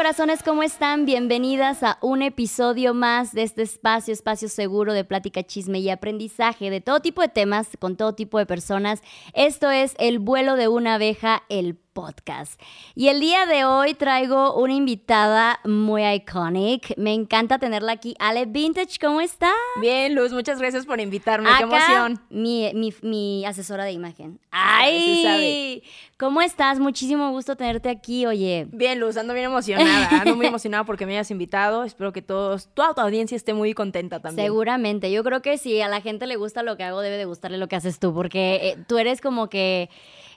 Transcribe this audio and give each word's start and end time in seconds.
corazones, 0.00 0.42
¿cómo 0.42 0.62
están? 0.62 1.04
Bienvenidas 1.04 1.82
a 1.82 1.98
un 2.00 2.22
episodio 2.22 2.94
más 2.94 3.34
de 3.34 3.42
este 3.42 3.60
espacio, 3.60 4.14
espacio 4.14 4.48
seguro 4.48 4.94
de 4.94 5.04
plática, 5.04 5.42
chisme 5.42 5.78
y 5.78 5.90
aprendizaje 5.90 6.70
de 6.70 6.80
todo 6.80 7.00
tipo 7.00 7.20
de 7.20 7.28
temas 7.28 7.68
con 7.78 7.98
todo 7.98 8.14
tipo 8.14 8.38
de 8.38 8.46
personas. 8.46 9.02
Esto 9.34 9.70
es 9.70 9.94
El 9.98 10.18
vuelo 10.18 10.56
de 10.56 10.68
una 10.68 10.94
abeja, 10.94 11.42
el 11.50 11.76
podcast. 12.00 12.58
Y 12.94 13.08
el 13.08 13.20
día 13.20 13.44
de 13.44 13.66
hoy 13.66 13.92
traigo 13.92 14.54
una 14.54 14.72
invitada 14.72 15.60
muy 15.64 16.02
iconic. 16.06 16.96
Me 16.96 17.12
encanta 17.12 17.58
tenerla 17.58 17.92
aquí. 17.92 18.14
Ale 18.18 18.46
Vintage, 18.46 18.98
¿cómo 18.98 19.20
está? 19.20 19.52
Bien, 19.80 20.14
Luz, 20.14 20.32
muchas 20.32 20.58
gracias 20.58 20.86
por 20.86 20.98
invitarme. 20.98 21.50
Qué 21.58 21.64
emoción. 21.64 22.20
Mi, 22.30 22.70
mi, 22.74 22.94
mi, 23.02 23.44
asesora 23.44 23.84
de 23.84 23.92
imagen. 23.92 24.40
¡Ay! 24.50 25.82
¿Cómo 26.18 26.40
estás? 26.40 26.78
Muchísimo 26.78 27.30
gusto 27.32 27.54
tenerte 27.56 27.90
aquí, 27.90 28.24
oye. 28.24 28.66
Bien, 28.72 28.98
Luz, 28.98 29.18
ando 29.18 29.34
bien 29.34 29.46
emocionada. 29.46 30.08
Ando 30.22 30.36
muy 30.36 30.46
emocionada 30.46 30.84
porque 30.84 31.04
me 31.04 31.12
hayas 31.12 31.30
invitado. 31.30 31.84
Espero 31.84 32.12
que 32.12 32.22
todos, 32.22 32.68
toda 32.72 32.94
tu 32.94 33.02
audiencia 33.02 33.36
esté 33.36 33.52
muy 33.52 33.74
contenta 33.74 34.20
también. 34.20 34.46
Seguramente. 34.46 35.12
Yo 35.12 35.22
creo 35.22 35.42
que 35.42 35.58
si 35.58 35.80
a 35.82 35.88
la 35.88 36.00
gente 36.00 36.26
le 36.26 36.36
gusta 36.36 36.62
lo 36.62 36.76
que 36.78 36.84
hago, 36.84 37.02
debe 37.02 37.18
de 37.18 37.26
gustarle 37.26 37.58
lo 37.58 37.68
que 37.68 37.76
haces 37.76 37.98
tú, 37.98 38.14
porque 38.14 38.54
eh, 38.62 38.84
tú 38.88 38.98
eres 38.98 39.20
como 39.20 39.48
que 39.48 39.90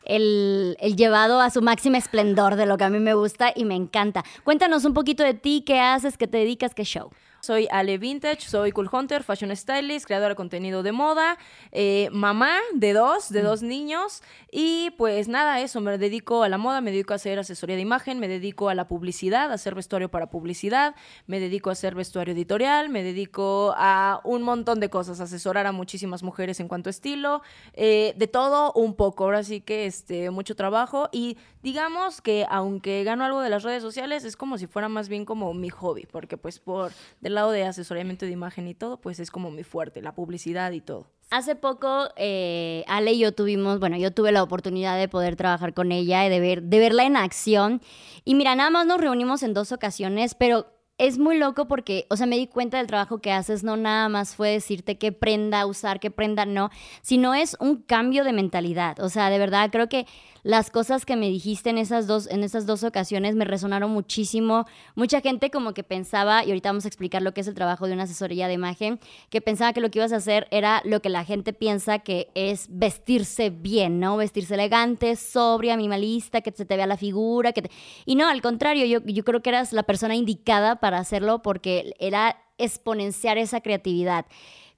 el, 0.05 0.77
llevado 0.95 1.41
a 1.41 1.49
su 1.49 1.61
máximo 1.61 1.97
esplendor 1.97 2.55
de 2.55 2.65
lo 2.65 2.77
que 2.77 2.83
a 2.83 2.89
mí 2.89 2.99
me 2.99 3.13
gusta 3.13 3.51
y 3.55 3.65
me 3.65 3.75
encanta. 3.75 4.23
Cuéntanos 4.43 4.85
un 4.85 4.93
poquito 4.93 5.23
de 5.23 5.33
ti, 5.33 5.63
qué 5.65 5.79
haces, 5.79 6.17
qué 6.17 6.27
te 6.27 6.39
dedicas, 6.39 6.73
qué 6.73 6.83
show. 6.83 7.11
Soy 7.45 7.67
Ale 7.71 7.97
Vintage, 7.97 8.47
soy 8.47 8.71
Cool 8.71 8.89
Hunter, 8.89 9.21
Fashion 9.21 9.53
Stylist, 9.53 10.05
creadora 10.05 10.29
de 10.29 10.35
contenido 10.37 10.81
de 10.81 10.93
moda, 10.93 11.37
eh, 11.73 12.07
mamá 12.13 12.55
de 12.73 12.93
dos, 12.93 13.27
de 13.27 13.41
mm. 13.41 13.43
dos 13.43 13.61
niños. 13.61 14.23
Y 14.49 14.91
pues 14.91 15.27
nada, 15.27 15.59
eso, 15.59 15.81
me 15.81 15.97
dedico 15.97 16.43
a 16.43 16.47
la 16.47 16.57
moda, 16.57 16.79
me 16.79 16.91
dedico 16.91 17.11
a 17.11 17.17
hacer 17.17 17.39
asesoría 17.39 17.75
de 17.75 17.81
imagen, 17.81 18.21
me 18.21 18.29
dedico 18.29 18.69
a 18.69 18.75
la 18.75 18.87
publicidad, 18.87 19.51
a 19.51 19.55
hacer 19.55 19.75
vestuario 19.75 20.09
para 20.09 20.27
publicidad, 20.27 20.95
me 21.27 21.41
dedico 21.41 21.69
a 21.69 21.73
hacer 21.73 21.95
vestuario 21.95 22.33
editorial, 22.33 22.87
me 22.87 23.03
dedico 23.03 23.73
a 23.75 24.21
un 24.23 24.43
montón 24.43 24.79
de 24.79 24.89
cosas, 24.89 25.19
asesorar 25.19 25.67
a 25.67 25.73
muchísimas 25.73 26.23
mujeres 26.23 26.61
en 26.61 26.69
cuanto 26.69 26.87
a 26.87 26.91
estilo, 26.91 27.41
eh, 27.73 28.13
de 28.15 28.27
todo 28.27 28.71
un 28.71 28.95
poco. 28.95 29.25
Ahora 29.25 29.43
sí 29.43 29.59
que 29.59 29.85
este, 29.85 30.29
mucho 30.29 30.55
trabajo. 30.55 31.09
Y 31.11 31.37
digamos 31.61 32.21
que 32.21 32.45
aunque 32.49 33.03
gano 33.03 33.25
algo 33.25 33.41
de 33.41 33.49
las 33.49 33.63
redes 33.63 33.83
sociales, 33.83 34.23
es 34.23 34.37
como 34.37 34.57
si 34.57 34.65
fuera 34.65 34.87
más 34.87 35.09
bien 35.09 35.25
como 35.25 35.53
mi 35.53 35.69
hobby, 35.69 36.07
porque 36.09 36.37
pues 36.37 36.59
por 36.59 36.93
lado 37.35 37.51
de 37.51 37.63
asesoramiento 37.63 38.25
de 38.25 38.31
imagen 38.31 38.67
y 38.67 38.73
todo, 38.73 38.99
pues 38.99 39.19
es 39.19 39.31
como 39.31 39.51
mi 39.51 39.63
fuerte, 39.63 40.01
la 40.01 40.15
publicidad 40.15 40.71
y 40.71 40.81
todo. 40.81 41.07
Hace 41.29 41.55
poco 41.55 42.09
eh, 42.15 42.83
Ale 42.87 43.13
y 43.13 43.19
yo 43.19 43.31
tuvimos, 43.31 43.79
bueno, 43.79 43.97
yo 43.97 44.11
tuve 44.11 44.31
la 44.31 44.43
oportunidad 44.43 44.97
de 44.97 45.07
poder 45.07 45.35
trabajar 45.35 45.73
con 45.73 45.91
ella 45.91 46.25
y 46.25 46.29
de, 46.29 46.39
ver, 46.39 46.63
de 46.63 46.79
verla 46.79 47.05
en 47.05 47.17
acción. 47.17 47.81
Y 48.23 48.35
mira, 48.35 48.55
nada 48.55 48.69
más 48.69 48.85
nos 48.85 49.01
reunimos 49.01 49.41
en 49.43 49.53
dos 49.53 49.71
ocasiones, 49.71 50.35
pero 50.35 50.67
es 50.97 51.17
muy 51.17 51.37
loco 51.37 51.67
porque, 51.67 52.05
o 52.09 52.15
sea, 52.15 52.27
me 52.27 52.37
di 52.37 52.47
cuenta 52.47 52.77
del 52.77 52.87
trabajo 52.87 53.19
que 53.19 53.31
haces, 53.31 53.63
no 53.63 53.77
nada 53.77 54.09
más 54.09 54.35
fue 54.35 54.49
decirte 54.49 54.97
qué 54.97 55.11
prenda 55.11 55.65
usar, 55.65 55.99
qué 55.99 56.11
prenda 56.11 56.45
no, 56.45 56.69
sino 57.01 57.33
es 57.33 57.57
un 57.59 57.77
cambio 57.77 58.23
de 58.23 58.33
mentalidad. 58.33 58.99
O 58.99 59.09
sea, 59.09 59.29
de 59.29 59.39
verdad, 59.39 59.69
creo 59.71 59.89
que 59.89 60.05
las 60.43 60.69
cosas 60.69 61.05
que 61.05 61.15
me 61.15 61.29
dijiste 61.29 61.69
en 61.69 61.77
esas 61.77 62.05
dos, 62.05 62.27
en 62.27 62.43
esas 62.43 62.65
dos 62.65 62.83
ocasiones 62.83 63.35
me 63.35 63.45
resonaron 63.45 63.89
muchísimo. 63.91 64.65
Mucha 64.93 65.21
gente 65.21 65.49
como 65.49 65.73
que 65.73 65.83
pensaba, 65.83 66.43
y 66.43 66.49
ahorita 66.49 66.69
vamos 66.69 66.85
a 66.85 66.89
explicar 66.89 67.21
lo 67.21 67.33
que 67.33 67.41
es 67.41 67.47
el 67.47 67.55
trabajo 67.55 67.87
de 67.87 67.93
una 67.93 68.03
asesoría 68.03 68.47
de 68.47 68.53
imagen, 68.53 68.99
que 69.29 69.41
pensaba 69.41 69.73
que 69.73 69.81
lo 69.81 69.89
que 69.89 69.99
ibas 69.99 70.11
a 70.11 70.17
hacer 70.17 70.47
era 70.51 70.81
lo 70.83 71.01
que 71.01 71.09
la 71.09 71.23
gente 71.23 71.53
piensa 71.53 71.99
que 71.99 72.29
es 72.35 72.67
vestirse 72.69 73.49
bien, 73.49 73.99
¿no? 73.99 74.17
Vestirse 74.17 74.53
elegante, 74.53 75.15
sobria, 75.15 75.77
minimalista, 75.77 76.41
que 76.41 76.51
se 76.51 76.65
te 76.65 76.75
vea 76.75 76.87
la 76.87 76.97
figura, 76.97 77.53
que 77.53 77.71
Y 78.05 78.15
no, 78.15 78.27
al 78.27 78.41
contrario, 78.41 78.85
yo, 78.85 78.99
yo 79.05 79.23
creo 79.23 79.41
que 79.41 79.49
eras 79.49 79.71
la 79.71 79.83
persona 79.83 80.15
indicada 80.15 80.75
para 80.83 80.97
hacerlo 80.97 81.41
porque 81.41 81.93
era 81.97 82.43
exponenciar 82.57 83.37
esa 83.37 83.61
creatividad. 83.61 84.25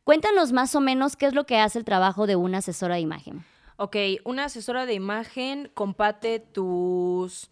Cuéntanos 0.03 0.51
más 0.51 0.75
o 0.75 0.79
menos 0.79 1.15
qué 1.15 1.25
es 1.25 1.33
lo 1.33 1.47
que 1.47 1.57
hace 1.57 1.79
el 1.79 1.83
trabajo 1.83 2.27
de 2.27 2.35
una 2.35 2.59
asesora 2.59 2.93
de 2.93 3.01
imagen. 3.01 3.43
Ok, 3.77 3.95
una 4.23 4.45
asesora 4.45 4.85
de 4.85 4.93
imagen 4.93 5.71
comparte 5.73 6.37
tus 6.39 7.49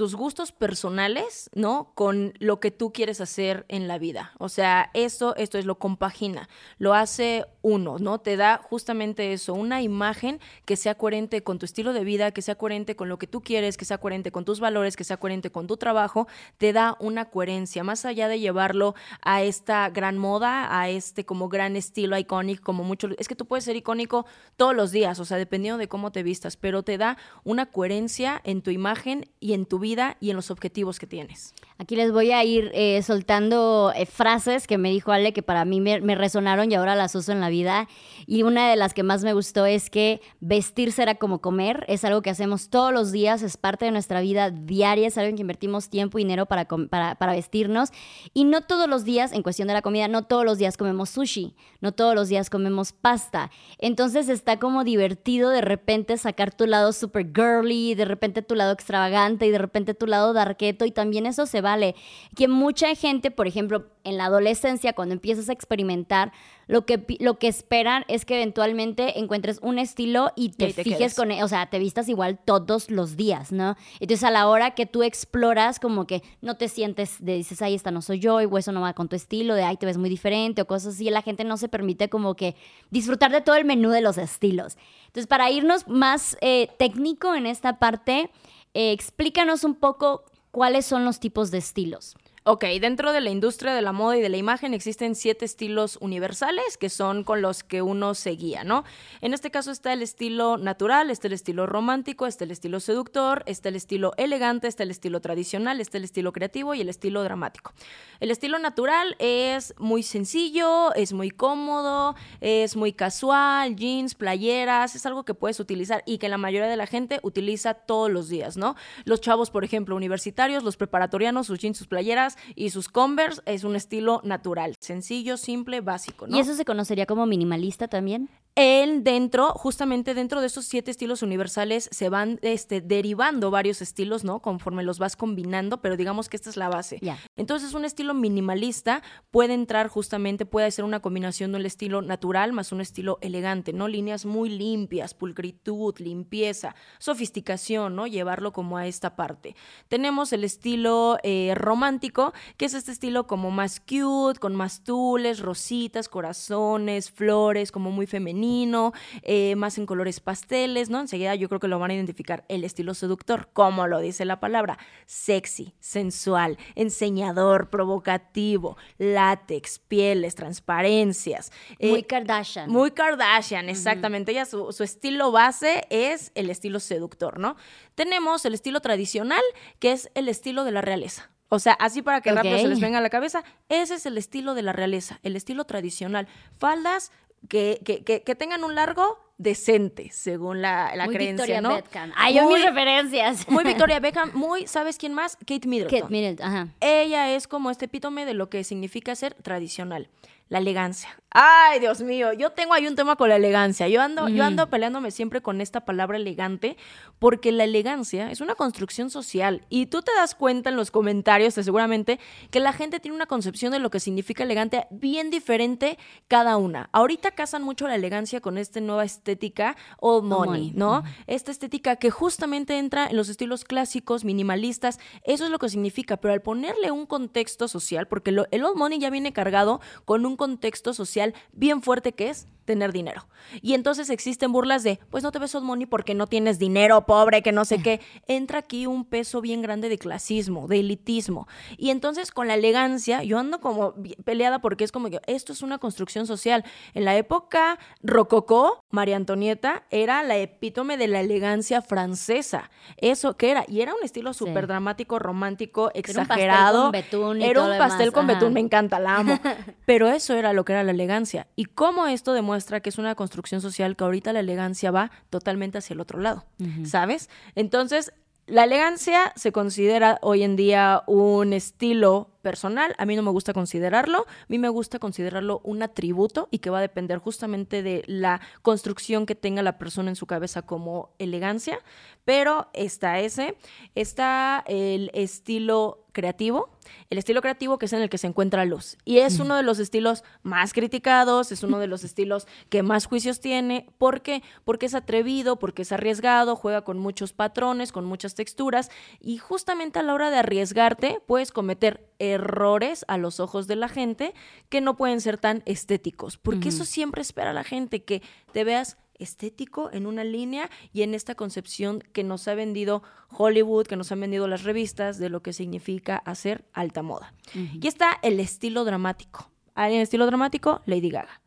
tus 0.00 0.14
gustos 0.14 0.50
personales, 0.50 1.50
¿no? 1.54 1.92
Con 1.94 2.32
lo 2.38 2.58
que 2.58 2.70
tú 2.70 2.90
quieres 2.90 3.20
hacer 3.20 3.66
en 3.68 3.86
la 3.86 3.98
vida. 3.98 4.32
O 4.38 4.48
sea, 4.48 4.90
eso, 4.94 5.36
esto 5.36 5.58
es 5.58 5.66
lo 5.66 5.78
compagina, 5.78 6.48
lo 6.78 6.94
hace 6.94 7.44
uno, 7.60 7.98
¿no? 7.98 8.18
Te 8.18 8.38
da 8.38 8.62
justamente 8.64 9.34
eso, 9.34 9.52
una 9.52 9.82
imagen 9.82 10.40
que 10.64 10.76
sea 10.76 10.94
coherente 10.94 11.42
con 11.42 11.58
tu 11.58 11.66
estilo 11.66 11.92
de 11.92 12.02
vida, 12.02 12.30
que 12.30 12.40
sea 12.40 12.54
coherente 12.54 12.96
con 12.96 13.10
lo 13.10 13.18
que 13.18 13.26
tú 13.26 13.42
quieres, 13.42 13.76
que 13.76 13.84
sea 13.84 13.98
coherente 13.98 14.32
con 14.32 14.46
tus 14.46 14.58
valores, 14.58 14.96
que 14.96 15.04
sea 15.04 15.18
coherente 15.18 15.52
con 15.52 15.66
tu 15.66 15.76
trabajo, 15.76 16.28
te 16.56 16.72
da 16.72 16.96
una 16.98 17.26
coherencia, 17.26 17.84
más 17.84 18.06
allá 18.06 18.28
de 18.28 18.40
llevarlo 18.40 18.94
a 19.20 19.42
esta 19.42 19.90
gran 19.90 20.16
moda, 20.16 20.80
a 20.80 20.88
este 20.88 21.26
como 21.26 21.50
gran 21.50 21.76
estilo 21.76 22.16
icónico, 22.16 22.64
como 22.64 22.84
mucho, 22.84 23.10
es 23.18 23.28
que 23.28 23.36
tú 23.36 23.44
puedes 23.44 23.66
ser 23.66 23.76
icónico 23.76 24.24
todos 24.56 24.74
los 24.74 24.92
días, 24.92 25.20
o 25.20 25.26
sea, 25.26 25.36
dependiendo 25.36 25.76
de 25.76 25.88
cómo 25.88 26.10
te 26.10 26.22
vistas, 26.22 26.56
pero 26.56 26.82
te 26.82 26.96
da 26.96 27.18
una 27.44 27.66
coherencia 27.66 28.40
en 28.44 28.62
tu 28.62 28.70
imagen 28.70 29.28
y 29.40 29.52
en 29.52 29.66
tu 29.66 29.78
vida 29.78 29.89
y 30.20 30.30
en 30.30 30.36
los 30.36 30.50
objetivos 30.50 30.98
que 30.98 31.06
tienes. 31.06 31.54
Aquí 31.80 31.96
les 31.96 32.12
voy 32.12 32.30
a 32.30 32.44
ir 32.44 32.70
eh, 32.74 33.00
soltando 33.00 33.90
eh, 33.96 34.04
frases 34.04 34.66
que 34.66 34.76
me 34.76 34.90
dijo 34.90 35.12
Ale 35.12 35.32
que 35.32 35.42
para 35.42 35.64
mí 35.64 35.80
me, 35.80 36.14
resonaron 36.14 36.70
y 36.70 36.74
ahora 36.74 36.94
las 36.94 37.14
uso 37.14 37.32
en 37.32 37.40
la 37.40 37.48
vida. 37.48 37.88
Y 38.26 38.42
una 38.42 38.68
de 38.68 38.76
las 38.76 38.92
que 38.92 39.02
más 39.02 39.24
me 39.24 39.32
gustó 39.32 39.64
es 39.64 39.88
que 39.88 40.20
vestir 40.40 40.92
será 40.92 41.14
como 41.14 41.40
comer. 41.40 41.86
Es 41.88 42.04
algo 42.04 42.20
que 42.20 42.28
hacemos 42.28 42.68
todos 42.68 42.92
los 42.92 43.12
días, 43.12 43.40
es 43.40 43.56
parte 43.56 43.86
de 43.86 43.92
nuestra 43.92 44.20
vida 44.20 44.50
diaria, 44.50 45.08
es 45.08 45.16
algo 45.16 45.30
en 45.30 45.36
que 45.36 45.40
invertimos 45.40 45.88
tiempo 45.88 46.18
y 46.18 46.24
dinero 46.24 46.44
para, 46.44 46.66
para, 46.66 47.14
para 47.14 47.32
vestirnos. 47.32 47.92
Y 48.34 48.44
no 48.44 48.60
todos 48.60 48.86
los 48.86 49.04
días, 49.04 49.32
en 49.32 49.42
cuestión 49.42 49.68
de 49.68 49.72
la 49.72 49.80
comida, 49.80 50.06
no 50.06 50.24
todos 50.24 50.44
los 50.44 50.58
días 50.58 50.76
comemos 50.76 51.08
sushi, 51.08 51.56
no 51.80 51.92
todos 51.92 52.14
los 52.14 52.28
días 52.28 52.50
comemos 52.50 52.92
pasta. 52.92 53.50
Entonces 53.78 54.28
está 54.28 54.58
como 54.58 54.84
divertido 54.84 55.48
de 55.48 55.62
repente 55.62 56.18
sacar 56.18 56.54
tu 56.54 56.66
lado 56.66 56.92
super 56.92 57.26
girly, 57.34 57.94
de 57.94 58.04
repente 58.04 58.42
tu 58.42 58.54
lado 58.54 58.72
extravagante 58.72 59.46
y 59.46 59.50
de 59.50 59.56
repente 59.56 59.94
tu 59.94 60.06
lado 60.06 60.34
darketo 60.34 60.84
y 60.84 60.90
también 60.90 61.24
eso 61.24 61.46
se 61.46 61.62
vale. 61.70 61.94
Que 62.36 62.48
mucha 62.48 62.94
gente, 62.94 63.30
por 63.30 63.46
ejemplo, 63.46 63.86
en 64.04 64.16
la 64.16 64.26
adolescencia, 64.26 64.92
cuando 64.92 65.14
empiezas 65.14 65.48
a 65.48 65.52
experimentar, 65.52 66.32
lo 66.66 66.86
que, 66.86 67.04
lo 67.18 67.38
que 67.38 67.48
esperan 67.48 68.04
es 68.06 68.24
que 68.24 68.36
eventualmente 68.36 69.18
encuentres 69.18 69.58
un 69.60 69.78
estilo 69.78 70.30
y 70.36 70.50
te, 70.50 70.72
fijes 70.72 71.14
con, 71.14 71.32
e, 71.32 71.42
o 71.42 71.48
sea, 71.48 71.66
te 71.66 71.80
vistas 71.80 72.08
igual 72.08 72.38
todos 72.38 72.90
los 72.90 73.16
días, 73.16 73.50
¿no? 73.50 73.76
Entonces 73.98 74.22
a 74.22 74.30
la 74.30 74.46
hora 74.46 74.70
que 74.76 74.86
tú 74.86 75.02
exploras, 75.02 75.80
como 75.80 76.06
que 76.06 76.22
no 76.40 76.56
te 76.56 76.68
sientes 76.68 77.16
de 77.18 77.34
dices, 77.34 77.60
ay, 77.60 77.74
esta 77.74 77.90
no 77.90 78.02
soy 78.02 78.20
yo, 78.20 78.40
y 78.40 78.48
eso 78.56 78.70
no 78.70 78.82
va 78.82 78.94
con 78.94 79.08
tu 79.08 79.16
estilo, 79.16 79.54
de 79.54 79.64
ay, 79.64 79.78
te 79.78 79.86
ves 79.86 79.98
muy 79.98 80.08
diferente 80.08 80.62
o 80.62 80.66
cosas 80.66 80.94
así, 80.94 81.10
la 81.10 81.22
gente 81.22 81.42
no 81.42 81.56
se 81.56 81.68
permite 81.68 82.08
como 82.08 82.36
que 82.36 82.54
disfrutar 82.90 83.32
de 83.32 83.40
todo 83.40 83.56
el 83.56 83.64
menú 83.64 83.90
de 83.90 84.00
los 84.00 84.16
estilos. 84.16 84.76
Entonces, 85.06 85.26
para 85.26 85.50
irnos 85.50 85.88
más 85.88 86.36
eh, 86.40 86.68
técnico 86.78 87.34
en 87.34 87.46
esta 87.46 87.80
parte, 87.80 88.30
eh, 88.74 88.92
explícanos 88.92 89.64
un 89.64 89.74
poco 89.74 90.24
cuáles 90.50 90.86
son 90.86 91.04
los 91.04 91.20
tipos 91.20 91.50
de 91.50 91.58
estilos. 91.58 92.16
Ok, 92.52 92.64
dentro 92.80 93.12
de 93.12 93.20
la 93.20 93.30
industria 93.30 93.74
de 93.74 93.80
la 93.80 93.92
moda 93.92 94.16
y 94.16 94.20
de 94.20 94.28
la 94.28 94.36
imagen 94.36 94.74
existen 94.74 95.14
siete 95.14 95.44
estilos 95.44 95.96
universales 96.00 96.76
que 96.76 96.90
son 96.90 97.22
con 97.22 97.42
los 97.42 97.62
que 97.62 97.80
uno 97.80 98.12
se 98.14 98.30
guía, 98.30 98.64
¿no? 98.64 98.82
En 99.20 99.34
este 99.34 99.52
caso 99.52 99.70
está 99.70 99.92
el 99.92 100.02
estilo 100.02 100.56
natural, 100.56 101.12
está 101.12 101.28
el 101.28 101.34
estilo 101.34 101.66
romántico, 101.66 102.26
está 102.26 102.42
el 102.42 102.50
estilo 102.50 102.80
seductor, 102.80 103.44
está 103.46 103.68
el 103.68 103.76
estilo 103.76 104.14
elegante, 104.16 104.66
está 104.66 104.82
el 104.82 104.90
estilo 104.90 105.20
tradicional, 105.20 105.80
está 105.80 105.98
el 105.98 106.02
estilo 106.02 106.32
creativo 106.32 106.74
y 106.74 106.80
el 106.80 106.88
estilo 106.88 107.22
dramático. 107.22 107.72
El 108.18 108.32
estilo 108.32 108.58
natural 108.58 109.14
es 109.20 109.72
muy 109.78 110.02
sencillo, 110.02 110.92
es 110.94 111.12
muy 111.12 111.30
cómodo, 111.30 112.16
es 112.40 112.74
muy 112.74 112.92
casual, 112.92 113.76
jeans, 113.76 114.16
playeras, 114.16 114.96
es 114.96 115.06
algo 115.06 115.24
que 115.24 115.34
puedes 115.34 115.60
utilizar 115.60 116.02
y 116.04 116.18
que 116.18 116.28
la 116.28 116.36
mayoría 116.36 116.68
de 116.68 116.76
la 116.76 116.88
gente 116.88 117.20
utiliza 117.22 117.74
todos 117.74 118.10
los 118.10 118.28
días, 118.28 118.56
¿no? 118.56 118.74
Los 119.04 119.20
chavos, 119.20 119.52
por 119.52 119.62
ejemplo, 119.62 119.94
universitarios, 119.94 120.64
los 120.64 120.76
preparatorianos, 120.76 121.46
sus 121.46 121.60
jeans, 121.60 121.78
sus 121.78 121.86
playeras, 121.86 122.38
y 122.54 122.70
sus 122.70 122.88
Converse 122.88 123.42
es 123.46 123.64
un 123.64 123.76
estilo 123.76 124.20
natural, 124.24 124.76
sencillo, 124.80 125.36
simple, 125.36 125.80
básico. 125.80 126.26
¿no? 126.26 126.36
¿Y 126.36 126.40
eso 126.40 126.54
se 126.54 126.64
conocería 126.64 127.06
como 127.06 127.26
minimalista 127.26 127.88
también? 127.88 128.28
él 128.56 129.04
dentro, 129.04 129.52
justamente 129.52 130.14
dentro 130.14 130.40
de 130.40 130.48
esos 130.48 130.64
siete 130.64 130.90
estilos 130.90 131.22
universales, 131.22 131.88
se 131.92 132.08
van 132.08 132.38
este, 132.42 132.80
derivando 132.80 133.50
varios 133.50 133.80
estilos, 133.80 134.24
¿no? 134.24 134.40
Conforme 134.40 134.82
los 134.82 134.98
vas 134.98 135.16
combinando, 135.16 135.80
pero 135.80 135.96
digamos 135.96 136.28
que 136.28 136.36
esta 136.36 136.50
es 136.50 136.56
la 136.56 136.68
base. 136.68 137.00
Entonces, 137.36 137.74
un 137.74 137.84
estilo 137.84 138.12
minimalista 138.12 139.02
puede 139.30 139.54
entrar 139.54 139.88
justamente, 139.88 140.46
puede 140.46 140.70
ser 140.70 140.84
una 140.84 141.00
combinación 141.00 141.52
de 141.52 141.58
un 141.58 141.66
estilo 141.66 142.02
natural 142.02 142.52
más 142.52 142.72
un 142.72 142.80
estilo 142.80 143.18
elegante, 143.22 143.72
¿no? 143.72 143.88
Líneas 143.88 144.24
muy 144.26 144.50
limpias, 144.50 145.14
pulcritud, 145.14 145.94
limpieza, 145.98 146.74
sofisticación, 146.98 147.96
¿no? 147.96 148.06
Llevarlo 148.06 148.52
como 148.52 148.76
a 148.76 148.86
esta 148.86 149.16
parte. 149.16 149.56
Tenemos 149.88 150.32
el 150.32 150.44
estilo 150.44 151.18
eh, 151.22 151.52
romántico, 151.54 152.19
que 152.56 152.66
es 152.66 152.74
este 152.74 152.92
estilo 152.92 153.26
como 153.26 153.50
más 153.50 153.80
cute, 153.80 154.38
con 154.38 154.54
más 154.54 154.84
tules, 154.84 155.40
rositas, 155.40 156.08
corazones, 156.08 157.10
flores, 157.10 157.72
como 157.72 157.90
muy 157.90 158.06
femenino 158.06 158.92
eh, 159.22 159.54
más 159.56 159.78
en 159.78 159.86
colores 159.86 160.20
pasteles, 160.20 160.90
¿no? 160.90 161.00
Enseguida 161.00 161.34
yo 161.34 161.48
creo 161.48 161.60
que 161.60 161.68
lo 161.68 161.78
van 161.78 161.90
a 161.90 161.94
identificar. 161.94 162.44
El 162.48 162.64
estilo 162.64 162.94
seductor, 162.94 163.48
como 163.52 163.86
lo 163.86 164.00
dice 164.00 164.24
la 164.24 164.40
palabra, 164.40 164.78
sexy, 165.06 165.74
sensual, 165.80 166.58
enseñador, 166.74 167.70
provocativo, 167.70 168.76
látex, 168.98 169.78
pieles, 169.78 170.34
transparencias. 170.34 171.52
Muy 171.80 172.02
Kardashian. 172.02 172.70
Muy 172.70 172.90
Kardashian, 172.90 173.68
exactamente. 173.68 174.32
Ella, 174.32 174.44
su, 174.44 174.72
su 174.72 174.82
estilo 174.82 175.32
base 175.32 175.86
es 175.90 176.32
el 176.34 176.50
estilo 176.50 176.80
seductor, 176.80 177.38
¿no? 177.38 177.56
Tenemos 177.94 178.44
el 178.44 178.54
estilo 178.54 178.80
tradicional, 178.80 179.42
que 179.78 179.92
es 179.92 180.10
el 180.14 180.28
estilo 180.28 180.64
de 180.64 180.72
la 180.72 180.80
realeza. 180.80 181.30
O 181.50 181.58
sea, 181.58 181.74
así 181.74 182.00
para 182.00 182.20
que 182.20 182.32
rápido 182.32 182.56
se 182.58 182.68
les 182.68 182.80
venga 182.80 182.98
a 182.98 183.00
la 183.02 183.10
cabeza, 183.10 183.42
ese 183.68 183.96
es 183.96 184.06
el 184.06 184.16
estilo 184.16 184.54
de 184.54 184.62
la 184.62 184.72
realeza, 184.72 185.18
el 185.22 185.34
estilo 185.34 185.64
tradicional. 185.64 186.28
Faldas 186.58 187.10
que, 187.48 187.80
que, 187.84 188.22
que, 188.22 188.34
tengan 188.34 188.62
un 188.62 188.74
largo 188.74 189.18
decente, 189.36 190.10
según 190.12 190.62
la, 190.62 190.94
la 190.94 191.06
muy 191.06 191.14
creencia, 191.16 191.44
Victoria 191.44 191.60
¿no? 191.60 191.74
Beckham. 191.74 192.12
Ay, 192.14 192.34
yo 192.34 192.48
mis 192.48 192.62
referencias. 192.62 193.48
Muy 193.48 193.64
Victoria 193.64 193.98
Beckham, 194.00 194.30
muy, 194.32 194.66
¿sabes 194.66 194.96
quién 194.96 195.12
más? 195.12 195.36
Kate 195.36 195.66
Middleton. 195.66 196.00
Kate 196.00 196.12
Middleton, 196.12 196.46
ajá. 196.46 196.68
Ella 196.80 197.34
es 197.34 197.48
como 197.48 197.70
este 197.70 197.86
epítome 197.86 198.26
de 198.26 198.34
lo 198.34 198.48
que 198.48 198.62
significa 198.62 199.14
ser 199.16 199.34
tradicional 199.34 200.08
la 200.50 200.58
elegancia. 200.58 201.16
Ay, 201.32 201.78
Dios 201.78 202.02
mío, 202.02 202.32
yo 202.32 202.50
tengo 202.50 202.74
ahí 202.74 202.88
un 202.88 202.96
tema 202.96 203.14
con 203.14 203.28
la 203.28 203.36
elegancia. 203.36 203.86
Yo 203.86 204.02
ando, 204.02 204.28
yo 204.28 204.42
ando 204.42 204.68
peleándome 204.68 205.12
siempre 205.12 205.40
con 205.40 205.60
esta 205.60 205.84
palabra 205.84 206.16
elegante, 206.16 206.76
porque 207.20 207.52
la 207.52 207.62
elegancia 207.62 208.32
es 208.32 208.40
una 208.40 208.56
construcción 208.56 209.10
social. 209.10 209.64
Y 209.68 209.86
tú 209.86 210.02
te 210.02 210.10
das 210.16 210.34
cuenta 210.34 210.70
en 210.70 210.76
los 210.76 210.90
comentarios, 210.90 211.54
seguramente, 211.54 212.18
que 212.50 212.58
la 212.58 212.72
gente 212.72 212.98
tiene 212.98 213.14
una 213.14 213.26
concepción 213.26 213.70
de 213.70 213.78
lo 213.78 213.90
que 213.90 214.00
significa 214.00 214.42
elegante 214.42 214.88
bien 214.90 215.30
diferente 215.30 215.98
cada 216.26 216.56
una. 216.56 216.90
Ahorita 216.90 217.30
casan 217.30 217.62
mucho 217.62 217.86
la 217.86 217.94
elegancia 217.94 218.40
con 218.40 218.58
esta 218.58 218.80
nueva 218.80 219.04
estética 219.04 219.76
old 220.00 220.24
money, 220.24 220.72
¿no? 220.74 221.04
Esta 221.28 221.52
estética 221.52 221.94
que 221.94 222.10
justamente 222.10 222.76
entra 222.76 223.06
en 223.06 223.16
los 223.16 223.28
estilos 223.28 223.64
clásicos, 223.64 224.24
minimalistas. 224.24 224.98
Eso 225.22 225.44
es 225.44 225.50
lo 225.52 225.60
que 225.60 225.68
significa. 225.68 226.16
Pero 226.16 226.34
al 226.34 226.42
ponerle 226.42 226.90
un 226.90 227.06
contexto 227.06 227.68
social, 227.68 228.08
porque 228.08 228.30
el 228.30 228.64
old 228.64 228.76
money 228.76 228.98
ya 228.98 229.10
viene 229.10 229.32
cargado 229.32 229.80
con 230.04 230.26
un 230.26 230.39
contexto 230.40 230.94
social 230.94 231.34
bien 231.52 231.82
fuerte 231.82 232.12
que 232.12 232.30
es 232.30 232.46
tener 232.64 232.92
dinero. 232.92 233.26
Y 233.62 233.74
entonces 233.74 234.10
existen 234.10 234.52
burlas 234.52 234.84
de, 234.84 235.00
pues 235.10 235.24
no 235.24 235.32
te 235.32 235.40
ves 235.40 235.54
old 235.56 235.64
money 235.64 235.86
porque 235.86 236.14
no 236.14 236.28
tienes 236.28 236.60
dinero, 236.60 237.04
pobre, 237.04 237.42
que 237.42 237.50
no 237.50 237.64
sé 237.64 237.82
qué. 237.82 238.00
Entra 238.28 238.60
aquí 238.60 238.86
un 238.86 239.04
peso 239.04 239.40
bien 239.40 239.60
grande 239.60 239.88
de 239.88 239.98
clasismo, 239.98 240.68
de 240.68 240.78
elitismo. 240.78 241.48
Y 241.76 241.90
entonces 241.90 242.30
con 242.30 242.46
la 242.46 242.54
elegancia, 242.54 243.24
yo 243.24 243.38
ando 243.38 243.60
como 243.60 243.94
peleada 244.24 244.60
porque 244.60 244.84
es 244.84 244.92
como 244.92 245.10
que 245.10 245.20
esto 245.26 245.52
es 245.52 245.62
una 245.62 245.78
construcción 245.78 246.28
social. 246.28 246.64
En 246.94 247.04
la 247.04 247.16
época 247.16 247.78
rococó, 248.02 248.84
María 248.90 249.16
Antonieta 249.16 249.82
era 249.90 250.22
la 250.22 250.36
epítome 250.36 250.96
de 250.96 251.08
la 251.08 251.20
elegancia 251.20 251.82
francesa. 251.82 252.70
Eso 252.98 253.36
que 253.36 253.50
era, 253.50 253.64
y 253.66 253.80
era 253.80 253.94
un 253.94 254.04
estilo 254.04 254.32
súper 254.32 254.68
dramático, 254.68 255.18
romántico, 255.18 255.90
exagerado. 255.94 256.92
Era 257.40 257.62
un 257.62 257.78
pastel 257.78 258.12
con 258.12 258.28
betún, 258.28 258.52
me 258.52 258.60
encanta, 258.60 259.00
la 259.00 259.16
amo. 259.16 259.40
Pero 259.86 260.08
eso 260.08 260.29
era 260.34 260.52
lo 260.52 260.64
que 260.64 260.72
era 260.72 260.82
la 260.84 260.92
elegancia. 260.92 261.46
Y 261.56 261.66
cómo 261.66 262.06
esto 262.06 262.32
demuestra 262.32 262.80
que 262.80 262.88
es 262.88 262.98
una 262.98 263.14
construcción 263.14 263.60
social 263.60 263.96
que 263.96 264.04
ahorita 264.04 264.32
la 264.32 264.40
elegancia 264.40 264.90
va 264.90 265.10
totalmente 265.30 265.78
hacia 265.78 265.94
el 265.94 266.00
otro 266.00 266.20
lado, 266.20 266.44
¿sabes? 266.84 267.28
Entonces, 267.54 268.12
la 268.46 268.64
elegancia 268.64 269.32
se 269.36 269.52
considera 269.52 270.18
hoy 270.22 270.42
en 270.42 270.56
día 270.56 271.04
un 271.06 271.52
estilo 271.52 272.30
personal, 272.40 272.94
a 272.98 273.06
mí 273.06 273.16
no 273.16 273.22
me 273.22 273.30
gusta 273.30 273.52
considerarlo, 273.52 274.26
a 274.28 274.46
mí 274.48 274.58
me 274.58 274.68
gusta 274.68 274.98
considerarlo 274.98 275.60
un 275.64 275.82
atributo 275.82 276.48
y 276.50 276.58
que 276.58 276.70
va 276.70 276.78
a 276.78 276.82
depender 276.82 277.18
justamente 277.18 277.82
de 277.82 278.02
la 278.06 278.40
construcción 278.62 279.26
que 279.26 279.34
tenga 279.34 279.62
la 279.62 279.78
persona 279.78 280.10
en 280.10 280.16
su 280.16 280.26
cabeza 280.26 280.62
como 280.62 281.10
elegancia, 281.18 281.78
pero 282.24 282.68
está 282.72 283.20
ese, 283.20 283.56
está 283.94 284.64
el 284.66 285.10
estilo 285.14 286.04
creativo, 286.12 286.70
el 287.08 287.18
estilo 287.18 287.40
creativo 287.40 287.78
que 287.78 287.86
es 287.86 287.92
en 287.92 288.02
el 288.02 288.10
que 288.10 288.18
se 288.18 288.26
encuentra 288.26 288.64
luz. 288.64 288.98
Y 289.04 289.18
es 289.18 289.38
uno 289.38 289.56
de 289.56 289.62
los 289.62 289.78
estilos 289.78 290.24
más 290.42 290.72
criticados, 290.72 291.52
es 291.52 291.62
uno 291.62 291.78
de 291.78 291.86
los 291.86 292.04
estilos 292.10 292.46
que 292.68 292.82
más 292.82 293.06
juicios 293.06 293.40
tiene. 293.40 293.86
¿Por 293.98 294.22
qué? 294.22 294.42
Porque 294.64 294.86
es 294.86 294.94
atrevido, 294.94 295.58
porque 295.58 295.82
es 295.82 295.92
arriesgado, 295.92 296.56
juega 296.56 296.82
con 296.82 296.98
muchos 296.98 297.32
patrones, 297.32 297.92
con 297.92 298.04
muchas 298.04 298.34
texturas 298.34 298.90
y 299.20 299.38
justamente 299.38 299.98
a 299.98 300.02
la 300.02 300.14
hora 300.14 300.30
de 300.30 300.38
arriesgarte 300.38 301.20
puedes 301.26 301.52
cometer 301.52 302.08
errores 302.32 303.04
a 303.08 303.18
los 303.18 303.40
ojos 303.40 303.66
de 303.66 303.76
la 303.76 303.88
gente 303.88 304.34
que 304.68 304.80
no 304.80 304.96
pueden 304.96 305.20
ser 305.20 305.38
tan 305.38 305.62
estéticos, 305.66 306.36
porque 306.36 306.70
eso 306.70 306.84
siempre 306.84 307.22
espera 307.22 307.52
la 307.52 307.64
gente, 307.64 308.02
que 308.04 308.22
te 308.52 308.64
veas 308.64 308.96
estético 309.20 309.90
en 309.92 310.06
una 310.06 310.24
línea 310.24 310.70
y 310.92 311.02
en 311.02 311.14
esta 311.14 311.34
concepción 311.34 312.02
que 312.12 312.24
nos 312.24 312.48
ha 312.48 312.54
vendido 312.54 313.02
Hollywood, 313.28 313.86
que 313.86 313.96
nos 313.96 314.10
han 314.10 314.20
vendido 314.20 314.48
las 314.48 314.64
revistas 314.64 315.18
de 315.18 315.28
lo 315.28 315.42
que 315.42 315.52
significa 315.52 316.16
hacer 316.16 316.64
alta 316.72 317.02
moda. 317.02 317.34
Y 317.54 317.86
está 317.86 318.18
el 318.22 318.40
estilo 318.40 318.84
dramático. 318.84 319.50
En 319.76 319.92
el 319.92 320.02
estilo 320.02 320.26
dramático, 320.26 320.82
Lady 320.86 321.10
Gaga. 321.10 321.40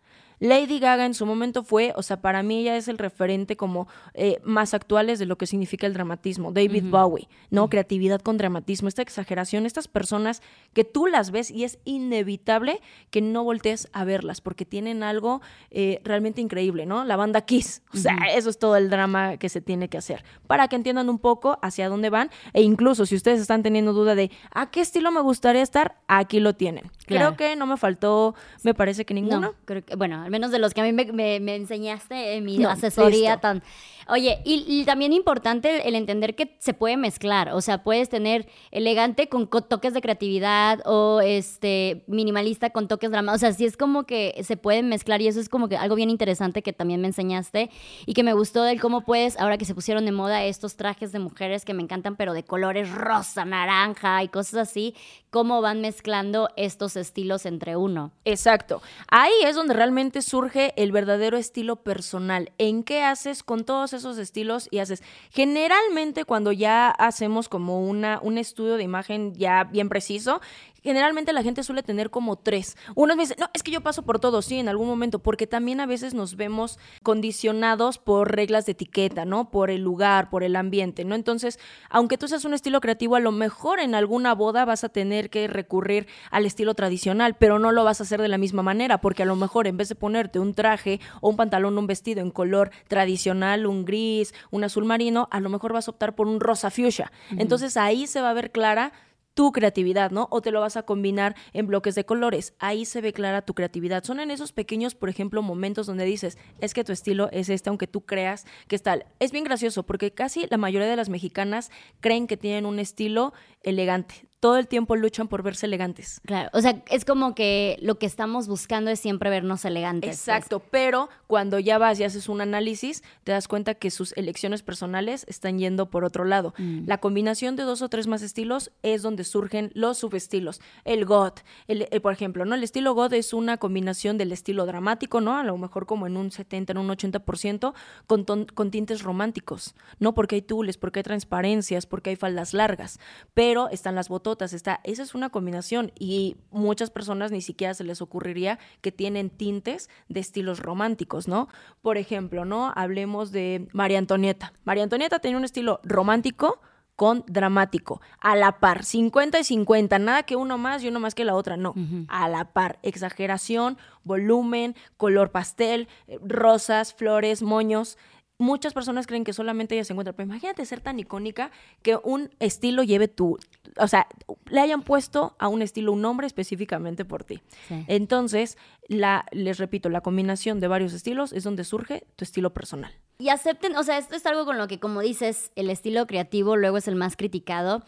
Lady 0.43 0.79
Gaga 0.79 1.05
en 1.05 1.13
su 1.13 1.25
momento 1.25 1.63
fue, 1.63 1.93
o 1.95 2.03
sea, 2.03 2.19
para 2.19 2.43
mí 2.43 2.59
ella 2.59 2.75
es 2.75 2.89
el 2.89 2.97
referente 2.97 3.55
como 3.55 3.87
eh, 4.13 4.41
más 4.43 4.73
actuales 4.73 5.17
de 5.17 5.25
lo 5.25 5.37
que 5.37 5.47
significa 5.47 5.87
el 5.87 5.93
dramatismo. 5.93 6.51
David 6.51 6.83
Bowie, 6.89 7.29
¿no? 7.49 7.69
Creatividad 7.69 8.19
con 8.19 8.35
dramatismo, 8.35 8.89
esta 8.89 9.01
exageración, 9.01 9.65
estas 9.65 9.87
personas 9.87 10.41
que 10.73 10.83
tú 10.83 11.07
las 11.07 11.31
ves 11.31 11.49
y 11.49 11.63
es 11.63 11.79
inevitable 11.85 12.81
que 13.09 13.21
no 13.21 13.45
voltees 13.45 13.87
a 13.93 14.03
verlas 14.03 14.41
porque 14.41 14.65
tienen 14.65 15.01
algo 15.01 15.41
eh, 15.71 16.01
realmente 16.03 16.41
increíble, 16.41 16.85
¿no? 16.85 17.05
La 17.05 17.15
banda 17.15 17.39
Kiss, 17.45 17.81
o 17.93 17.97
sea, 17.97 18.17
eso 18.35 18.49
es 18.49 18.59
todo 18.59 18.75
el 18.75 18.89
drama 18.89 19.37
que 19.37 19.47
se 19.47 19.61
tiene 19.61 19.87
que 19.87 19.97
hacer 19.97 20.25
para 20.45 20.67
que 20.67 20.75
entiendan 20.75 21.09
un 21.09 21.19
poco 21.19 21.57
hacia 21.61 21.87
dónde 21.87 22.09
van 22.09 22.29
e 22.51 22.63
incluso 22.63 23.05
si 23.05 23.15
ustedes 23.15 23.39
están 23.39 23.63
teniendo 23.63 23.93
duda 23.93 24.13
de 24.13 24.29
a 24.51 24.71
qué 24.71 24.81
estilo 24.81 25.09
me 25.09 25.21
gustaría 25.21 25.61
estar, 25.61 26.01
aquí 26.09 26.41
lo 26.41 26.53
tienen. 26.53 26.91
Creo 27.05 27.37
que 27.37 27.55
no 27.55 27.65
me 27.65 27.77
faltó, 27.77 28.35
me 28.63 28.73
parece 28.73 29.05
que 29.05 29.13
ninguno. 29.13 29.53
creo 29.65 29.85
que, 29.85 29.95
bueno, 29.95 30.23
menos 30.33 30.51
de 30.51 30.57
los 30.57 30.73
que 30.73 30.81
a 30.81 30.83
mí 30.83 30.91
me, 30.91 31.39
me, 31.39 31.55
enseñaste 31.55 32.33
en 32.33 32.43
mi 32.43 32.63
asesoría 32.65 33.37
tan... 33.37 33.63
Oye, 34.09 34.41
y, 34.43 34.83
también 34.83 35.13
importante 35.13 35.87
el, 35.87 35.95
entender 35.95 36.35
que 36.35 36.57
se 36.59 36.73
puede 36.73 36.97
mezclar, 36.97 37.53
o 37.53 37.61
sea, 37.61 37.83
puedes 37.83 38.09
tener 38.09 38.49
elegante 38.71 39.29
con 39.29 39.47
toques 39.47 39.93
de 39.93 40.01
creatividad 40.01 40.81
o 40.85 41.21
este 41.21 42.03
minimalista 42.07 42.71
con 42.71 42.89
toques 42.89 43.11
dramáticos, 43.11 43.37
o 43.37 43.39
sea, 43.39 43.53
sí 43.53 43.63
es 43.63 43.77
como 43.77 44.03
que 44.03 44.41
se 44.43 44.57
pueden 44.57 44.89
mezclar 44.89 45.21
y 45.21 45.27
eso 45.27 45.39
es 45.39 45.47
como 45.47 45.69
que 45.69 45.77
algo 45.77 45.95
bien 45.95 46.09
interesante 46.09 46.61
que 46.61 46.73
también 46.73 46.99
me 46.99 47.07
enseñaste 47.07 47.69
y 48.05 48.13
que 48.13 48.23
me 48.23 48.33
gustó 48.33 48.63
del 48.63 48.81
cómo 48.81 49.05
puedes, 49.05 49.39
ahora 49.39 49.57
que 49.57 49.63
se 49.63 49.73
pusieron 49.73 50.03
de 50.03 50.11
moda 50.11 50.43
estos 50.43 50.75
trajes 50.75 51.13
de 51.13 51.19
mujeres 51.19 51.63
que 51.63 51.73
me 51.73 51.83
encantan, 51.83 52.17
pero 52.17 52.33
de 52.33 52.43
colores 52.43 52.91
rosa, 52.91 53.45
naranja 53.45 54.21
y 54.21 54.27
cosas 54.27 54.69
así, 54.69 54.95
cómo 55.29 55.61
van 55.61 55.81
mezclando 55.81 56.49
estos 56.57 56.95
estilos 56.95 57.45
entre 57.45 57.75
uno. 57.75 58.11
Exacto. 58.25 58.81
Ahí 59.07 59.33
es 59.45 59.55
donde 59.55 59.73
realmente 59.73 60.12
surge 60.21 60.73
el 60.75 60.91
verdadero 60.91 61.37
estilo 61.37 61.77
personal. 61.77 62.51
¿En 62.57 62.83
qué 62.83 63.03
haces 63.03 63.43
con 63.43 63.63
todos 63.63 63.93
esos 63.93 64.17
estilos 64.17 64.67
y 64.71 64.79
haces? 64.79 65.01
Generalmente 65.31 66.25
cuando 66.25 66.51
ya 66.51 66.89
hacemos 66.89 67.49
como 67.49 67.81
una, 67.81 68.19
un 68.21 68.37
estudio 68.37 68.77
de 68.77 68.83
imagen 68.83 69.33
ya 69.33 69.63
bien 69.63 69.89
preciso, 69.89 70.41
generalmente 70.83 71.33
la 71.33 71.43
gente 71.43 71.63
suele 71.63 71.83
tener 71.83 72.09
como 72.09 72.35
tres. 72.35 72.77
Unos 72.95 73.15
me 73.15 73.23
dicen, 73.23 73.37
no, 73.39 73.49
es 73.53 73.63
que 73.63 73.71
yo 73.71 73.81
paso 73.81 74.03
por 74.03 74.19
todo, 74.19 74.41
sí, 74.41 74.59
en 74.59 74.69
algún 74.69 74.87
momento, 74.87 75.19
porque 75.19 75.47
también 75.47 75.79
a 75.79 75.85
veces 75.85 76.13
nos 76.13 76.35
vemos 76.35 76.77
condicionados 77.01 77.97
por 77.97 78.35
reglas 78.35 78.65
de 78.65 78.73
etiqueta, 78.73 79.25
¿no? 79.25 79.49
Por 79.49 79.69
el 79.69 79.81
lugar, 79.81 80.29
por 80.29 80.43
el 80.43 80.55
ambiente, 80.55 81.05
¿no? 81.05 81.15
Entonces, 81.15 81.59
aunque 81.89 82.17
tú 82.17 82.27
seas 82.27 82.45
un 82.45 82.53
estilo 82.53 82.81
creativo, 82.81 83.15
a 83.15 83.19
lo 83.19 83.31
mejor 83.31 83.79
en 83.79 83.95
alguna 83.95 84.33
boda 84.35 84.65
vas 84.65 84.83
a 84.83 84.89
tener 84.89 85.29
que 85.29 85.47
recurrir 85.47 86.07
al 86.31 86.45
estilo 86.45 86.73
tradicional, 86.73 87.35
pero 87.35 87.59
no 87.59 87.71
lo 87.71 87.83
vas 87.83 87.99
a 87.99 88.03
hacer 88.03 88.21
de 88.21 88.27
la 88.27 88.37
misma 88.37 88.63
manera, 88.63 88.99
porque 88.99 89.23
a 89.23 89.25
lo 89.25 89.35
mejor 89.35 89.67
en 89.67 89.77
vez 89.77 89.89
de 89.89 89.95
ponerte 89.95 90.39
un 90.39 90.53
traje 90.53 90.99
o 91.21 91.29
un 91.29 91.37
pantalón 91.37 91.77
o 91.77 91.79
un 91.79 91.87
vestido 91.87 92.21
en 92.21 92.31
color 92.31 92.71
tradicional, 92.87 93.65
un 93.65 93.85
gris, 93.85 94.33
un 94.51 94.63
azul 94.63 94.85
marino, 94.85 95.27
a 95.31 95.39
lo 95.39 95.49
mejor 95.49 95.73
vas 95.73 95.87
a 95.87 95.91
optar 95.91 96.15
por 96.15 96.27
un 96.27 96.39
rosa 96.39 96.69
fuchsia. 96.69 97.11
Entonces 97.37 97.77
ahí 97.77 98.07
se 98.07 98.21
va 98.21 98.31
a 98.31 98.33
ver 98.33 98.51
clara 98.51 98.91
tu 99.33 99.51
creatividad, 99.51 100.11
¿no? 100.11 100.27
O 100.31 100.41
te 100.41 100.51
lo 100.51 100.61
vas 100.61 100.77
a 100.77 100.83
combinar 100.83 101.35
en 101.53 101.67
bloques 101.67 101.95
de 101.95 102.05
colores. 102.05 102.53
Ahí 102.59 102.85
se 102.85 103.01
ve 103.01 103.13
clara 103.13 103.41
tu 103.41 103.53
creatividad. 103.53 104.03
Son 104.03 104.19
en 104.19 104.31
esos 104.31 104.51
pequeños, 104.51 104.95
por 104.95 105.09
ejemplo, 105.09 105.41
momentos 105.41 105.87
donde 105.87 106.05
dices, 106.05 106.37
es 106.59 106.73
que 106.73 106.83
tu 106.83 106.91
estilo 106.91 107.29
es 107.31 107.49
este, 107.49 107.69
aunque 107.69 107.87
tú 107.87 108.05
creas 108.05 108.45
que 108.67 108.75
es 108.75 108.83
tal. 108.83 109.05
Es 109.19 109.31
bien 109.31 109.43
gracioso 109.43 109.83
porque 109.83 110.11
casi 110.11 110.45
la 110.49 110.57
mayoría 110.57 110.87
de 110.87 110.95
las 110.95 111.09
mexicanas 111.09 111.71
creen 111.99 112.27
que 112.27 112.37
tienen 112.37 112.65
un 112.65 112.79
estilo 112.79 113.33
elegante 113.63 114.27
todo 114.43 114.57
el 114.57 114.67
tiempo 114.67 114.97
luchan 114.97 115.29
por 115.29 115.41
verse 115.41 115.67
elegantes. 115.67 116.19
Claro, 116.25 116.49
o 116.51 116.59
sea, 116.59 116.83
es 116.89 117.05
como 117.05 117.33
que 117.33 117.77
lo 117.81 117.97
que 117.97 118.05
estamos 118.05 118.49
buscando 118.49 118.91
es 118.91 118.99
siempre 118.99 119.29
vernos 119.29 119.63
elegantes. 119.63 120.09
pues. 120.09 120.19
Exacto, 120.19 120.59
pero 120.69 121.07
cuando 121.27 121.59
ya 121.59 121.77
vas 121.77 121.97
y 122.01 122.03
haces 122.03 122.27
un 122.27 122.41
análisis, 122.41 123.03
te 123.23 123.31
das 123.31 123.47
cuenta 123.47 123.73
que 123.75 123.89
sus 123.89 124.11
elecciones 124.17 124.61
personales 124.61 125.23
están 125.29 125.59
yendo 125.59 125.89
por 125.89 126.03
otro 126.03 126.25
lado. 126.25 126.53
Mm. 126.57 126.83
La 126.87 126.97
combinación 126.97 127.55
de 127.55 127.63
dos 127.63 127.81
o 127.81 127.87
tres 127.87 128.07
más 128.07 128.21
estilos 128.21 128.69
es 128.81 129.01
donde 129.01 129.23
surgen 129.23 129.71
los 129.75 129.99
subestilos. 129.99 130.59
El 130.83 131.05
goth, 131.05 131.39
el, 131.69 131.87
eh, 131.89 132.01
por 132.01 132.11
ejemplo, 132.11 132.43
¿no? 132.43 132.53
El 132.55 132.65
estilo 132.65 132.93
goth 132.95 133.13
es 133.13 133.31
una 133.31 133.55
combinación 133.55 134.17
del 134.17 134.33
estilo 134.33 134.65
dramático, 134.65 135.21
¿no? 135.21 135.37
A 135.37 135.43
lo 135.45 135.57
mejor 135.57 135.85
como 135.85 136.05
en 136.05 136.17
un 136.17 136.31
70, 136.31 136.73
en 136.73 136.79
un 136.79 136.89
80%, 136.89 137.73
con, 138.07 138.25
ton- 138.25 138.47
con 138.53 138.71
tintes 138.71 139.03
románticos, 139.03 139.73
¿no? 139.99 140.13
Porque 140.13 140.35
hay 140.35 140.41
tules, 140.41 140.77
porque 140.77 140.99
hay 140.99 141.03
transparencias, 141.03 141.85
porque 141.85 142.09
hay 142.09 142.17
faldas 142.17 142.53
largas, 142.53 142.99
pero 143.33 143.69
están 143.69 143.95
las 143.95 144.09
está, 144.41 144.79
esa 144.83 145.03
es 145.03 145.15
una 145.15 145.29
combinación 145.29 145.91
y 145.97 146.37
muchas 146.51 146.89
personas 146.89 147.31
ni 147.31 147.41
siquiera 147.41 147.73
se 147.73 147.83
les 147.83 148.01
ocurriría 148.01 148.59
que 148.81 148.91
tienen 148.91 149.29
tintes 149.29 149.89
de 150.09 150.19
estilos 150.19 150.59
románticos, 150.59 151.27
¿no? 151.27 151.47
Por 151.81 151.97
ejemplo, 151.97 152.45
¿no? 152.45 152.73
Hablemos 152.75 153.31
de 153.31 153.67
María 153.73 153.99
Antonieta. 153.99 154.53
María 154.63 154.83
Antonieta 154.83 155.19
tenía 155.19 155.37
un 155.37 155.45
estilo 155.45 155.79
romántico 155.83 156.59
con 156.95 157.23
dramático, 157.27 158.01
a 158.19 158.35
la 158.35 158.59
par, 158.59 158.83
50 158.83 159.39
y 159.39 159.43
50, 159.43 159.97
nada 159.99 160.23
que 160.23 160.35
uno 160.35 160.57
más 160.57 160.83
y 160.83 160.87
uno 160.87 160.99
más 160.99 161.15
que 161.15 161.25
la 161.25 161.33
otra, 161.33 161.57
no, 161.57 161.73
a 162.07 162.29
la 162.29 162.53
par, 162.53 162.77
exageración, 162.83 163.77
volumen, 164.03 164.75
color 164.97 165.31
pastel, 165.31 165.87
eh, 166.07 166.19
rosas, 166.23 166.93
flores, 166.93 167.41
moños. 167.41 167.97
Muchas 168.43 168.73
personas 168.73 169.07
creen 169.07 169.23
que 169.23 169.31
solamente 169.31 169.73
ella 169.73 169.85
se 169.85 169.93
encuentra, 169.93 170.11
pero 170.11 170.27
imagínate 170.27 170.65
ser 170.65 170.81
tan 170.81 170.99
icónica 170.99 171.49
que 171.81 171.95
un 171.95 172.29
estilo 172.39 172.83
lleve 172.83 173.07
tu, 173.07 173.39
o 173.77 173.87
sea, 173.87 174.05
le 174.49 174.59
hayan 174.59 174.81
puesto 174.81 175.33
a 175.39 175.47
un 175.47 175.61
estilo 175.61 175.93
un 175.93 176.01
nombre 176.01 176.27
específicamente 176.27 177.05
por 177.05 177.23
ti. 177.23 177.41
Sí. 177.69 177.85
Entonces, 177.87 178.57
la, 178.89 179.25
les 179.31 179.59
repito, 179.59 179.87
la 179.87 180.01
combinación 180.01 180.59
de 180.59 180.67
varios 180.67 180.91
estilos 180.91 181.31
es 181.31 181.45
donde 181.45 181.63
surge 181.63 182.05
tu 182.17 182.25
estilo 182.25 182.53
personal. 182.53 182.91
Y 183.17 183.29
acepten, 183.29 183.77
o 183.77 183.83
sea, 183.83 183.97
esto 183.97 184.17
es 184.17 184.25
algo 184.25 184.43
con 184.43 184.57
lo 184.57 184.67
que, 184.67 184.77
como 184.77 184.99
dices, 184.99 185.53
el 185.55 185.69
estilo 185.69 186.05
creativo 186.05 186.57
luego 186.57 186.75
es 186.75 186.89
el 186.89 186.95
más 186.95 187.15
criticado. 187.15 187.81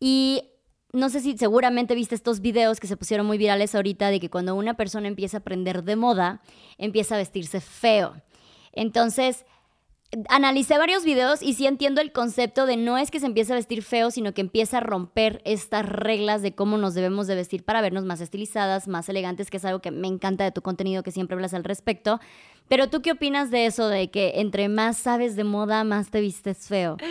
Y 0.00 0.44
no 0.94 1.10
sé 1.10 1.20
si 1.20 1.36
seguramente 1.36 1.94
viste 1.94 2.14
estos 2.14 2.40
videos 2.40 2.80
que 2.80 2.86
se 2.86 2.96
pusieron 2.96 3.26
muy 3.26 3.36
virales 3.36 3.74
ahorita 3.74 4.08
de 4.08 4.20
que 4.20 4.30
cuando 4.30 4.54
una 4.54 4.72
persona 4.72 5.06
empieza 5.06 5.36
a 5.36 5.40
aprender 5.40 5.84
de 5.84 5.96
moda, 5.96 6.40
empieza 6.78 7.16
a 7.16 7.18
vestirse 7.18 7.60
feo. 7.60 8.14
Entonces, 8.72 9.44
analicé 10.28 10.78
varios 10.78 11.04
videos 11.04 11.42
y 11.42 11.54
sí 11.54 11.66
entiendo 11.66 12.00
el 12.00 12.12
concepto 12.12 12.66
de 12.66 12.76
no 12.76 12.96
es 12.96 13.10
que 13.10 13.20
se 13.20 13.26
empiece 13.26 13.52
a 13.52 13.56
vestir 13.56 13.82
feo, 13.82 14.10
sino 14.10 14.32
que 14.32 14.40
empieza 14.40 14.78
a 14.78 14.80
romper 14.80 15.42
estas 15.44 15.86
reglas 15.86 16.40
de 16.42 16.54
cómo 16.54 16.78
nos 16.78 16.94
debemos 16.94 17.26
de 17.26 17.34
vestir 17.34 17.64
para 17.64 17.82
vernos 17.82 18.04
más 18.04 18.20
estilizadas, 18.20 18.88
más 18.88 19.08
elegantes, 19.08 19.50
que 19.50 19.58
es 19.58 19.64
algo 19.64 19.80
que 19.80 19.90
me 19.90 20.08
encanta 20.08 20.44
de 20.44 20.52
tu 20.52 20.62
contenido, 20.62 21.02
que 21.02 21.10
siempre 21.10 21.34
hablas 21.34 21.54
al 21.54 21.64
respecto. 21.64 22.20
Pero 22.68 22.88
tú 22.88 23.02
qué 23.02 23.12
opinas 23.12 23.50
de 23.50 23.66
eso, 23.66 23.88
de 23.88 24.10
que 24.10 24.32
entre 24.36 24.68
más 24.68 24.96
sabes 24.96 25.36
de 25.36 25.44
moda, 25.44 25.84
más 25.84 26.10
te 26.10 26.20
vistes 26.20 26.68
feo? 26.68 26.96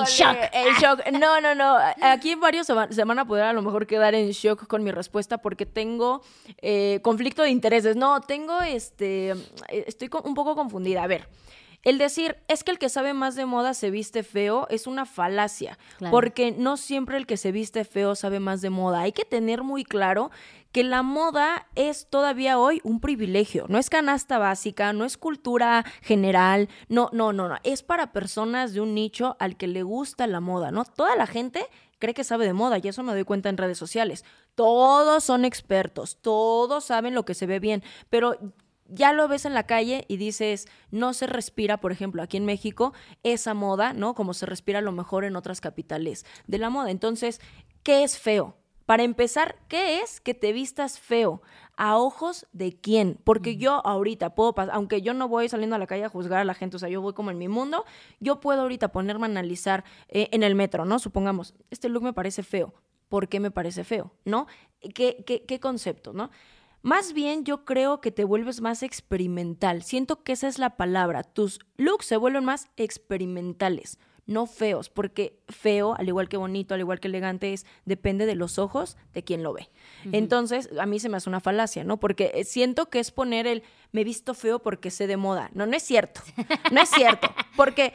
El 0.00 0.06
shock. 0.06 0.36
El 0.52 0.74
shock. 0.76 1.06
No, 1.12 1.40
no, 1.40 1.54
no. 1.54 1.76
Aquí 2.02 2.34
varios 2.34 2.66
se 2.66 2.72
van, 2.72 2.92
se 2.92 3.04
van 3.04 3.18
a 3.18 3.24
poder 3.24 3.44
a 3.44 3.52
lo 3.52 3.62
mejor 3.62 3.86
quedar 3.86 4.14
en 4.14 4.30
shock 4.30 4.66
con 4.66 4.82
mi 4.84 4.90
respuesta 4.90 5.38
porque 5.38 5.66
tengo 5.66 6.22
eh, 6.62 7.00
conflicto 7.02 7.42
de 7.42 7.50
intereses. 7.50 7.96
No, 7.96 8.20
tengo 8.20 8.60
este. 8.62 9.30
eh, 9.68 9.84
Estoy 9.86 10.10
un 10.24 10.34
poco 10.34 10.54
confundida. 10.54 11.02
A 11.02 11.06
ver. 11.06 11.28
El 11.86 11.98
decir 11.98 12.36
es 12.48 12.64
que 12.64 12.72
el 12.72 12.80
que 12.80 12.88
sabe 12.88 13.14
más 13.14 13.36
de 13.36 13.46
moda 13.46 13.72
se 13.72 13.92
viste 13.92 14.24
feo 14.24 14.66
es 14.70 14.88
una 14.88 15.06
falacia, 15.06 15.78
Claro. 15.98 16.10
porque 16.10 16.50
no 16.50 16.76
siempre 16.76 17.16
el 17.16 17.26
que 17.28 17.36
se 17.36 17.52
viste 17.52 17.84
feo 17.84 18.16
sabe 18.16 18.40
más 18.40 18.60
de 18.60 18.70
moda. 18.70 19.02
Hay 19.02 19.12
que 19.12 19.24
tener 19.24 19.62
muy 19.62 19.84
claro 19.84 20.32
que 20.72 20.82
la 20.82 21.04
moda 21.04 21.68
es 21.76 22.08
todavía 22.10 22.58
hoy 22.58 22.80
un 22.82 22.98
privilegio, 22.98 23.66
no 23.68 23.78
es 23.78 23.88
canasta 23.88 24.36
básica, 24.38 24.92
no 24.92 25.04
es 25.04 25.16
cultura 25.16 25.84
general, 26.02 26.68
no, 26.88 27.08
no, 27.12 27.32
no, 27.32 27.48
no, 27.48 27.56
es 27.62 27.84
para 27.84 28.12
personas 28.12 28.74
de 28.74 28.80
un 28.80 28.92
nicho 28.92 29.36
al 29.38 29.56
que 29.56 29.68
le 29.68 29.84
gusta 29.84 30.26
la 30.26 30.40
moda, 30.40 30.72
¿no? 30.72 30.84
Toda 30.84 31.14
la 31.14 31.28
gente 31.28 31.64
cree 32.00 32.14
que 32.14 32.24
sabe 32.24 32.46
de 32.46 32.52
moda 32.52 32.78
y 32.82 32.88
eso 32.88 33.04
me 33.04 33.12
doy 33.12 33.22
cuenta 33.22 33.48
en 33.48 33.58
redes 33.58 33.78
sociales. 33.78 34.24
Todos 34.56 35.22
son 35.22 35.44
expertos, 35.44 36.18
todos 36.20 36.84
saben 36.84 37.14
lo 37.14 37.24
que 37.24 37.34
se 37.34 37.46
ve 37.46 37.60
bien, 37.60 37.84
pero 38.10 38.36
ya 38.88 39.12
lo 39.12 39.28
ves 39.28 39.44
en 39.44 39.54
la 39.54 39.66
calle 39.66 40.04
y 40.08 40.16
dices, 40.16 40.68
no 40.90 41.12
se 41.12 41.26
respira, 41.26 41.78
por 41.78 41.92
ejemplo, 41.92 42.22
aquí 42.22 42.36
en 42.36 42.44
México, 42.44 42.92
esa 43.22 43.54
moda, 43.54 43.92
¿no? 43.92 44.14
Como 44.14 44.34
se 44.34 44.46
respira 44.46 44.78
a 44.80 44.82
lo 44.82 44.92
mejor 44.92 45.24
en 45.24 45.36
otras 45.36 45.60
capitales 45.60 46.24
de 46.46 46.58
la 46.58 46.70
moda. 46.70 46.90
Entonces, 46.90 47.40
¿qué 47.82 48.04
es 48.04 48.18
feo? 48.18 48.56
Para 48.86 49.02
empezar, 49.02 49.56
¿qué 49.66 50.00
es 50.00 50.20
que 50.20 50.32
te 50.32 50.52
vistas 50.52 51.00
feo? 51.00 51.42
¿A 51.76 51.98
ojos 51.98 52.46
de 52.52 52.72
quién? 52.72 53.18
Porque 53.24 53.56
yo 53.56 53.84
ahorita 53.84 54.36
puedo 54.36 54.54
pasar, 54.54 54.74
aunque 54.76 55.02
yo 55.02 55.12
no 55.12 55.28
voy 55.28 55.48
saliendo 55.48 55.74
a 55.74 55.80
la 55.80 55.88
calle 55.88 56.04
a 56.04 56.08
juzgar 56.08 56.38
a 56.38 56.44
la 56.44 56.54
gente, 56.54 56.76
o 56.76 56.78
sea, 56.78 56.88
yo 56.88 57.02
voy 57.02 57.12
como 57.12 57.32
en 57.32 57.38
mi 57.38 57.48
mundo, 57.48 57.84
yo 58.20 58.38
puedo 58.38 58.62
ahorita 58.62 58.92
ponerme 58.92 59.26
a 59.26 59.30
analizar 59.30 59.84
eh, 60.08 60.28
en 60.30 60.44
el 60.44 60.54
metro, 60.54 60.84
¿no? 60.84 61.00
Supongamos, 61.00 61.54
este 61.70 61.88
look 61.88 62.04
me 62.04 62.12
parece 62.12 62.44
feo. 62.44 62.74
¿Por 63.08 63.28
qué 63.28 63.40
me 63.40 63.50
parece 63.50 63.84
feo? 63.84 64.12
¿No? 64.24 64.46
¿Qué, 64.94 65.24
qué, 65.26 65.44
qué 65.44 65.60
concepto, 65.60 66.12
no? 66.12 66.30
Más 66.86 67.14
bien 67.14 67.42
yo 67.42 67.64
creo 67.64 68.00
que 68.00 68.12
te 68.12 68.22
vuelves 68.22 68.60
más 68.60 68.84
experimental. 68.84 69.82
Siento 69.82 70.22
que 70.22 70.30
esa 70.30 70.46
es 70.46 70.60
la 70.60 70.76
palabra. 70.76 71.24
Tus 71.24 71.58
looks 71.76 72.06
se 72.06 72.16
vuelven 72.16 72.44
más 72.44 72.68
experimentales, 72.76 73.98
no 74.24 74.46
feos, 74.46 74.88
porque 74.88 75.40
feo, 75.48 75.96
al 75.98 76.06
igual 76.06 76.28
que 76.28 76.36
bonito, 76.36 76.74
al 76.74 76.80
igual 76.80 77.00
que 77.00 77.08
elegante, 77.08 77.52
es 77.52 77.66
depende 77.86 78.24
de 78.24 78.36
los 78.36 78.60
ojos 78.60 78.96
de 79.14 79.24
quien 79.24 79.42
lo 79.42 79.52
ve. 79.52 79.68
Entonces, 80.12 80.70
a 80.78 80.86
mí 80.86 81.00
se 81.00 81.08
me 81.08 81.16
hace 81.16 81.28
una 81.28 81.40
falacia, 81.40 81.82
¿no? 81.82 81.98
Porque 81.98 82.30
eh, 82.34 82.44
siento 82.44 82.88
que 82.88 83.00
es 83.00 83.10
poner 83.10 83.48
el 83.48 83.64
me 83.90 84.04
visto 84.04 84.32
feo 84.32 84.60
porque 84.60 84.92
sé 84.92 85.08
de 85.08 85.16
moda. 85.16 85.50
No, 85.54 85.66
no 85.66 85.76
es 85.76 85.82
cierto. 85.82 86.20
No 86.70 86.80
es 86.80 86.88
cierto. 86.88 87.28
Porque, 87.56 87.94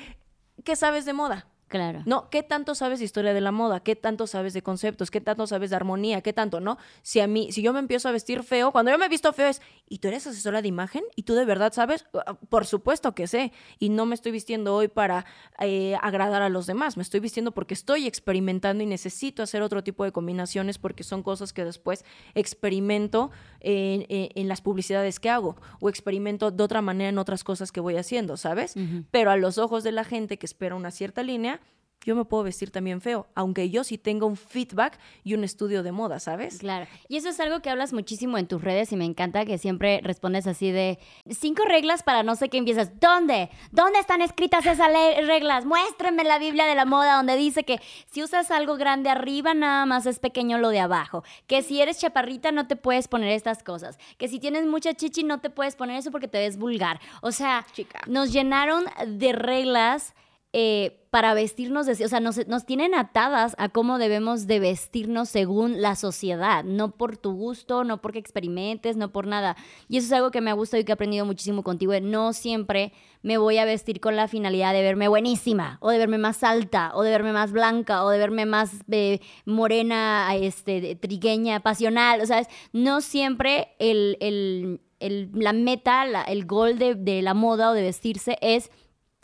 ¿qué 0.66 0.76
sabes 0.76 1.06
de 1.06 1.14
moda? 1.14 1.48
Claro. 1.72 2.04
No, 2.06 2.30
¿qué 2.30 2.44
tanto 2.44 2.76
sabes 2.76 3.00
de 3.00 3.06
historia 3.06 3.34
de 3.34 3.40
la 3.40 3.52
moda? 3.54 3.80
¿Qué 3.80 3.96
tanto 3.96 4.28
sabes 4.28 4.54
de 4.54 4.62
conceptos? 4.62 5.10
¿Qué 5.10 5.22
tanto 5.22 5.48
sabes 5.48 5.70
de 5.70 5.78
armonía? 5.78 6.20
¿Qué 6.22 6.34
tanto, 6.34 6.60
no? 6.60 6.78
Si 7.02 7.22
a 7.22 7.28
mí, 7.28 7.52
si 7.54 7.62
yo 7.62 7.72
me 7.72 7.80
empiezo 7.80 8.10
a 8.10 8.12
vestir 8.12 8.44
feo, 8.44 8.74
cuando 8.74 8.92
yo 8.92 8.98
me 8.98 9.06
he 9.06 9.10
visto 9.10 9.32
feo 9.32 9.48
es, 9.48 9.62
¿y 9.88 10.00
tú 10.00 10.10
eres 10.10 10.28
asesora 10.28 10.62
de 10.62 10.68
imagen? 10.68 11.02
¿Y 11.16 11.24
tú 11.24 11.34
de 11.34 11.46
verdad 11.46 11.72
sabes? 11.72 12.06
Ah, 12.26 12.34
Por 12.50 12.66
supuesto 12.66 13.16
que 13.16 13.26
sé. 13.26 13.54
Y 13.80 13.88
no 13.88 14.06
me 14.06 14.16
estoy 14.16 14.34
vistiendo 14.34 14.76
hoy 14.76 14.90
para 14.90 15.26
eh, 15.62 15.96
agradar 16.02 16.42
a 16.42 16.50
los 16.50 16.66
demás. 16.68 16.98
Me 16.98 17.04
estoy 17.04 17.22
vistiendo 17.22 17.54
porque 17.54 17.74
estoy 17.74 18.06
experimentando 18.06 18.84
y 18.84 18.86
necesito 18.86 19.42
hacer 19.42 19.62
otro 19.62 19.82
tipo 19.82 20.04
de 20.04 20.12
combinaciones 20.12 20.78
porque 20.78 21.04
son 21.06 21.24
cosas 21.24 21.54
que 21.54 21.64
después 21.64 22.04
experimento 22.52 23.32
en, 23.62 24.06
en- 24.10 24.30
en 24.36 24.48
las 24.50 24.60
publicidades 24.60 25.22
que 25.22 25.30
hago 25.30 25.56
o 25.80 25.88
experimento 25.88 26.52
de 26.52 26.64
otra 26.64 26.82
manera 26.82 27.10
en 27.10 27.18
otras 27.18 27.46
cosas 27.46 27.72
que 27.72 27.80
voy 27.80 27.96
haciendo, 27.96 28.36
¿sabes? 28.36 28.76
Pero 29.10 29.32
a 29.32 29.38
los 29.38 29.58
ojos 29.58 29.86
de 29.86 29.94
la 29.94 30.04
gente 30.04 30.38
que 30.38 30.46
espera 30.46 30.76
una 30.76 30.92
cierta 30.92 31.24
línea, 31.24 31.61
yo 32.04 32.16
me 32.16 32.26
puedo 32.26 32.44
vestir 32.44 32.72
también 32.72 33.02
feo, 33.02 33.28
aunque 33.36 33.70
yo 33.70 33.84
sí 33.84 33.98
tenga 33.98 34.26
un 34.26 34.36
feedback 34.36 34.98
y 35.24 35.34
un 35.36 35.44
estudio 35.44 35.84
de 35.84 35.92
moda, 35.92 36.20
¿sabes? 36.20 36.58
Claro. 36.58 36.88
Y 37.08 37.18
eso 37.18 37.30
es 37.30 37.40
algo 37.40 37.62
que 37.62 37.70
hablas 37.70 37.94
muchísimo 37.94 38.38
en 38.38 38.48
tus 38.48 38.62
redes 38.64 38.92
y 38.92 38.96
me 38.96 39.06
encanta 39.06 39.46
que 39.46 39.58
siempre 39.58 40.02
respondes 40.04 40.48
así 40.48 40.72
de 40.72 41.00
cinco 41.30 41.64
reglas 41.66 42.04
para 42.04 42.24
no 42.24 42.36
sé 42.36 42.50
qué 42.50 42.58
empiezas. 42.58 43.00
¿Dónde? 43.00 43.50
¿Dónde 43.72 44.00
están 44.00 44.22
escritas 44.22 44.66
esas 44.66 44.90
reglas? 45.26 45.66
Muéstrenme 45.66 46.24
la 46.24 46.40
Biblia 46.40 46.66
de 46.66 46.76
la 46.76 46.86
moda 46.86 47.18
donde 47.18 47.36
dice 47.36 47.64
que 47.64 47.80
si 48.12 48.24
usas 48.24 48.52
algo 48.52 48.78
grande 48.78 49.10
arriba 49.10 49.54
nada 49.54 49.86
más 49.86 50.06
es 50.06 50.20
pequeño 50.20 50.58
lo 50.58 50.70
de 50.70 50.80
abajo. 50.80 51.24
Que 51.48 51.62
si 51.62 51.82
eres 51.82 52.00
chaparrita 52.00 52.52
no 52.52 52.68
te 52.68 52.76
puedes 52.76 53.08
poner 53.08 53.30
estas 53.30 53.64
cosas. 53.64 54.00
Que 54.18 54.28
si 54.28 54.40
tienes 54.40 54.66
mucha 54.66 54.94
chichi 54.94 55.24
no 55.24 55.40
te 55.40 55.50
puedes 55.50 55.76
poner 55.76 55.98
eso 55.98 56.12
porque 56.12 56.28
te 56.28 56.40
ves 56.40 56.58
vulgar. 56.58 57.00
O 57.22 57.32
sea, 57.32 57.66
Chica. 57.74 58.02
nos 58.08 58.34
llenaron 58.34 58.86
de 59.06 59.34
reglas 59.34 60.16
eh, 60.54 60.98
para 61.12 61.34
vestirnos, 61.34 61.86
de, 61.86 62.06
o 62.06 62.08
sea, 62.08 62.20
nos, 62.22 62.48
nos 62.48 62.66
tienen 62.66 62.96
atadas 62.96 63.54
a 63.58 63.68
cómo 63.70 63.98
debemos 63.98 64.48
de 64.48 64.60
vestirnos 64.62 65.28
según 65.30 65.82
la 65.82 65.96
sociedad, 65.96 66.64
no 66.64 66.92
por 66.92 67.18
tu 67.18 67.34
gusto, 67.34 67.84
no 67.84 68.02
porque 68.02 68.20
experimentes, 68.20 68.96
no 68.96 69.12
por 69.12 69.28
nada. 69.28 69.58
Y 69.90 69.98
eso 69.98 70.08
es 70.08 70.14
algo 70.14 70.32
que 70.32 70.40
me 70.42 70.50
ha 70.52 70.54
gustado 70.54 70.80
y 70.80 70.86
que 70.86 70.92
he 70.92 70.94
aprendido 70.94 71.26
muchísimo 71.26 71.64
contigo. 71.64 71.94
No 72.02 72.32
siempre 72.32 72.94
me 73.24 73.38
voy 73.38 73.58
a 73.58 73.66
vestir 73.66 74.00
con 74.00 74.16
la 74.16 74.28
finalidad 74.30 74.72
de 74.74 74.82
verme 74.82 75.10
buenísima, 75.10 75.78
o 75.82 75.90
de 75.90 75.98
verme 75.98 76.18
más 76.18 76.44
alta, 76.44 76.92
o 76.96 77.04
de 77.04 77.12
verme 77.12 77.34
más 77.34 77.52
blanca, 77.52 78.04
o 78.06 78.10
de 78.10 78.18
verme 78.18 78.46
más 78.46 78.72
eh, 78.90 79.20
morena, 79.46 80.34
este, 80.36 80.96
trigueña, 80.96 81.60
pasional. 81.60 82.22
O 82.22 82.26
sea, 82.26 82.48
no 82.74 83.02
siempre 83.02 83.70
el, 83.80 84.18
el- 84.22 84.82
el- 85.00 85.30
la 85.34 85.52
meta, 85.52 86.04
el 86.28 86.46
gol 86.46 86.78
de, 86.78 86.96
de 86.96 87.22
la 87.22 87.34
moda 87.34 87.72
o 87.72 87.74
de 87.74 87.82
vestirse 87.82 88.38
es 88.42 88.70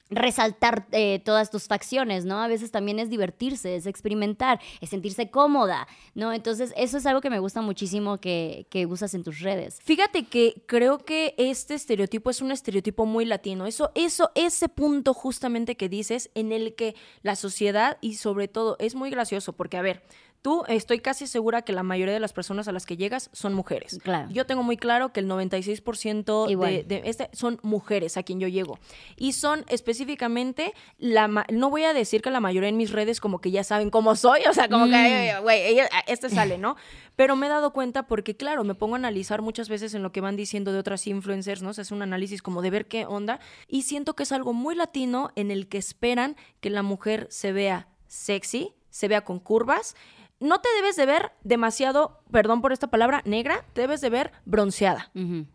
resaltar 0.09 0.87
eh, 0.91 1.21
todas 1.23 1.49
tus 1.49 1.67
facciones, 1.67 2.25
¿no? 2.25 2.41
A 2.41 2.47
veces 2.47 2.71
también 2.71 2.99
es 2.99 3.09
divertirse, 3.09 3.75
es 3.75 3.85
experimentar, 3.85 4.59
es 4.81 4.89
sentirse 4.89 5.29
cómoda, 5.29 5.87
¿no? 6.15 6.33
Entonces, 6.33 6.73
eso 6.77 6.97
es 6.97 7.05
algo 7.05 7.21
que 7.21 7.29
me 7.29 7.39
gusta 7.39 7.61
muchísimo 7.61 8.19
que, 8.19 8.67
que 8.69 8.85
usas 8.85 9.13
en 9.13 9.23
tus 9.23 9.39
redes. 9.39 9.79
Fíjate 9.83 10.25
que 10.25 10.63
creo 10.65 10.99
que 10.99 11.35
este 11.37 11.73
estereotipo 11.73 12.29
es 12.29 12.41
un 12.41 12.51
estereotipo 12.51 13.05
muy 13.05 13.25
latino. 13.25 13.65
Eso, 13.65 13.91
eso, 13.95 14.31
ese 14.35 14.69
punto 14.69 15.13
justamente 15.13 15.75
que 15.75 15.89
dices 15.89 16.29
en 16.35 16.51
el 16.51 16.75
que 16.75 16.95
la 17.21 17.35
sociedad 17.35 17.97
y 18.01 18.15
sobre 18.15 18.47
todo 18.47 18.77
es 18.79 18.95
muy 18.95 19.09
gracioso, 19.09 19.53
porque 19.53 19.77
a 19.77 19.81
ver, 19.81 20.01
Tú 20.41 20.63
estoy 20.67 20.99
casi 20.99 21.27
segura 21.27 21.61
que 21.63 21.73
la 21.73 21.83
mayoría 21.83 22.13
de 22.13 22.19
las 22.19 22.33
personas 22.33 22.67
a 22.67 22.71
las 22.71 22.85
que 22.85 22.97
llegas 22.97 23.29
son 23.33 23.53
mujeres. 23.53 23.99
Claro. 24.03 24.29
Yo 24.31 24.45
tengo 24.45 24.63
muy 24.63 24.77
claro 24.77 25.11
que 25.11 25.19
el 25.19 25.27
96% 25.27 26.47
de, 26.47 26.83
de, 26.83 27.01
este 27.05 27.29
son 27.33 27.59
mujeres 27.63 28.17
a 28.17 28.23
quien 28.23 28.39
yo 28.39 28.47
llego. 28.47 28.79
Y 29.17 29.33
son 29.33 29.65
específicamente, 29.67 30.73
la 30.97 31.27
no 31.27 31.69
voy 31.69 31.83
a 31.83 31.93
decir 31.93 32.21
que 32.21 32.31
la 32.31 32.39
mayoría 32.39 32.69
en 32.69 32.77
mis 32.77 32.91
redes 32.91 33.19
como 33.19 33.39
que 33.39 33.51
ya 33.51 33.63
saben 33.63 33.89
cómo 33.89 34.15
soy, 34.15 34.41
o 34.49 34.53
sea, 34.53 34.69
como 34.69 34.85
que, 34.85 35.33
mm. 35.37 35.41
güey, 35.41 35.79
este 36.07 36.29
sale, 36.29 36.57
¿no? 36.57 36.75
Pero 37.15 37.35
me 37.35 37.47
he 37.47 37.49
dado 37.49 37.73
cuenta 37.73 38.07
porque, 38.07 38.37
claro, 38.37 38.63
me 38.63 38.75
pongo 38.75 38.95
a 38.95 38.97
analizar 38.99 39.41
muchas 39.41 39.69
veces 39.69 39.93
en 39.95 40.03
lo 40.03 40.11
que 40.11 40.21
van 40.21 40.35
diciendo 40.35 40.71
de 40.71 40.79
otras 40.79 41.07
influencers, 41.07 41.63
¿no? 41.63 41.73
Se 41.73 41.81
hace 41.81 41.93
un 41.93 42.03
análisis 42.03 42.41
como 42.41 42.61
de 42.61 42.69
ver 42.69 42.87
qué 42.87 43.05
onda. 43.05 43.39
Y 43.67 43.81
siento 43.81 44.15
que 44.15 44.23
es 44.23 44.31
algo 44.31 44.53
muy 44.53 44.75
latino 44.75 45.31
en 45.35 45.51
el 45.51 45.67
que 45.67 45.79
esperan 45.79 46.35
que 46.59 46.69
la 46.69 46.83
mujer 46.83 47.27
se 47.31 47.51
vea 47.51 47.87
sexy, 48.07 48.73
se 48.89 49.07
vea 49.07 49.21
con 49.21 49.39
curvas 49.39 49.95
no 50.39 50.61
te 50.61 50.69
debes 50.75 50.95
de 50.95 51.05
ver 51.05 51.31
demasiado, 51.43 52.21
perdón 52.31 52.61
por 52.61 52.71
esta 52.71 52.87
palabra, 52.87 53.21
negra, 53.25 53.65
te 53.73 53.81
debes 53.81 54.01
de 54.01 54.09
ver 54.09 54.31
bronceada, 54.45 55.11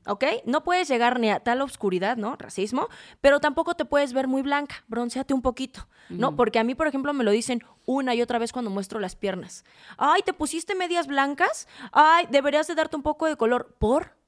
¿ok? 0.06 0.24
No 0.44 0.64
puedes 0.64 0.88
llegar 0.88 1.20
ni 1.20 1.30
a 1.30 1.40
tal 1.40 1.62
oscuridad, 1.62 2.16
¿no? 2.16 2.36
Racismo, 2.36 2.88
pero 3.20 3.40
tampoco 3.40 3.74
te 3.74 3.84
puedes 3.84 4.12
ver 4.12 4.26
muy 4.26 4.42
blanca, 4.42 4.84
bronceate 4.88 5.34
un 5.34 5.42
poquito, 5.42 5.86
¿no? 6.08 6.34
Porque 6.36 6.58
a 6.58 6.64
mí, 6.64 6.74
por 6.74 6.86
ejemplo, 6.86 7.12
me 7.12 7.24
lo 7.24 7.30
dicen 7.30 7.62
una 7.86 8.14
y 8.14 8.22
otra 8.22 8.38
vez 8.38 8.52
cuando 8.52 8.70
muestro 8.70 8.98
las 8.98 9.16
piernas. 9.16 9.64
Ay, 9.96 10.22
¿te 10.22 10.32
pusiste 10.32 10.74
medias 10.74 11.06
blancas? 11.06 11.68
Ay, 11.92 12.26
deberías 12.30 12.66
de 12.66 12.74
darte 12.74 12.96
un 12.96 13.02
poco 13.02 13.26
de 13.26 13.36
color. 13.36 13.76
¿Por? 13.78 14.22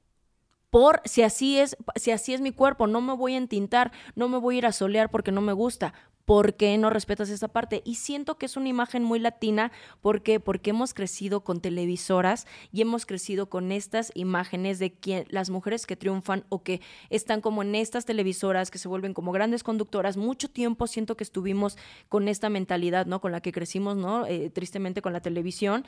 por 0.75 1.03
si 1.05 1.23
así 1.23 1.57
es, 1.57 1.77
si 1.95 2.11
así 2.11 2.35
es 2.35 2.41
mi 2.41 2.51
cuerpo, 2.51 2.89
no 2.89 3.01
me 3.01 3.13
voy 3.13 3.35
a 3.35 3.39
entintar, 3.39 3.93
no 4.17 4.29
me 4.29 4.39
voy 4.39 4.57
a 4.57 4.59
ir 4.59 4.67
a 4.67 4.73
solear 4.73 5.09
porque 5.09 5.31
no 5.31 5.41
me 5.41 5.53
gusta. 5.53 5.95
¿Por 6.25 6.55
qué 6.55 6.77
no 6.79 6.91
respetas 6.91 7.29
esa 7.31 7.49
parte? 7.49 7.83
Y 7.85 7.97
siento 7.97 8.37
que 8.39 8.47
es 8.47 8.57
una 8.57 8.69
imagen 8.69 9.05
muy 9.05 9.19
latina, 9.19 9.73
¿por 10.01 10.23
qué? 10.23 10.41
Porque 10.41 10.71
hemos 10.71 10.95
crecido 10.95 11.43
con 11.45 11.61
televisoras 11.61 12.47
y 12.73 12.81
hemos 12.83 13.07
crecido 13.07 13.49
con 13.49 13.73
estas 13.73 14.13
imágenes 14.15 14.79
de 14.79 14.93
que 14.93 15.27
las 15.29 15.51
mujeres 15.51 15.87
que 15.87 15.97
triunfan 15.97 16.45
o 16.49 16.63
que 16.63 16.81
están 17.11 17.41
como 17.41 17.63
en 17.63 17.75
estas 17.75 18.05
televisoras, 18.05 18.71
que 18.71 18.79
se 18.79 18.89
vuelven 18.89 19.15
como 19.15 19.33
grandes 19.33 19.63
conductoras, 19.63 20.17
mucho 20.17 20.49
tiempo 20.49 20.87
siento 20.87 21.17
que 21.17 21.25
estuvimos 21.25 21.77
con 22.09 22.29
esta 22.29 22.49
mentalidad, 22.49 23.07
¿no? 23.07 23.21
Con 23.21 23.33
la 23.33 23.41
que 23.41 23.53
crecimos, 23.53 23.97
¿no? 23.97 24.27
Eh, 24.27 24.51
tristemente 24.51 25.03
con 25.03 25.13
la 25.13 25.21
televisión 25.21 25.85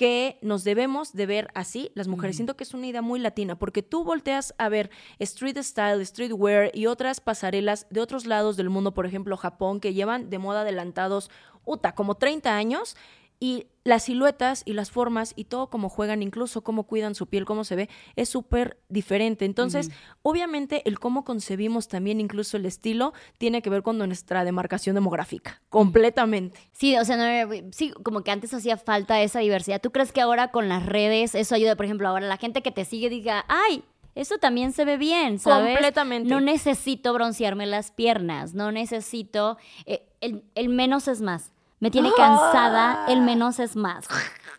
que 0.00 0.38
nos 0.40 0.64
debemos 0.64 1.12
de 1.12 1.26
ver 1.26 1.48
así 1.54 1.92
las 1.94 2.08
mujeres. 2.08 2.36
Siento 2.36 2.56
que 2.56 2.64
es 2.64 2.72
una 2.72 2.86
idea 2.86 3.02
muy 3.02 3.20
latina, 3.20 3.58
porque 3.58 3.82
tú 3.82 4.02
volteas 4.02 4.54
a 4.56 4.70
ver 4.70 4.90
street 5.18 5.58
style, 5.58 6.06
streetwear 6.06 6.70
y 6.72 6.86
otras 6.86 7.20
pasarelas 7.20 7.86
de 7.90 8.00
otros 8.00 8.24
lados 8.24 8.56
del 8.56 8.70
mundo, 8.70 8.94
por 8.94 9.04
ejemplo 9.04 9.36
Japón, 9.36 9.78
que 9.78 9.92
llevan 9.92 10.30
de 10.30 10.38
moda 10.38 10.62
adelantados, 10.62 11.30
uta, 11.66 11.94
como 11.94 12.14
30 12.14 12.56
años, 12.56 12.96
y 13.40 13.66
las 13.84 14.04
siluetas 14.04 14.62
y 14.66 14.74
las 14.74 14.90
formas 14.90 15.32
y 15.34 15.44
todo 15.44 15.70
cómo 15.70 15.88
juegan, 15.88 16.22
incluso 16.22 16.62
cómo 16.62 16.84
cuidan 16.84 17.14
su 17.14 17.26
piel, 17.26 17.46
cómo 17.46 17.64
se 17.64 17.74
ve, 17.74 17.88
es 18.14 18.28
súper 18.28 18.78
diferente. 18.90 19.46
Entonces, 19.46 19.90
obviamente, 20.22 20.82
el 20.86 21.00
cómo 21.00 21.24
concebimos 21.24 21.88
también 21.88 22.20
incluso 22.20 22.58
el 22.58 22.66
estilo 22.66 23.14
tiene 23.38 23.62
que 23.62 23.70
ver 23.70 23.82
con 23.82 23.96
nuestra 23.96 24.44
demarcación 24.44 24.94
demográfica, 24.94 25.62
completamente. 25.70 26.60
Sí, 26.72 26.96
o 26.98 27.04
sea, 27.06 27.48
sí, 27.72 27.92
como 28.02 28.22
que 28.22 28.30
antes 28.30 28.52
hacía 28.52 28.76
falta 28.76 29.22
esa 29.22 29.40
diversidad. 29.40 29.80
¿Tú 29.80 29.90
crees 29.90 30.12
que 30.12 30.20
ahora 30.20 30.50
con 30.50 30.68
las 30.68 30.84
redes 30.84 31.34
eso 31.34 31.54
ayuda? 31.54 31.74
Por 31.76 31.86
ejemplo, 31.86 32.06
ahora 32.08 32.26
la 32.26 32.36
gente 32.36 32.62
que 32.62 32.70
te 32.70 32.84
sigue 32.84 33.08
diga, 33.08 33.46
ay, 33.48 33.82
eso 34.14 34.36
también 34.36 34.72
se 34.72 34.84
ve 34.84 34.98
bien, 34.98 35.38
¿sabes? 35.38 35.72
Completamente. 35.72 36.28
No 36.28 36.40
necesito 36.40 37.14
broncearme 37.14 37.64
las 37.64 37.90
piernas, 37.90 38.52
no 38.52 38.70
necesito... 38.70 39.56
Eh, 39.86 40.04
el 40.20 40.68
menos 40.68 41.08
es 41.08 41.22
más 41.22 41.50
me 41.80 41.90
tiene 41.90 42.10
cansada, 42.16 43.06
el 43.08 43.22
menos 43.22 43.58
es 43.58 43.74
más. 43.74 44.06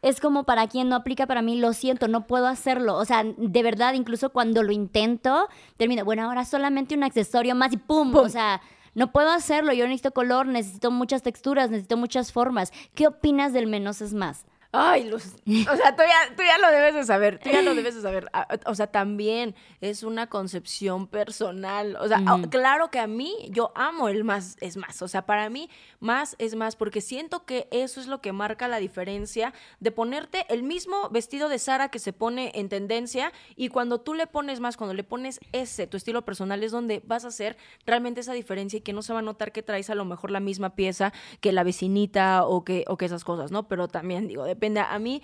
Es 0.01 0.19
como 0.19 0.43
para 0.43 0.67
quien 0.67 0.89
no 0.89 0.95
aplica 0.95 1.27
para 1.27 1.43
mí, 1.43 1.55
lo 1.55 1.73
siento, 1.73 2.07
no 2.07 2.25
puedo 2.25 2.47
hacerlo. 2.47 2.97
O 2.97 3.05
sea, 3.05 3.23
de 3.23 3.63
verdad, 3.63 3.93
incluso 3.93 4.31
cuando 4.31 4.63
lo 4.63 4.71
intento, 4.71 5.47
termino, 5.77 6.03
bueno, 6.03 6.23
ahora 6.23 6.43
solamente 6.43 6.95
un 6.95 7.03
accesorio 7.03 7.53
más 7.53 7.71
y 7.73 7.77
¡pum! 7.77 8.11
¡Pum! 8.11 8.21
O 8.25 8.29
sea, 8.29 8.61
no 8.95 9.11
puedo 9.11 9.29
hacerlo, 9.31 9.71
yo 9.73 9.85
necesito 9.85 10.11
color, 10.11 10.47
necesito 10.47 10.89
muchas 10.89 11.21
texturas, 11.21 11.69
necesito 11.69 11.97
muchas 11.97 12.31
formas. 12.31 12.73
¿Qué 12.95 13.07
opinas 13.07 13.53
del 13.53 13.67
menos 13.67 14.01
es 14.01 14.13
más? 14.13 14.45
Ay, 14.73 15.09
Luz. 15.09 15.33
O 15.71 15.75
sea, 15.75 15.95
tú 15.95 16.03
ya, 16.03 16.35
tú 16.35 16.43
ya 16.43 16.57
lo 16.57 16.71
debes 16.71 16.95
de 16.95 17.03
saber. 17.03 17.39
Tú 17.39 17.49
ya 17.49 17.61
lo 17.61 17.75
debes 17.75 17.95
de 17.95 18.01
saber. 18.01 18.29
Ah, 18.31 18.47
o 18.65 18.75
sea, 18.75 18.87
también 18.87 19.53
es 19.81 20.03
una 20.03 20.27
concepción 20.27 21.07
personal. 21.07 21.97
O 21.99 22.07
sea, 22.07 22.21
claro 22.49 22.89
que 22.89 22.99
a 22.99 23.07
mí 23.07 23.35
yo 23.49 23.73
amo 23.75 24.07
el 24.07 24.23
más 24.23 24.55
es 24.61 24.77
más. 24.77 25.01
O 25.01 25.09
sea, 25.09 25.25
para 25.25 25.49
mí 25.49 25.69
más 25.99 26.35
es 26.39 26.55
más 26.55 26.77
porque 26.77 27.01
siento 27.01 27.45
que 27.45 27.67
eso 27.71 27.99
es 27.99 28.07
lo 28.07 28.21
que 28.21 28.31
marca 28.31 28.69
la 28.69 28.77
diferencia 28.77 29.53
de 29.81 29.91
ponerte 29.91 30.45
el 30.49 30.63
mismo 30.63 31.09
vestido 31.09 31.49
de 31.49 31.59
Sara 31.59 31.89
que 31.89 31.99
se 31.99 32.13
pone 32.13 32.51
en 32.55 32.69
tendencia 32.69 33.33
y 33.55 33.67
cuando 33.67 33.99
tú 33.99 34.13
le 34.13 34.25
pones 34.25 34.61
más, 34.61 34.77
cuando 34.77 34.93
le 34.93 35.03
pones 35.03 35.39
ese, 35.51 35.85
tu 35.87 35.97
estilo 35.97 36.23
personal, 36.23 36.63
es 36.63 36.71
donde 36.71 37.01
vas 37.05 37.25
a 37.25 37.29
hacer 37.29 37.57
realmente 37.85 38.21
esa 38.21 38.33
diferencia 38.33 38.77
y 38.77 38.81
que 38.81 38.93
no 38.93 39.01
se 39.01 39.11
va 39.11 39.19
a 39.19 39.23
notar 39.23 39.51
que 39.51 39.63
traes 39.63 39.89
a 39.89 39.95
lo 39.95 40.05
mejor 40.05 40.31
la 40.31 40.39
misma 40.39 40.75
pieza 40.75 41.11
que 41.41 41.51
la 41.51 41.63
vecinita 41.63 42.45
o 42.45 42.63
que, 42.63 42.85
o 42.87 42.97
que 42.97 43.05
esas 43.05 43.25
cosas, 43.25 43.51
¿no? 43.51 43.67
Pero 43.67 43.87
también 43.87 44.27
digo, 44.27 44.45
de 44.45 44.55
A 44.65 44.99
mí 44.99 45.21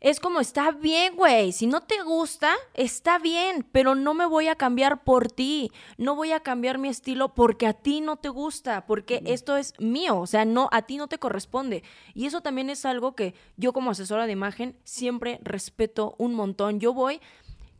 es 0.00 0.20
como, 0.20 0.40
está 0.40 0.70
bien, 0.70 1.16
güey. 1.16 1.52
Si 1.52 1.66
no 1.66 1.80
te 1.80 2.02
gusta, 2.02 2.54
está 2.74 3.18
bien, 3.18 3.66
pero 3.72 3.94
no 3.94 4.14
me 4.14 4.26
voy 4.26 4.48
a 4.48 4.54
cambiar 4.54 5.02
por 5.04 5.32
ti. 5.32 5.72
No 5.96 6.14
voy 6.14 6.32
a 6.32 6.40
cambiar 6.40 6.78
mi 6.78 6.88
estilo 6.88 7.34
porque 7.34 7.66
a 7.66 7.72
ti 7.72 8.00
no 8.00 8.16
te 8.16 8.28
gusta, 8.28 8.86
porque 8.86 9.22
esto 9.24 9.56
es 9.56 9.72
mío. 9.78 10.18
O 10.18 10.26
sea, 10.26 10.44
no, 10.44 10.68
a 10.70 10.82
ti 10.82 10.96
no 10.96 11.08
te 11.08 11.18
corresponde. 11.18 11.82
Y 12.14 12.26
eso 12.26 12.40
también 12.40 12.70
es 12.70 12.84
algo 12.84 13.14
que 13.14 13.34
yo 13.56 13.72
como 13.72 13.90
asesora 13.90 14.26
de 14.26 14.32
imagen 14.32 14.76
siempre 14.84 15.40
respeto 15.42 16.14
un 16.18 16.34
montón. 16.34 16.78
Yo 16.78 16.92
voy 16.92 17.20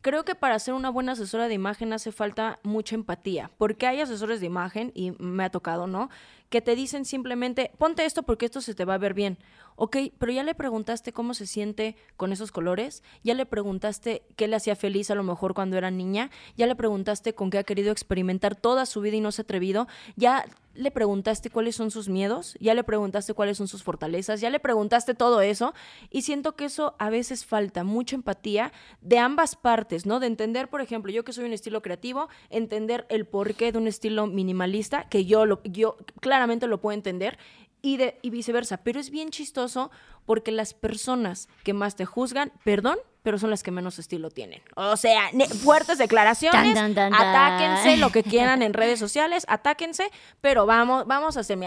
creo 0.07 0.25
que 0.25 0.37
para 0.37 0.57
ser 0.61 0.75
una 0.75 0.89
buena 0.89 1.13
asesora 1.13 1.49
de 1.49 1.55
imagen 1.55 1.93
hace 1.93 2.13
falta 2.13 2.61
mucha 2.63 2.95
empatía, 2.95 3.51
porque 3.59 3.89
hay 3.89 4.01
asesores 4.01 4.39
de 4.39 4.47
imagen, 4.47 4.93
y 4.95 5.11
me 5.19 5.43
ha 5.43 5.51
tocado, 5.51 5.89
¿no? 5.89 6.11
Que 6.49 6.61
te 6.61 6.77
dicen 6.77 7.05
simplemente, 7.05 7.73
ponte 7.79 8.05
esto 8.05 8.23
porque 8.23 8.47
esto 8.47 8.61
se 8.61 8.75
te 8.75 8.85
va 8.85 8.95
a 8.95 8.99
ver 8.99 9.15
bien. 9.15 9.39
Ok, 9.79 9.97
pero 10.19 10.33
ya 10.33 10.43
le 10.43 10.55
preguntaste 10.55 11.13
cómo 11.13 11.35
se 11.35 11.47
siente 11.47 11.97
con 12.17 12.33
esos 12.33 12.51
colores, 12.51 13.03
ya 13.23 13.35
le 13.35 13.45
preguntaste 13.45 14.23
qué 14.35 14.49
le 14.49 14.57
hacía 14.57 14.75
feliz 14.75 15.11
a 15.11 15.15
lo 15.15 15.23
mejor 15.23 15.53
cuando 15.53 15.77
era 15.77 15.91
niña, 15.91 16.31
ya 16.57 16.67
le 16.67 16.75
preguntaste 16.75 17.35
con 17.35 17.51
qué 17.51 17.59
ha 17.59 17.65
querido 17.65 17.93
experimentar 17.93 18.57
toda 18.57 18.87
su 18.87 19.03
vida 19.03 19.17
y 19.17 19.21
no 19.21 19.33
se 19.33 19.43
ha 19.43 19.45
atrevido, 19.45 19.87
ya 20.17 20.47
le 20.77 20.91
preguntaste 20.91 21.51
cuáles 21.51 21.77
son 21.77 21.91
sus 21.91 22.09
miedos, 22.09 22.57
ya 22.61 22.75
le 22.75 22.85
preguntaste 22.85 23.35
cuáles 23.35 23.59
son 23.59 23.69
sus 23.69 23.83
fortalezas, 23.83 24.41
ya 24.41 24.51
le 24.51 24.61
preguntaste 24.61 25.15
todo 25.15 25.41
eso 25.41 25.75
y 26.11 26.23
siento 26.23 26.55
que 26.55 26.67
eso 26.67 26.95
a 26.99 27.11
veces 27.11 27.45
falta 27.45 27.85
mucha 27.85 28.17
empatía 28.17 28.73
de 29.01 29.19
ambas 29.19 29.57
partes, 29.57 30.07
¿no? 30.07 30.21
De 30.21 30.27
entender, 30.27 30.69
por 30.69 30.81
ejemplo, 30.81 31.13
yo 31.13 31.25
que 31.25 31.33
soy 31.33 31.45
un 31.45 31.53
estilo 31.53 31.83
creativo, 31.83 32.29
entender 32.51 33.07
el 33.09 33.27
porqué 33.27 33.73
de 33.73 33.79
un 33.79 33.87
estilo 33.87 34.27
minimalista, 34.27 35.09
que 35.09 35.25
yo, 35.25 35.47
lo, 35.47 35.63
yo 35.65 35.97
claramente 36.37 36.67
lo 36.67 36.81
puedo 36.83 36.95
entender, 36.95 37.39
y, 37.81 37.97
de, 37.97 38.19
y 38.21 38.31
viceversa, 38.31 38.79
pero 38.79 39.01
es 39.01 39.11
bien 39.11 39.31
chistoso 39.31 39.91
porque 40.27 40.53
las 40.53 40.75
personas 40.75 41.49
que 41.63 41.73
más 41.73 41.97
te 41.97 42.05
juzgan, 42.05 42.53
perdón, 42.65 42.99
pero 43.23 43.39
son 43.39 43.49
las 43.49 43.63
que 43.63 43.71
menos 43.71 43.99
estilo 43.99 44.31
tienen. 44.31 44.61
O 44.75 44.97
sea, 44.97 45.31
fuertes 45.63 45.97
declaraciones, 45.97 46.77
atáquense 46.77 47.97
lo 47.97 48.11
que 48.11 48.23
quieran 48.23 48.63
en 48.63 48.75
redes 48.75 48.99
sociales, 48.99 49.47
atáquense, 49.49 50.11
pero 50.41 50.67
vamos, 50.67 51.07
vamos 51.07 51.37
a 51.37 51.41
hacer, 51.41 51.59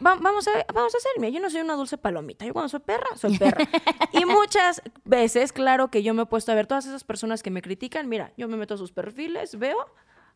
vamos 0.00 0.48
a, 0.48 0.72
vamos 0.72 0.94
a 0.94 0.98
hacer, 0.98 1.12
mira, 1.18 1.30
yo 1.30 1.40
no 1.40 1.50
soy 1.50 1.60
una 1.60 1.74
dulce 1.74 1.98
palomita, 1.98 2.46
yo 2.46 2.52
cuando 2.52 2.68
soy 2.68 2.80
perra, 2.80 3.16
soy 3.16 3.36
perra. 3.36 3.66
y 4.12 4.24
muchas 4.24 4.82
veces, 5.04 5.52
claro 5.52 5.90
que 5.90 6.02
yo 6.02 6.14
me 6.14 6.22
he 6.22 6.26
puesto 6.26 6.52
a 6.52 6.54
ver 6.54 6.66
todas 6.66 6.86
esas 6.86 7.04
personas 7.04 7.42
que 7.42 7.50
me 7.50 7.60
critican, 7.60 8.08
mira, 8.08 8.32
yo 8.36 8.48
me 8.48 8.56
meto 8.56 8.74
a 8.74 8.78
sus 8.78 8.92
perfiles, 8.92 9.58
veo 9.58 9.76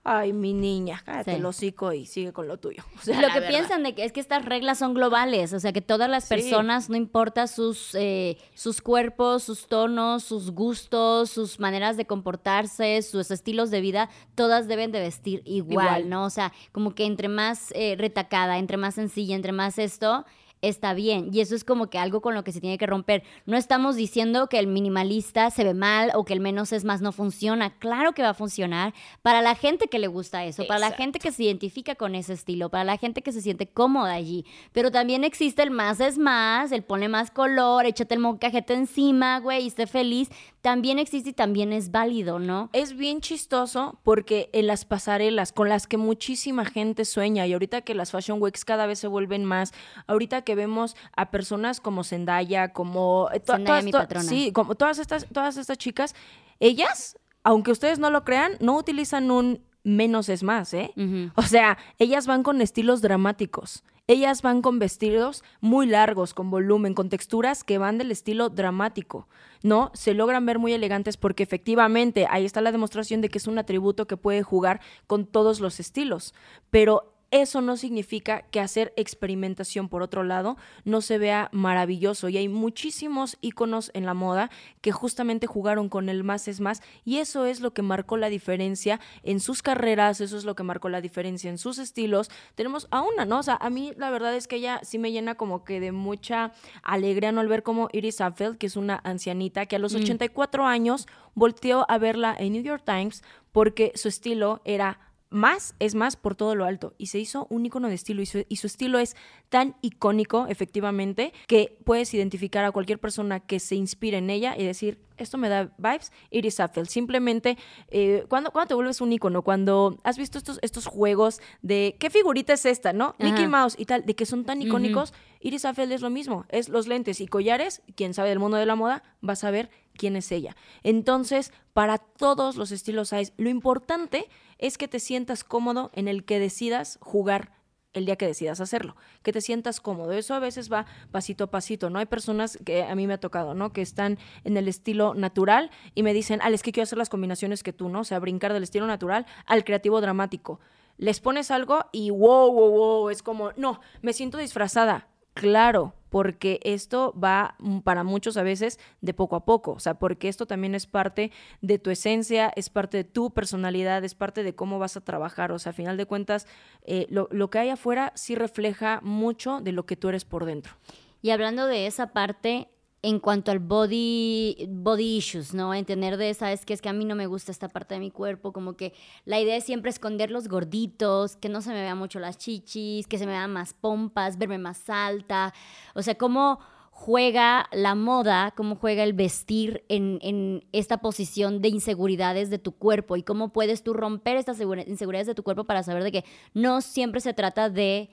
ay, 0.05 0.33
mi 0.33 0.55
niña, 0.55 1.03
cállate 1.05 1.35
el 1.37 1.45
hocico 1.45 1.93
y 1.93 2.07
sigue 2.07 2.33
con 2.33 2.49
lo 2.49 2.59
tuyo. 2.59 2.83
lo 3.07 3.29
que 3.29 3.43
piensan 3.43 3.83
de 3.83 3.95
que 3.95 4.05
es 4.05 4.13
que 4.13 4.21
estas 4.21 4.45
reglas 4.45 4.79
son 4.79 4.95
globales, 4.95 5.53
o 5.53 5.61
sea, 5.61 5.73
que 5.73 5.83
todas 5.83 6.09
las 6.09 6.27
personas, 6.29 6.89
no 6.89 6.97
importa 6.97 7.47
sus, 7.47 7.95
eh, 7.95 8.39
sus 8.55 8.81
cuerpos, 8.81 9.43
sus 9.43 9.67
tonos, 9.67 10.25
sus 10.25 10.51
gustos, 10.53 11.31
sus 11.31 11.61
maneras 11.61 11.97
de 11.97 12.07
comportarse, 12.07 13.03
sus 13.03 13.31
estilos 13.31 13.71
de 13.71 13.81
vida, 13.81 14.09
todas 14.35 14.69
deben 14.69 14.93
de 14.93 15.01
vestir 15.01 15.43
igual, 15.45 16.09
¿no? 16.09 16.25
O 16.25 16.31
sea, 16.31 16.53
como 16.73 16.95
que 16.95 17.05
entre 17.05 17.29
más 17.29 17.73
eh, 17.75 17.95
retacada, 17.99 18.59
entre 18.59 18.77
más 18.77 18.95
sencilla, 18.95 19.37
entre 19.37 19.53
más 19.53 19.79
esto, 19.79 20.25
está 20.63 20.95
bien. 20.95 21.31
Y 21.33 21.41
eso 21.41 21.55
es 21.55 21.65
como 21.65 21.89
que 21.89 21.99
algo 21.99 22.21
con 22.21 22.35
lo 22.35 22.45
que 22.45 22.53
se 22.53 22.61
tiene 22.61 22.79
que 22.79 22.87
romper. 22.87 23.23
No 23.47 23.57
estamos 23.57 23.97
diciendo 23.97 24.49
que 24.49 24.59
el 24.59 24.67
minimalista 24.67 25.51
se 25.51 25.65
ve 25.65 25.75
mal 25.75 26.11
o 26.15 26.25
que 26.25 26.33
el 26.33 26.41
menos 26.41 26.73
es 26.73 26.85
más 26.85 27.01
no 27.01 27.13
funciona. 27.13 27.71
Claro 27.79 28.13
que 28.13 28.23
va 28.23 28.31
a 28.31 28.35
funcionar 28.35 28.95
para 29.23 29.43
la 29.43 29.55
gente 29.55 29.89
que 29.89 29.99
le 29.99 30.07
gusta 30.07 30.45
eso, 30.45 30.67
para 30.67 30.81
la 30.81 30.93
gente 30.93 31.19
que 31.19 31.33
se 31.33 31.45
identifica 31.45 31.95
con 31.95 32.15
ese 32.15 32.33
estilo, 32.33 32.71
para 32.71 32.85
la 32.85 32.97
gente 32.97 33.23
que 33.23 33.33
se 33.33 33.43
siente 33.43 33.67
cómoda 33.67 34.13
allí. 34.13 34.45
Pero 34.73 34.91
también 34.91 35.25
existe 35.25 35.63
el 35.63 35.71
más 35.71 36.01
es 36.01 36.19
más, 36.19 36.73
el 36.73 36.83
pone 36.83 37.09
más 37.09 37.31
color, 37.31 37.87
échate 37.87 38.15
el 38.15 38.21
mocajete 38.21 38.75
encima, 38.75 39.39
güey, 39.41 39.65
y 39.65 39.67
esté 39.69 39.87
feliz. 39.87 40.31
También 40.69 40.99
existe 40.99 41.31
y 41.31 41.33
también 41.33 41.73
es 41.73 41.91
válido, 41.91 42.39
¿no? 42.39 42.69
Es 42.75 42.95
bien 42.95 43.23
chistoso 43.23 43.99
porque 44.03 44.51
en 44.53 44.67
las 44.67 44.85
pasarelas 44.85 45.51
con 45.51 45.71
las 45.71 45.87
que 45.87 45.97
muchísima 45.97 46.67
gente 46.67 47.07
sueña 47.07 47.47
y 47.47 47.55
ahorita 47.55 47.81
que 47.81 47.95
las 47.95 48.11
Fashion 48.11 48.43
Weeks 48.43 48.67
cada 48.67 48.85
vez 48.85 48.99
se 48.99 49.07
vuelven 49.07 49.47
más, 49.47 49.73
ahorita 50.07 50.43
que 50.43 50.55
vemos 50.55 50.95
a 51.17 51.31
personas 51.31 51.81
como 51.81 52.05
Zendaya, 52.05 52.75
como 52.75 53.31
eh, 53.33 53.41
Zendaya, 53.43 53.83
mi 53.83 53.93
patrona. 53.93 54.29
sí, 54.29 54.53
como 54.53 54.75
todas 54.75 54.99
estas 54.99 55.27
todas 55.33 55.57
estas 55.57 55.79
chicas, 55.79 56.15
ellas, 56.61 57.17
aunque 57.45 57.71
ustedes 57.71 57.99
no 57.99 58.11
lo 58.11 58.25
crean, 58.25 58.53
no 58.61 58.77
utilizan 58.77 59.31
un 59.31 59.65
menos 59.85 60.29
es 60.29 60.43
más, 60.43 60.75
¿eh? 60.75 60.93
O 61.35 61.43
sea, 61.45 61.79
ellas 61.99 62.27
van 62.27 62.43
con 62.43 62.61
estilos 62.61 63.01
dramáticos. 63.01 63.85
Ellas 64.11 64.41
van 64.41 64.63
con 64.63 64.79
vestidos 64.79 65.45
muy 65.61 65.87
largos, 65.87 66.33
con 66.33 66.51
volumen, 66.51 66.95
con 66.95 67.11
texturas 67.11 67.63
que 67.63 67.77
van 67.77 67.99
del 67.99 68.11
estilo 68.11 68.49
dramático, 68.49 69.29
¿no? 69.63 69.91
Se 69.93 70.15
logran 70.15 70.47
ver 70.47 70.59
muy 70.59 70.73
elegantes 70.73 71.19
porque 71.19 71.43
efectivamente 71.43 72.27
ahí 72.31 72.47
está 72.47 72.63
la 72.63 72.73
demostración 72.73 73.21
de 73.21 73.29
que 73.29 73.37
es 73.37 73.47
un 73.47 73.59
atributo 73.59 74.07
que 74.07 74.17
puede 74.17 74.43
jugar 74.43 74.81
con 75.07 75.27
todos 75.27 75.61
los 75.61 75.79
estilos. 75.79 76.33
Pero 76.71 77.18
eso 77.31 77.61
no 77.61 77.77
significa 77.77 78.43
que 78.51 78.61
hacer 78.61 78.93
experimentación 78.97 79.89
por 79.89 80.03
otro 80.03 80.25
lado 80.25 80.57
no 80.85 81.01
se 81.01 81.19
vea 81.19 81.51
maravilloso 81.53 82.29
y 82.29 82.39
hay 82.39 82.49
muchísimos 82.49 83.37
iconos 83.41 83.91
en 83.95 84.07
la 84.07 84.15
moda 84.15 84.51
que 84.81 84.93
justamente 84.93 85.47
jugaron 85.47 85.89
con 85.89 86.09
el 86.09 86.25
más 86.25 86.49
es 86.49 86.61
más 86.61 86.83
y 87.05 87.19
eso 87.19 87.45
es 87.45 87.61
lo 87.61 87.73
que 87.73 87.83
marcó 87.83 88.17
la 88.17 88.31
diferencia 88.31 89.01
en 89.23 89.41
sus 89.41 89.63
carreras, 89.63 90.21
eso 90.21 90.39
es 90.39 90.45
lo 90.45 90.55
que 90.55 90.63
marcó 90.63 90.89
la 90.89 91.01
diferencia 91.01 91.51
en 91.51 91.59
sus 91.59 91.79
estilos. 91.79 92.31
Tenemos 92.55 92.89
a 92.91 93.03
una, 93.03 93.25
¿no? 93.25 93.41
O 93.41 93.43
sea, 93.43 93.59
a 93.61 93.71
mí 93.71 93.93
la 93.97 94.11
verdad 94.11 94.35
es 94.35 94.49
que 94.49 94.57
ella 94.57 94.81
sí 94.83 94.99
me 94.99 95.13
llena 95.13 95.35
como 95.35 95.65
que 95.65 95.81
de 95.81 95.93
mucha 95.93 96.53
alegría 96.83 97.33
no 97.33 97.41
al 97.41 97.49
ver 97.49 97.63
como 97.63 97.89
Iris 97.93 98.21
Apfel, 98.21 98.57
que 98.57 98.67
es 98.67 98.77
una 98.77 99.01
ancianita 99.05 99.67
que 99.67 99.77
a 99.77 99.79
los 99.79 99.95
84 99.95 100.63
mm. 100.63 100.67
años 100.67 101.07
volteó 101.35 101.85
a 101.89 101.99
verla 101.99 102.35
en 102.39 102.53
New 102.53 102.63
York 102.63 102.83
Times 102.85 103.23
porque 103.53 103.93
su 103.95 104.09
estilo 104.09 104.61
era 104.65 105.08
más 105.31 105.75
es 105.79 105.95
más 105.95 106.17
por 106.17 106.35
todo 106.35 106.55
lo 106.55 106.65
alto 106.65 106.95
y 106.99 107.07
se 107.07 107.19
hizo 107.19 107.47
un 107.51 107.67
icono 107.67 107.89
de 107.89 107.95
estilo 107.95 108.23
y 108.23 108.27
su, 108.27 108.67
estilo 108.67 108.99
es 108.99 109.17
tan 109.49 109.77
icónico 109.83 110.47
efectivamente 110.49 111.33
que 111.47 111.77
puedes 111.85 112.13
identificar 112.15 112.65
a 112.65 112.73
cualquier 112.73 112.99
persona 112.99 113.41
que 113.41 113.61
se 113.61 113.75
inspire 113.75 114.19
en 114.19 114.31
ella 114.31 114.55
y 114.57 114.65
decir 114.65 114.99
esto 115.19 115.37
me 115.37 115.49
da 115.49 115.71
vibes 115.77 116.13
Iris 116.31 116.61
Apfel 116.61 116.89
simplemente 116.89 117.59
eh, 117.89 118.25
cuando, 118.29 118.51
te 118.67 118.75
vuelves 118.75 119.01
un 119.01 119.13
icono 119.13 119.43
cuando 119.43 119.99
has 120.03 120.17
visto 120.17 120.39
estos, 120.39 120.59
estos 120.63 120.87
juegos 120.87 121.41
de 121.61 121.97
qué 121.99 122.09
figurita 122.09 122.55
es 122.55 122.65
esta 122.65 122.93
no 122.93 123.15
Mickey 123.19 123.47
Mouse 123.49 123.75
y 123.79 123.85
tal 123.85 124.07
de 124.07 124.15
que 124.15 124.25
son 124.25 124.45
tan 124.45 124.63
icónicos 124.63 125.13
Iris 125.41 125.65
Apfel 125.67 125.93
es 125.93 126.01
lo 126.01 126.11
mismo 126.11 126.47
es 126.49 126.69
los 126.69 126.87
lentes 126.87 127.21
y 127.21 127.27
collares 127.27 127.83
quien 127.97 128.15
sabe 128.15 128.31
del 128.31 128.39
mundo 128.39 128.57
de 128.57 128.67
la 128.67 128.77
moda 128.77 129.03
va 129.27 129.35
a 129.35 129.37
saber 129.37 129.71
quién 129.99 130.17
es 130.17 130.33
ella 130.33 130.57
entonces 130.83 131.53
para 131.75 131.99
todos 131.99 132.57
los 132.57 132.73
estilos 132.73 133.13
hay 133.13 133.29
lo 133.37 133.51
importante 133.51 134.29
es 134.57 134.79
que 134.79 134.89
te 134.89 135.01
sientas 135.01 135.45
cómodo 135.45 135.91
en 135.95 136.09
el 136.09 136.25
que 136.25 136.39
decidas 136.39 136.99
jugar 137.03 137.53
el 137.99 138.07
día 138.07 138.17
que 138.17 138.27
decidas 138.27 138.61
hacerlo, 138.61 138.97
que 139.23 139.33
te 139.33 139.41
sientas 139.41 139.81
cómodo. 139.81 140.13
Eso 140.13 140.35
a 140.35 140.39
veces 140.39 140.73
va 140.73 140.87
pasito 141.11 141.45
a 141.45 141.51
pasito, 141.51 141.91
¿no? 141.91 141.99
Hay 141.99 142.07
personas 142.07 142.59
que 142.65 142.85
a 142.85 142.95
mí 142.95 143.07
me 143.07 143.15
ha 143.15 143.21
tocado, 143.21 143.55
¿no? 143.55 143.73
Que 143.73 143.83
están 143.83 144.19
en 144.45 144.57
el 144.57 144.69
estilo 144.69 145.15
natural 145.15 145.71
y 145.95 146.03
me 146.03 146.15
dicen, 146.15 146.41
Al, 146.43 146.55
es 146.55 146.63
que 146.63 146.73
quiero 146.73 146.85
hacer 146.85 146.99
las 146.99 147.09
combinaciones 147.09 147.63
que 147.63 147.73
tú, 147.73 147.89
¿no? 147.89 148.01
O 148.01 148.05
sea, 148.05 148.19
brincar 148.19 148.53
del 148.53 148.63
estilo 148.63 148.87
natural 148.87 149.27
al 149.47 149.65
creativo 149.65 150.01
dramático. 150.01 150.61
Les 150.97 151.21
pones 151.21 151.51
algo 151.51 151.87
y 151.93 152.11
wow, 152.11 152.53
wow, 152.53 152.71
wow, 152.71 153.11
es 153.11 153.23
como, 153.23 153.53
no, 153.57 153.81
me 154.03 154.13
siento 154.13 154.39
disfrazada. 154.39 155.09
Claro, 155.35 155.95
porque 156.11 156.61
esto 156.63 157.15
va 157.19 157.57
para 157.85 158.05
muchos 158.05 158.37
a 158.37 158.43
veces 158.43 158.79
de 159.01 159.15
poco 159.15 159.37
a 159.37 159.45
poco, 159.45 159.73
o 159.73 159.81
sea, 159.81 159.95
porque 159.99 160.29
esto 160.29 160.47
también 160.47 160.75
es 160.75 160.87
parte 160.87 161.33
de 161.61 161.79
tu 161.79 161.91
esencia, 161.91 162.53
es 162.57 162.71
parte 162.71 162.99
de 162.99 163.05
tu 163.05 163.33
personalidad, 163.33 164.05
es 164.05 164.15
parte 164.15 164.43
de 164.43 164.55
cómo 164.55 164.79
vas 164.79 164.97
a 164.97 165.05
trabajar, 165.05 165.53
o 165.53 165.59
sea, 165.59 165.71
a 165.71 165.75
final 165.75 165.97
de 165.97 166.07
cuentas, 166.07 166.47
eh, 166.83 167.07
lo, 167.11 167.29
lo 167.31 167.51
que 167.51 167.59
hay 167.59 167.71
afuera 167.71 168.13
sí 168.15 168.35
refleja 168.35 169.01
mucho 169.03 169.61
de 169.61 169.73
lo 169.73 169.87
que 169.87 169.97
tú 169.97 170.09
eres 170.09 170.25
por 170.25 170.45
dentro. 170.45 170.75
Y 171.21 171.31
hablando 171.31 171.67
de 171.67 171.87
esa 171.87 172.13
parte, 172.13 172.69
en 173.03 173.21
cuanto 173.21 173.51
al 173.53 173.61
body, 173.61 174.69
body 174.69 175.17
issues, 175.19 175.55
¿no? 175.55 175.73
Entender 175.73 176.17
de, 176.17 176.35
¿sabes 176.35 176.65
que 176.65 176.75
Es 176.75 176.83
que 176.83 176.89
a 176.89 176.93
mí 176.93 177.05
no 177.05 177.15
me 177.15 177.27
gusta 177.27 177.53
esta 177.53 177.69
parte 177.69 177.95
de 177.95 178.01
mi 178.01 178.11
cuerpo, 178.11 178.53
como 178.53 178.75
que 178.75 178.93
la 179.25 179.39
idea 179.39 179.57
es 179.57 179.65
siempre 179.65 179.91
esconder 179.91 180.31
los 180.31 180.49
gorditos, 180.49 181.37
que 181.37 181.49
no 181.49 181.61
se 181.61 181.71
me 181.71 181.81
vean 181.81 181.99
mucho 181.99 182.19
las 182.19 182.39
chichis, 182.39 183.07
que 183.07 183.19
se 183.19 183.27
me 183.27 183.33
vean 183.33 183.53
más 183.53 183.73
pompas, 183.75 184.39
verme 184.39 184.59
más 184.59 184.91
alta, 184.91 185.55
o 185.95 186.03
sea, 186.03 186.17
cómo 186.17 186.59
juega 186.91 187.69
la 187.71 187.95
moda, 187.95 188.53
cómo 188.57 188.75
juega 188.75 189.05
el 189.05 189.13
vestir 189.13 189.85
en, 189.89 190.19
en, 190.21 190.65
esta 190.73 190.99
posición 190.99 191.63
de 191.63 191.69
inseguridades 191.69 192.51
de 192.51 192.59
tu 192.59 192.73
cuerpo 192.73 193.17
y 193.17 193.23
cómo 193.23 193.53
puedes 193.53 193.85
tú 193.85 193.95
romper 193.95 194.37
estas 194.37 194.59
inseguridades 194.61 195.29
de 195.29 195.37
tu 195.37 195.45
cuerpo 195.45 195.63
para 195.63 195.85
saber 195.85 196.03
de 196.03 196.11
que 196.11 196.25
no 196.55 196.81
siempre 196.81 197.21
se 197.21 197.35
trata 197.35 197.71
de 197.71 198.11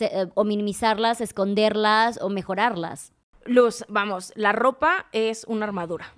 eh, 0.00 0.26
o 0.34 0.44
minimizarlas, 0.44 1.22
esconderlas 1.22 2.20
o 2.20 2.28
mejorarlas. 2.28 3.12
Luz, 3.48 3.82
vamos, 3.88 4.30
la 4.36 4.52
ropa 4.52 5.06
es 5.12 5.44
una 5.48 5.64
armadura. 5.64 6.12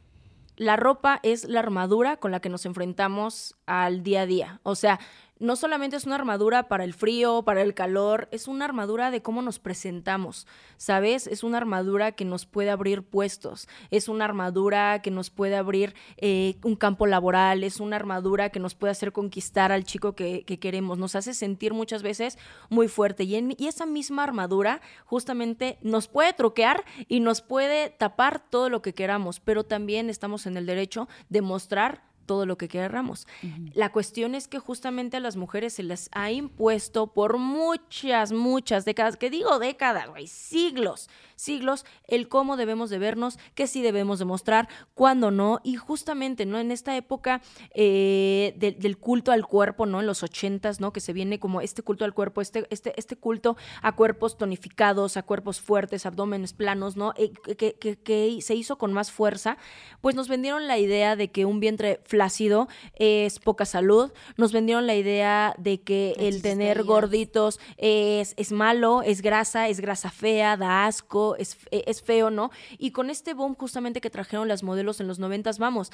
La 0.57 0.75
ropa 0.75 1.21
es 1.23 1.45
la 1.45 1.61
armadura 1.61 2.16
con 2.16 2.33
la 2.33 2.40
que 2.40 2.49
nos 2.49 2.66
enfrentamos 2.66 3.55
al 3.66 4.03
día 4.03 4.23
a 4.23 4.27
día. 4.27 4.61
O 4.64 4.75
sea, 4.75 4.99
no 5.40 5.57
solamente 5.57 5.96
es 5.96 6.05
una 6.05 6.14
armadura 6.14 6.68
para 6.68 6.85
el 6.85 6.94
frío, 6.94 7.42
para 7.42 7.62
el 7.62 7.74
calor, 7.74 8.29
es 8.31 8.46
una 8.46 8.66
armadura 8.66 9.11
de 9.11 9.22
cómo 9.22 9.42
nos 9.42 9.59
presentamos, 9.59 10.46
¿sabes? 10.76 11.26
Es 11.26 11.42
una 11.42 11.57
armadura 11.57 12.12
que 12.12 12.26
nos 12.26 12.44
puede 12.44 12.70
abrir 12.70 13.03
puestos, 13.03 13.66
es 13.90 14.09
una 14.09 14.26
armadura 14.26 15.00
que 15.03 15.11
nos 15.11 15.31
puede 15.31 15.57
abrir 15.57 15.94
eh, 16.18 16.57
un 16.62 16.76
campo 16.76 17.07
laboral, 17.07 17.64
es 17.64 17.81
una 17.81 17.96
armadura 17.96 18.50
que 18.50 18.61
nos 18.61 18.74
puede 18.74 18.92
hacer 18.92 19.12
conquistar 19.12 19.72
al 19.72 19.85
chico 19.85 20.14
que, 20.14 20.44
queremos, 20.61 20.98
nos 20.98 21.16
hace 21.16 21.33
sentir 21.33 21.72
muchas 21.72 22.03
veces 22.03 22.38
muy 22.68 22.88
fuerte 22.88 23.24
y, 23.24 23.57
y 23.57 23.66
esa 23.66 23.87
misma 23.87 24.24
armadura 24.24 24.83
justamente 25.07 25.79
nos 25.81 26.07
puede 26.07 26.35
troquear 26.35 26.85
y 27.09 27.20
nos 27.20 27.40
puede 27.40 27.88
tapar 27.88 28.40
todo 28.40 28.68
lo 28.68 28.83
que 28.83 28.92
queramos, 28.92 29.40
pero 29.40 29.64
también 29.64 30.11
estamos 30.11 30.44
en 30.46 30.59
el 30.59 30.66
derecho 30.66 31.09
de 31.31 31.40
mostrar 31.40 32.10
todo 32.31 32.47
lo 32.47 32.57
que 32.57 32.69
queramos. 32.69 33.27
La 33.75 33.90
cuestión 33.90 34.37
es 34.37 34.47
que 34.47 34.61
justamente 34.61 35.16
a 35.16 35.21
las 35.21 35.35
mujeres 35.35 35.73
se 35.73 35.83
les 35.83 36.09
ha 36.12 36.31
impuesto 36.31 37.09
por 37.09 37.38
muchas, 37.38 38.31
muchas 38.31 38.85
décadas, 38.85 39.16
que 39.16 39.31
digo 39.31 39.59
décadas, 39.59 40.09
güey, 40.09 40.29
siglos, 40.29 41.11
siglos, 41.40 41.85
el 42.07 42.29
cómo 42.29 42.57
debemos 42.57 42.90
de 42.90 42.98
vernos, 42.98 43.38
qué 43.55 43.66
sí 43.66 43.83
debemos 43.83 44.18
de 44.18 44.24
mostrar, 44.24 44.68
cuándo 44.94 45.31
no, 45.31 45.61
y 45.64 45.76
justamente, 45.76 46.46
¿no? 46.46 46.59
En 46.59 46.70
esta 46.70 46.96
época 46.96 47.40
eh, 47.74 48.55
del 48.57 48.98
culto 48.98 49.33
al 49.33 49.46
cuerpo, 49.46 49.87
¿no? 49.87 50.00
En 50.00 50.07
los 50.07 50.22
ochentas, 50.22 50.81
¿no? 50.81 50.92
Que 50.92 51.00
se 51.00 51.12
viene 51.12 51.40
como 51.40 51.61
este 51.61 51.83
culto 51.83 52.05
al 52.05 52.14
cuerpo, 52.14 52.40
este, 52.40 52.66
este, 52.70 52.92
este 52.96 53.16
culto 53.16 53.57
a 53.83 53.92
cuerpos 53.92 54.37
tonificados, 54.37 55.16
a 55.16 55.22
cuerpos 55.22 55.61
fuertes, 55.61 56.07
abdómenes 56.07 56.53
planos, 56.53 56.96
¿no? 56.96 57.14
Eh, 57.16 57.33
que, 57.57 57.74
que, 57.74 57.96
que, 57.96 58.38
se 58.40 58.55
hizo 58.55 58.76
con 58.79 58.92
más 58.92 59.11
fuerza, 59.11 59.57
pues 60.00 60.14
nos 60.14 60.29
vendieron 60.29 60.66
la 60.66 60.79
idea 60.79 61.16
de 61.16 61.31
que 61.31 61.44
un 61.44 61.61
vientre 61.61 62.00
flácido 62.05 62.68
es 62.94 63.38
poca 63.38 63.64
salud. 63.64 64.12
Nos 64.37 64.53
vendieron 64.53 64.87
la 64.87 64.94
idea 64.94 65.55
de 65.59 65.81
que 65.81 66.14
el 66.18 66.42
tener 66.42 66.85
gorditos 66.85 67.61
es, 67.76 68.35
es 68.37 68.53
malo, 68.53 69.03
es 69.03 69.22
grasa, 69.22 69.68
es 69.68 69.81
grasa 69.81 70.11
fea, 70.11 70.57
da 70.57 70.87
asco, 70.87 71.30
es, 71.37 71.59
es 71.71 72.03
feo, 72.03 72.31
¿no? 72.31 72.51
Y 72.79 72.93
con 72.93 73.11
este 73.11 73.35
boom 73.35 73.55
justamente 73.55 74.01
que 74.01 74.11
trajeron 74.11 74.49
las 74.49 74.62
modelos 74.62 75.01
en 75.01 75.09
los 75.09 75.19
noventas, 75.19 75.59
vamos, 75.59 75.90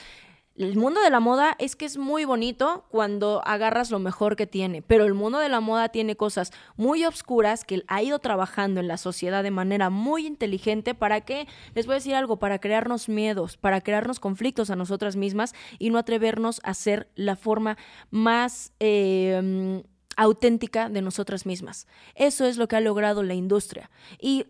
el 0.59 0.77
mundo 0.77 1.03
de 1.03 1.11
la 1.11 1.21
moda 1.21 1.55
es 1.59 1.77
que 1.77 1.85
es 1.85 1.99
muy 1.99 2.25
bonito 2.25 2.87
cuando 2.89 3.43
agarras 3.45 3.91
lo 3.91 3.99
mejor 3.99 4.37
que 4.37 4.47
tiene, 4.47 4.81
pero 4.81 5.05
el 5.05 5.13
mundo 5.13 5.39
de 5.39 5.51
la 5.51 5.61
moda 5.61 5.91
tiene 5.91 6.17
cosas 6.17 6.51
muy 6.77 7.05
obscuras 7.05 7.65
que 7.65 7.83
ha 7.89 8.03
ido 8.03 8.19
trabajando 8.21 8.81
en 8.81 8.89
la 8.89 8.97
sociedad 8.97 9.43
de 9.43 9.51
manera 9.51 9.91
muy 9.91 10.27
inteligente 10.27 10.95
para 10.95 11.21
que, 11.21 11.47
les 11.75 11.85
voy 11.85 11.95
a 11.95 11.97
decir 11.97 12.15
algo, 12.15 12.39
para 12.39 12.59
crearnos 12.59 13.09
miedos, 13.09 13.59
para 13.59 13.83
crearnos 13.83 14.19
conflictos 14.19 14.71
a 14.71 14.77
nosotras 14.77 15.15
mismas 15.15 15.55
y 15.79 15.91
no 15.91 15.99
atrevernos 15.99 16.61
a 16.65 16.73
ser 16.75 17.09
la 17.15 17.37
forma 17.37 17.77
más... 18.11 18.73
Em, 18.81 19.83
auténtica 20.19 20.89
de 20.89 21.03
nosotras 21.03 21.45
mismas. 21.45 21.87
Eso 22.15 22.47
es 22.47 22.57
lo 22.57 22.69
que 22.69 22.77
ha 22.77 22.81
logrado 22.81 23.23
la 23.23 23.35
industria. 23.35 23.91
Y 24.19 24.47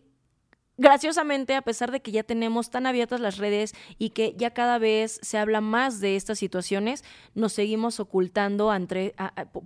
graciosamente, 0.78 1.54
a 1.54 1.62
pesar 1.62 1.90
de 1.90 2.00
que 2.00 2.12
ya 2.12 2.22
tenemos 2.22 2.70
tan 2.70 2.86
abiertas 2.86 3.20
las 3.20 3.38
redes 3.38 3.74
y 3.98 4.10
que 4.10 4.34
ya 4.36 4.50
cada 4.50 4.78
vez 4.78 5.18
se 5.22 5.38
habla 5.38 5.60
más 5.60 6.00
de 6.00 6.16
estas 6.16 6.38
situaciones, 6.38 7.04
nos 7.34 7.52
seguimos 7.52 8.00
ocultando 8.00 8.72
entre, 8.74 9.14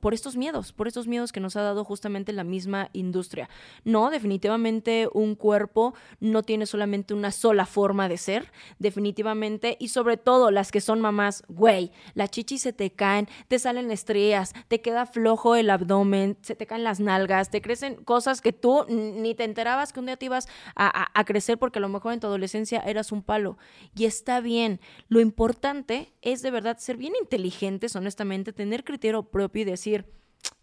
por 0.01 0.15
estos 0.15 0.37
miedos, 0.37 0.73
por 0.73 0.87
estos 0.89 1.07
miedos 1.07 1.33
que 1.33 1.41
nos 1.41 1.57
ha 1.57 1.63
dado 1.63 1.85
justamente 1.85 2.33
la 2.33 2.45
misma 2.45 2.91
industria. 2.93 3.49
No, 3.85 4.11
definitivamente 4.11 5.09
un 5.13 5.35
cuerpo 5.35 5.95
no 6.21 6.43
tiene 6.43 6.67
solamente 6.67 7.15
una 7.15 7.33
sola 7.33 7.67
forma 7.67 8.09
de 8.09 8.17
ser, 8.17 8.53
definitivamente, 8.79 9.77
y 9.81 9.89
sobre 9.89 10.17
todo 10.17 10.51
las 10.51 10.71
que 10.71 10.81
son 10.81 11.01
mamás, 11.01 11.43
güey, 11.49 11.91
las 12.15 12.31
chichis 12.31 12.63
se 12.63 12.73
te 12.73 12.91
caen, 12.91 13.29
te 13.49 13.59
salen 13.59 13.91
estrías, 13.91 14.53
te 14.69 14.81
queda 14.81 15.07
flojo 15.07 15.57
el 15.57 15.71
abdomen, 15.71 16.37
se 16.43 16.55
te 16.55 16.67
caen 16.67 16.85
las 16.85 17.01
nalgas, 17.01 17.51
te 17.51 17.61
crecen 17.61 17.97
cosas 18.05 18.41
que 18.41 18.53
tú 18.53 18.87
ni 18.89 19.35
te 19.35 19.45
enterabas 19.45 19.93
que 19.93 20.01
un 20.01 20.07
día 20.07 20.17
te 20.17 20.27
ibas 20.27 20.47
a 20.77 21.00
a, 21.15 21.25
crecer 21.25 21.59
porque 21.59 21.79
a 21.79 21.83
lo 21.83 21.89
mejor 21.89 22.13
en 22.13 22.21
tu 22.21 22.27
adolescencia 22.27 22.81
eras 22.81 23.13
un 23.13 23.23
palo. 23.23 23.59
Y 23.95 24.05
está 24.05 24.41
bien. 24.41 24.81
Lo 25.09 25.21
importante 25.21 26.13
es 26.23 26.43
de 26.43 26.51
verdad 26.51 26.79
ser 26.79 26.97
bien 26.97 27.15
inteligentes, 27.21 27.97
honestamente, 27.97 28.53
tener 28.53 28.85
criterio 28.85 29.23
propio 29.23 29.63
y 29.63 29.65
decir, 29.65 30.07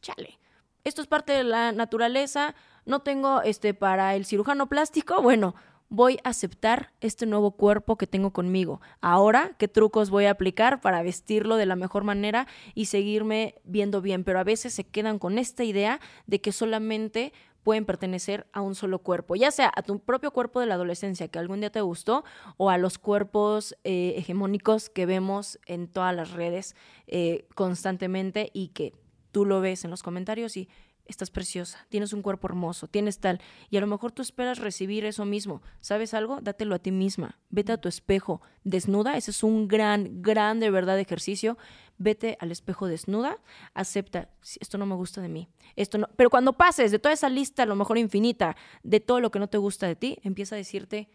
chale, 0.01 0.39
esto 0.83 1.01
es 1.01 1.07
parte 1.07 1.33
de 1.33 1.43
la 1.43 1.71
naturaleza, 1.71 2.55
no 2.85 3.01
tengo 3.01 3.41
este 3.41 3.73
para 3.73 4.15
el 4.15 4.25
cirujano 4.25 4.67
plástico, 4.67 5.21
bueno, 5.21 5.55
voy 5.89 6.19
a 6.23 6.29
aceptar 6.29 6.91
este 7.01 7.25
nuevo 7.25 7.51
cuerpo 7.51 7.97
que 7.97 8.07
tengo 8.07 8.31
conmigo. 8.31 8.81
Ahora, 9.01 9.55
¿qué 9.57 9.67
trucos 9.67 10.09
voy 10.09 10.25
a 10.25 10.31
aplicar 10.31 10.81
para 10.81 11.01
vestirlo 11.01 11.55
de 11.55 11.65
la 11.65 11.75
mejor 11.75 12.03
manera 12.03 12.47
y 12.75 12.85
seguirme 12.85 13.55
viendo 13.63 14.01
bien? 14.01 14.23
Pero 14.23 14.39
a 14.39 14.43
veces 14.43 14.73
se 14.73 14.83
quedan 14.83 15.19
con 15.19 15.37
esta 15.37 15.63
idea 15.63 15.99
de 16.25 16.41
que 16.41 16.51
solamente 16.51 17.33
pueden 17.67 17.83
pertenecer 17.83 18.47
a 18.53 18.61
un 18.61 18.75
solo 18.75 18.99
cuerpo, 18.99 19.35
ya 19.35 19.51
sea 19.51 19.69
a 19.75 19.81
tu 19.81 19.99
propio 19.99 20.31
cuerpo 20.31 20.61
de 20.61 20.67
la 20.67 20.75
adolescencia 20.75 21.27
que 21.27 21.37
algún 21.37 21.59
día 21.59 21.69
te 21.69 21.81
gustó 21.81 22.23
o 22.55 22.69
a 22.69 22.77
los 22.77 22.97
cuerpos 22.97 23.75
eh, 23.83 24.13
hegemónicos 24.15 24.89
que 24.89 25.05
vemos 25.05 25.59
en 25.65 25.89
todas 25.89 26.15
las 26.15 26.31
redes 26.31 26.77
eh, 27.07 27.45
constantemente 27.55 28.51
y 28.53 28.69
que 28.69 28.93
tú 29.33 29.43
lo 29.43 29.59
ves 29.59 29.83
en 29.83 29.91
los 29.91 30.01
comentarios 30.01 30.55
y 30.55 30.69
estás 31.07 31.29
preciosa, 31.29 31.85
tienes 31.89 32.13
un 32.13 32.21
cuerpo 32.21 32.47
hermoso, 32.47 32.87
tienes 32.87 33.19
tal, 33.19 33.41
y 33.69 33.75
a 33.75 33.81
lo 33.81 33.87
mejor 33.87 34.13
tú 34.13 34.21
esperas 34.21 34.59
recibir 34.59 35.03
eso 35.03 35.25
mismo. 35.25 35.61
¿Sabes 35.81 36.13
algo? 36.13 36.39
Dátelo 36.41 36.73
a 36.73 36.79
ti 36.79 36.91
misma. 36.91 37.37
Vete 37.49 37.73
a 37.73 37.77
tu 37.77 37.89
espejo 37.89 38.41
desnuda, 38.63 39.17
ese 39.17 39.31
es 39.31 39.43
un 39.43 39.67
gran, 39.67 40.21
gran 40.21 40.61
de 40.61 40.69
verdad 40.69 40.97
ejercicio. 40.99 41.57
Vete 41.97 42.37
al 42.39 42.51
espejo 42.51 42.87
desnuda, 42.87 43.37
acepta, 43.73 44.29
esto 44.59 44.77
no 44.77 44.85
me 44.85 44.95
gusta 44.95 45.19
de 45.21 45.29
mí, 45.29 45.49
esto 45.75 45.97
no, 45.97 46.07
pero 46.15 46.29
cuando 46.29 46.53
pases 46.53 46.91
de 46.91 46.99
toda 46.99 47.13
esa 47.13 47.27
lista, 47.27 47.63
a 47.63 47.65
lo 47.65 47.75
mejor 47.75 47.97
infinita, 47.97 48.55
de 48.83 48.99
todo 48.99 49.19
lo 49.19 49.31
que 49.31 49.39
no 49.39 49.47
te 49.47 49.57
gusta 49.57 49.87
de 49.87 49.95
ti, 49.95 50.19
empieza 50.23 50.55
a 50.55 50.57
decirte, 50.57 51.09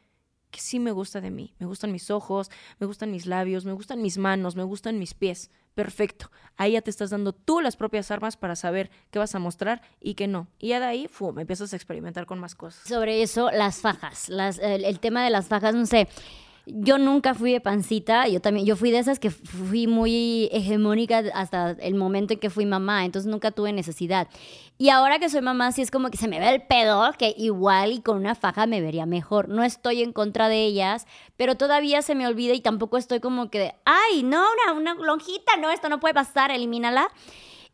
que 0.53 0.61
sí 0.61 0.79
me 0.79 0.93
gusta 0.93 1.21
de 1.21 1.31
mí. 1.31 1.55
Me 1.59 1.67
gustan 1.67 1.91
mis 1.91 2.11
ojos, 2.11 2.51
me 2.79 2.87
gustan 2.87 3.11
mis 3.11 3.27
labios, 3.27 3.65
me 3.65 3.73
gustan 3.73 4.01
mis 4.01 4.19
manos, 4.19 4.55
me 4.55 4.63
gustan 4.63 4.99
mis 5.01 5.15
pies. 5.15 5.51
Perfecto. 5.75 6.31
Ahí 6.57 6.73
ya 6.73 6.83
te 6.83 6.91
estás 6.91 7.11
dando 7.11 7.33
tú 7.33 7.61
las 7.61 7.77
propias 7.77 8.11
armas 8.11 8.37
para 8.37 8.55
saber 8.55 8.91
qué 9.11 9.19
vas 9.19 9.35
a 9.35 9.39
mostrar 9.39 9.81
y 9.99 10.15
qué 10.15 10.29
no. 10.29 10.47
Y 10.59 10.69
ya 10.69 10.81
de 10.81 10.87
ahí, 10.87 11.09
fu, 11.09 11.35
empiezas 11.41 11.73
a 11.73 11.77
experimentar 11.77 12.27
con 12.27 12.39
más 12.39 12.55
cosas. 12.55 12.87
Sobre 12.87 13.23
eso, 13.23 13.51
las 13.51 13.81
fajas. 13.81 14.29
Las, 14.29 14.59
el 14.59 15.01
tema 15.01 15.25
de 15.25 15.31
las 15.31 15.49
fajas, 15.49 15.75
no 15.75 15.87
sé 15.87 16.07
yo 16.67 16.99
nunca 16.99 17.35
fui 17.35 17.53
de 17.53 17.61
pancita, 17.61 18.29
yo 18.29 18.41
también, 18.41 18.67
yo 18.67 18.77
fui 18.77 18.91
de 18.91 18.99
esas 18.99 19.19
que 19.19 19.31
fui 19.31 19.87
muy 19.87 20.49
hegemónica 20.53 21.23
hasta 21.35 21.71
el 21.73 21.95
momento 21.95 22.35
en 22.35 22.41
que 22.41 22.51
fui 22.51 22.67
mamá, 22.67 23.05
entonces 23.05 23.31
nunca 23.31 23.51
tuve 23.51 23.73
necesidad. 23.73 24.29
Y 24.79 24.91
ahora 24.91 25.19
que 25.19 25.29
soy 25.29 25.41
mamá, 25.43 25.73
sí 25.73 25.83
es 25.83 25.91
como 25.91 26.11
que 26.11 26.17
se 26.17 26.29
me 26.29 26.39
ve 26.39 26.49
el 26.55 26.63
pedo, 26.63 27.13
que 27.19 27.35
igual 27.37 27.93
y 27.93 28.01
con 28.01 28.17
una 28.17 28.35
faja 28.35 28.67
me 28.67 28.81
vería 28.81 29.07
mejor. 29.07 29.49
No 29.49 29.65
estoy 29.65 30.03
en 30.03 30.13
contra 30.13 30.49
de 30.49 30.65
ellas, 30.65 31.07
pero 31.37 31.57
todavía 31.57 32.03
se 32.03 32.15
me 32.15 32.27
olvida 32.27 32.55
y 32.55 32.61
tampoco 32.61 32.97
estoy 32.97 33.21
como 33.21 33.51
que, 33.51 33.75
ay, 33.85 34.23
no, 34.23 34.45
una, 34.67 34.73
una 34.73 34.95
lonjita, 34.95 35.57
no, 35.57 35.71
esto 35.71 35.89
no 35.89 36.01
puede 36.01 36.15
pasar, 36.15 36.51
elimínala. 36.51 37.09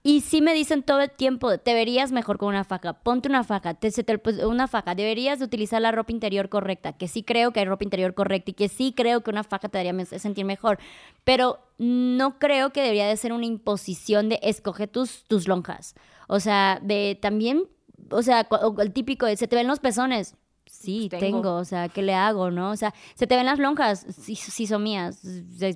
Y 0.03 0.21
sí 0.21 0.41
me 0.41 0.55
dicen 0.55 0.85
todo 0.85 1.01
el 1.01 1.11
tiempo, 1.11 1.59
te 1.59 1.75
verías 1.75 2.13
mejor 2.13 2.39
con 2.39 2.49
una 2.49 2.63
faja, 2.65 2.93
ponte 2.93 3.29
una 3.29 3.43
faja, 3.43 3.75
te, 3.75 3.91
pues, 4.19 4.39
una 4.45 4.69
faja, 4.69 4.95
deberías 4.95 5.41
de 5.41 5.45
utilizar 5.45 5.83
la 5.83 5.91
ropa 5.91 6.13
interior 6.13 6.49
correcta, 6.49 6.93
que 6.93 7.09
sí 7.09 7.25
creo 7.25 7.53
que 7.53 7.61
hay 7.61 7.67
ropa 7.67 7.85
interior 7.85 8.15
correcta 8.15 8.53
y 8.53 8.55
que 8.55 8.69
sí 8.69 8.95
creo 8.97 9.23
que 9.23 9.31
una 9.31 9.43
faja 9.43 9.69
te 9.69 9.79
haría 9.79 9.93
sentir 10.07 10.45
mejor, 10.45 10.79
pero 11.25 11.59
no 11.79 12.39
creo 12.39 12.73
que 12.73 12.81
debería 12.81 13.09
de 13.09 13.17
ser 13.17 13.33
una 13.33 13.47
imposición 13.47 14.29
de 14.29 14.39
escoger 14.43 14.89
tus, 14.89 15.25
tus 15.25 15.49
lonjas. 15.49 15.95
O 16.29 16.39
sea, 16.39 16.79
de 16.81 17.19
también, 17.21 17.65
o 18.11 18.23
sea, 18.23 18.49
el 18.79 18.93
típico 18.93 19.27
de 19.27 19.37
se 19.37 19.49
te 19.49 19.57
ven 19.57 19.67
los 19.67 19.81
pezones, 19.81 20.37
Sí, 20.71 21.09
tengo. 21.09 21.55
o 21.55 21.65
sea, 21.65 21.89
¿qué 21.89 22.03
le 22.03 22.15
hago, 22.15 22.51
no? 22.51 22.71
O 22.71 22.77
sea, 22.77 22.95
se 23.15 23.27
te 23.27 23.37
ven 23.37 23.47
las 23.47 23.59
lonjas, 23.59 24.07
sí, 24.11 24.37
sí 24.37 24.67
son 24.67 24.83
mías, 24.83 25.21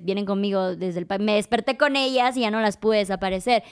vienen 0.03 0.25
conmigo 0.25 0.75
desde 0.75 0.99
el... 0.99 1.07
Me 1.19 1.35
desperté 1.35 1.77
con 1.77 1.95
ellas 1.95 2.37
y 2.37 2.41
ya 2.41 2.51
no 2.51 2.61
las 2.61 2.77
pude 2.77 2.99
desaparecer. 2.99 3.63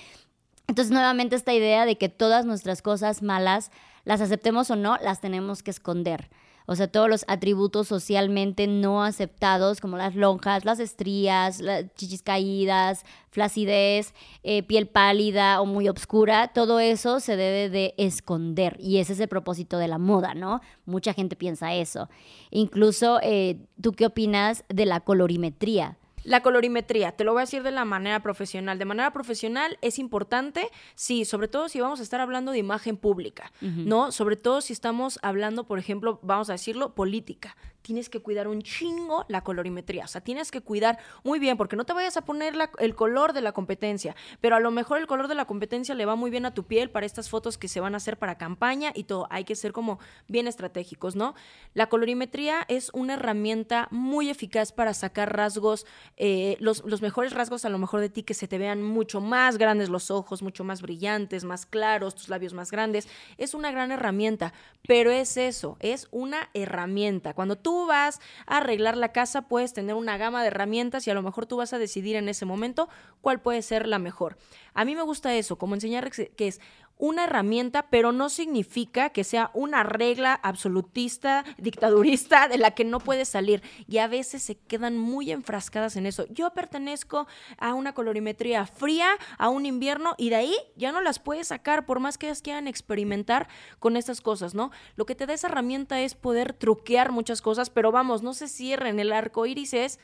Entonces, 0.72 0.94
nuevamente 0.94 1.36
esta 1.36 1.54
idea 1.54 1.86
de 1.86 1.98
que 1.98 2.08
todas 2.08 2.46
nuestras 2.46 2.82
cosas 2.82 3.22
malas, 3.22 3.72
las 4.06 4.22
aceptemos 4.22 4.72
o 4.72 4.78
no, 4.78 4.96
las 5.04 5.20
tenemos 5.20 5.64
que 5.64 5.72
esconder. 5.72 6.30
O 6.66 6.78
sea, 6.78 6.88
todos 6.88 7.10
los 7.10 7.26
atributos 7.28 7.90
socialmente 7.90 8.68
no 8.68 9.04
aceptados, 9.04 9.82
como 9.82 9.98
las 9.98 10.16
lonjas, 10.16 10.64
las 10.64 10.80
estrías, 10.80 11.60
las 11.60 11.94
chichis 11.96 12.22
caídas, 12.22 13.04
flacidez, 13.32 14.14
eh, 14.44 14.64
piel 14.64 14.88
pálida 14.88 15.60
o 15.60 15.66
muy 15.66 15.90
oscura, 15.90 16.54
todo 16.54 16.80
eso 16.80 17.20
se 17.20 17.36
debe 17.36 17.70
de 17.70 17.94
esconder. 17.98 18.78
Y 18.80 19.00
ese 19.00 19.12
es 19.12 19.20
el 19.20 19.28
propósito 19.28 19.78
de 19.78 19.90
la 19.90 19.98
moda, 19.98 20.36
¿no? 20.36 20.62
Mucha 20.86 21.12
gente 21.12 21.36
piensa 21.36 21.74
eso. 21.74 22.08
Incluso, 22.50 23.20
eh, 23.22 23.60
¿tú 23.82 23.92
qué 23.92 24.06
opinas 24.06 24.64
de 24.70 24.86
la 24.86 25.02
colorimetría? 25.02 25.98
La 26.24 26.42
colorimetría, 26.42 27.12
te 27.12 27.24
lo 27.24 27.34
voy 27.34 27.42
a 27.42 27.46
decir 27.46 27.64
de 27.64 27.72
la 27.72 27.86
manera 27.86 28.22
profesional. 28.22 28.78
De 28.78 28.86
manera 28.86 29.12
profesional 29.12 29.78
es 29.82 30.00
importante, 30.00 30.70
sí, 30.96 31.26
sobre 31.26 31.48
todo 31.48 31.70
si 31.70 31.80
vamos 31.80 32.00
a 32.00 32.04
estar 32.04 32.22
hablando 32.22 32.52
de 32.52 32.60
imagen 32.60 32.98
pública, 32.98 33.52
¿no? 33.62 34.12
Sobre 34.12 34.36
todo 34.36 34.62
si 34.62 34.74
estamos 34.74 35.20
hablando, 35.22 35.66
por 35.66 35.80
ejemplo, 35.80 36.20
vamos 36.22 36.50
a 36.50 36.54
decirlo, 36.54 36.94
política 36.94 37.56
tienes 37.82 38.10
que 38.10 38.20
cuidar 38.20 38.48
un 38.48 38.62
chingo 38.62 39.26
la 39.28 39.44
colorimetría. 39.44 40.06
O 40.06 40.08
sea, 40.08 40.22
tienes 40.22 40.52
que 40.52 40.62
cuidar 40.62 41.00
muy 41.24 41.40
bien, 41.40 41.58
porque 41.58 41.76
no 41.76 41.86
te 41.86 41.94
vayas 41.94 42.18
a 42.18 42.22
poner 42.22 42.54
el 42.80 42.96
color 42.96 43.34
de 43.34 43.42
la 43.42 43.52
competencia, 43.52 44.16
pero 44.40 44.56
a 44.56 44.60
lo 44.60 44.72
mejor 44.72 45.00
el 45.00 45.08
color 45.08 45.28
de 45.28 45.36
la 45.36 45.46
competencia 45.46 45.96
le 45.96 46.06
va 46.06 46.16
muy 46.16 46.32
bien 46.32 46.46
a 46.46 46.54
tu 46.54 46.64
piel 46.64 46.90
para 46.90 47.06
estas 47.06 47.30
fotos 47.30 47.58
que 47.58 47.68
se 47.68 47.80
van 47.80 47.94
a 47.94 47.98
hacer 47.98 48.18
para 48.18 48.38
campaña 48.38 48.92
y 48.96 49.06
todo. 49.06 49.28
Hay 49.30 49.44
que 49.44 49.56
ser 49.56 49.72
como 49.72 50.00
bien 50.28 50.48
estratégicos, 50.48 51.16
¿no? 51.16 51.36
La 51.74 51.88
colorimetría 51.90 52.66
es 52.68 52.92
una 52.94 53.14
herramienta 53.14 53.88
muy 53.92 54.30
eficaz 54.30 54.72
para 54.72 54.94
sacar 54.94 55.36
rasgos, 55.36 55.86
eh, 56.18 56.58
los, 56.60 56.84
los 56.86 57.02
mejores 57.02 57.34
rasgos 57.34 57.66
a 57.66 57.70
lo 57.70 57.78
mejor 57.78 58.02
de 58.02 58.10
ti, 58.10 58.24
que 58.24 58.34
se 58.34 58.48
te 58.48 58.58
vean 58.58 58.84
mucho 58.84 59.22
más 59.22 59.58
grandes 59.58 59.90
los 59.90 60.12
ojos, 60.12 60.42
mucho 60.42 60.64
más 60.64 60.82
brillantes, 60.82 61.44
más 61.44 61.66
claros, 61.66 62.16
tus 62.16 62.30
labios 62.30 62.54
más 62.54 62.72
grandes. 62.72 63.08
Es 63.38 63.54
una 63.54 63.72
gran 63.72 63.92
herramienta, 63.92 64.54
pero 64.88 65.12
es 65.12 65.38
eso, 65.38 65.78
es 65.80 66.08
una 66.12 66.50
herramienta. 66.54 67.34
Cuando 67.34 67.58
tú 67.58 67.71
tú 67.72 67.88
vas 67.88 68.20
a 68.48 68.58
arreglar 68.58 68.98
la 68.98 69.14
casa, 69.14 69.44
puedes 69.44 69.72
tener 69.72 69.96
una 69.96 70.18
gama 70.18 70.42
de 70.42 70.48
herramientas 70.48 71.08
y 71.08 71.10
a 71.10 71.14
lo 71.14 71.22
mejor 71.22 71.46
tú 71.46 71.56
vas 71.56 71.72
a 71.72 71.80
decidir 71.80 72.18
en 72.18 72.28
ese 72.28 72.46
momento 72.46 72.90
cuál 73.22 73.40
puede 73.40 73.62
ser 73.62 73.88
la 73.88 73.98
mejor. 73.98 74.38
A 74.74 74.84
mí 74.84 74.94
me 74.94 75.04
gusta 75.04 75.34
eso, 75.36 75.58
como 75.58 75.76
enseñar 75.76 76.12
que 76.12 76.48
es 76.48 76.60
una 77.02 77.24
herramienta, 77.24 77.88
pero 77.90 78.12
no 78.12 78.30
significa 78.30 79.10
que 79.10 79.24
sea 79.24 79.50
una 79.56 79.82
regla 79.82 80.40
absolutista, 80.44 81.44
dictadurista, 81.58 82.48
de 82.48 82.60
la 82.60 82.72
que 82.72 82.86
no 82.86 83.00
puedes 83.00 83.28
salir. 83.28 83.64
Y 83.88 83.98
a 83.98 84.08
veces 84.08 84.44
se 84.44 84.56
quedan 84.56 85.00
muy 85.00 85.32
enfrascadas 85.32 85.96
en 85.96 86.06
eso. 86.06 86.28
Yo 86.30 86.52
pertenezco 86.54 87.28
a 87.58 87.74
una 87.74 87.94
colorimetría 87.94 88.68
fría, 88.68 89.10
a 89.40 89.50
un 89.50 89.66
invierno, 89.66 90.14
y 90.20 90.30
de 90.30 90.36
ahí 90.36 90.56
ya 90.76 90.92
no 90.92 91.02
las 91.02 91.18
puedes 91.18 91.48
sacar, 91.48 91.88
por 91.88 92.00
más 92.00 92.20
que 92.20 92.28
ellas 92.28 92.44
quieran 92.44 92.68
experimentar 92.68 93.50
con 93.80 93.98
estas 93.98 94.22
cosas, 94.22 94.54
¿no? 94.54 94.70
Lo 94.96 95.08
que 95.08 95.16
te 95.16 95.26
da 95.26 95.34
esa 95.34 95.48
herramienta 95.48 96.00
es 96.02 96.14
poder 96.14 96.54
truquear 96.54 97.12
muchas 97.12 97.42
cosas, 97.42 97.72
pero 97.72 97.92
vamos, 97.92 98.22
no 98.22 98.36
se 98.36 98.48
cierren. 98.48 99.00
El 99.00 99.12
arco 99.12 99.48
iris 99.48 99.74
es 99.74 100.00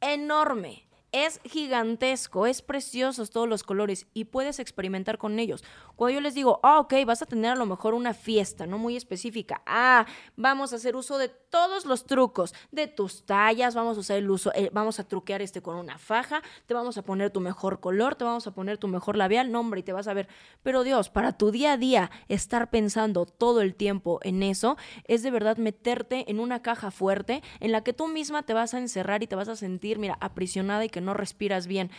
enorme 0.00 0.89
es 1.12 1.40
gigantesco, 1.44 2.46
es 2.46 2.62
preciosos 2.62 3.30
todos 3.30 3.48
los 3.48 3.62
colores 3.62 4.06
y 4.14 4.26
puedes 4.26 4.58
experimentar 4.58 5.18
con 5.18 5.38
ellos. 5.38 5.64
Cuando 5.96 6.14
yo 6.14 6.20
les 6.20 6.34
digo, 6.34 6.60
ah, 6.62 6.80
ok, 6.80 6.94
vas 7.06 7.22
a 7.22 7.26
tener 7.26 7.52
a 7.52 7.56
lo 7.56 7.66
mejor 7.66 7.94
una 7.94 8.14
fiesta, 8.14 8.66
no 8.66 8.78
muy 8.78 8.96
específica. 8.96 9.62
Ah, 9.66 10.06
vamos 10.36 10.72
a 10.72 10.76
hacer 10.76 10.96
uso 10.96 11.18
de 11.18 11.28
todos 11.28 11.84
los 11.84 12.06
trucos, 12.06 12.54
de 12.70 12.86
tus 12.86 13.26
tallas, 13.26 13.74
vamos 13.74 13.96
a 13.96 14.00
usar 14.00 14.16
el 14.16 14.30
uso, 14.30 14.52
eh, 14.54 14.70
vamos 14.72 15.00
a 15.00 15.04
truquear 15.08 15.42
este 15.42 15.60
con 15.60 15.76
una 15.76 15.98
faja, 15.98 16.42
te 16.66 16.74
vamos 16.74 16.96
a 16.96 17.02
poner 17.02 17.30
tu 17.30 17.40
mejor 17.40 17.80
color, 17.80 18.14
te 18.14 18.24
vamos 18.24 18.46
a 18.46 18.52
poner 18.52 18.78
tu 18.78 18.88
mejor 18.88 19.16
labial, 19.16 19.50
nombre 19.50 19.80
y 19.80 19.82
te 19.82 19.92
vas 19.92 20.08
a 20.08 20.14
ver. 20.14 20.28
Pero 20.62 20.84
Dios, 20.84 21.10
para 21.10 21.36
tu 21.36 21.50
día 21.50 21.72
a 21.72 21.76
día 21.76 22.10
estar 22.28 22.70
pensando 22.70 23.26
todo 23.26 23.60
el 23.60 23.74
tiempo 23.74 24.20
en 24.22 24.42
eso, 24.42 24.76
es 25.04 25.22
de 25.22 25.30
verdad 25.30 25.56
meterte 25.56 26.30
en 26.30 26.40
una 26.40 26.62
caja 26.62 26.90
fuerte 26.90 27.42
en 27.58 27.72
la 27.72 27.82
que 27.82 27.92
tú 27.92 28.06
misma 28.06 28.44
te 28.44 28.54
vas 28.54 28.74
a 28.74 28.78
encerrar 28.78 29.22
y 29.22 29.26
te 29.26 29.36
vas 29.36 29.48
a 29.48 29.56
sentir, 29.56 29.98
mira, 29.98 30.16
aprisionada 30.20 30.84
y 30.84 30.88
que 30.88 30.99
no 31.00 31.14
respiras 31.14 31.66
bien. 31.66 31.90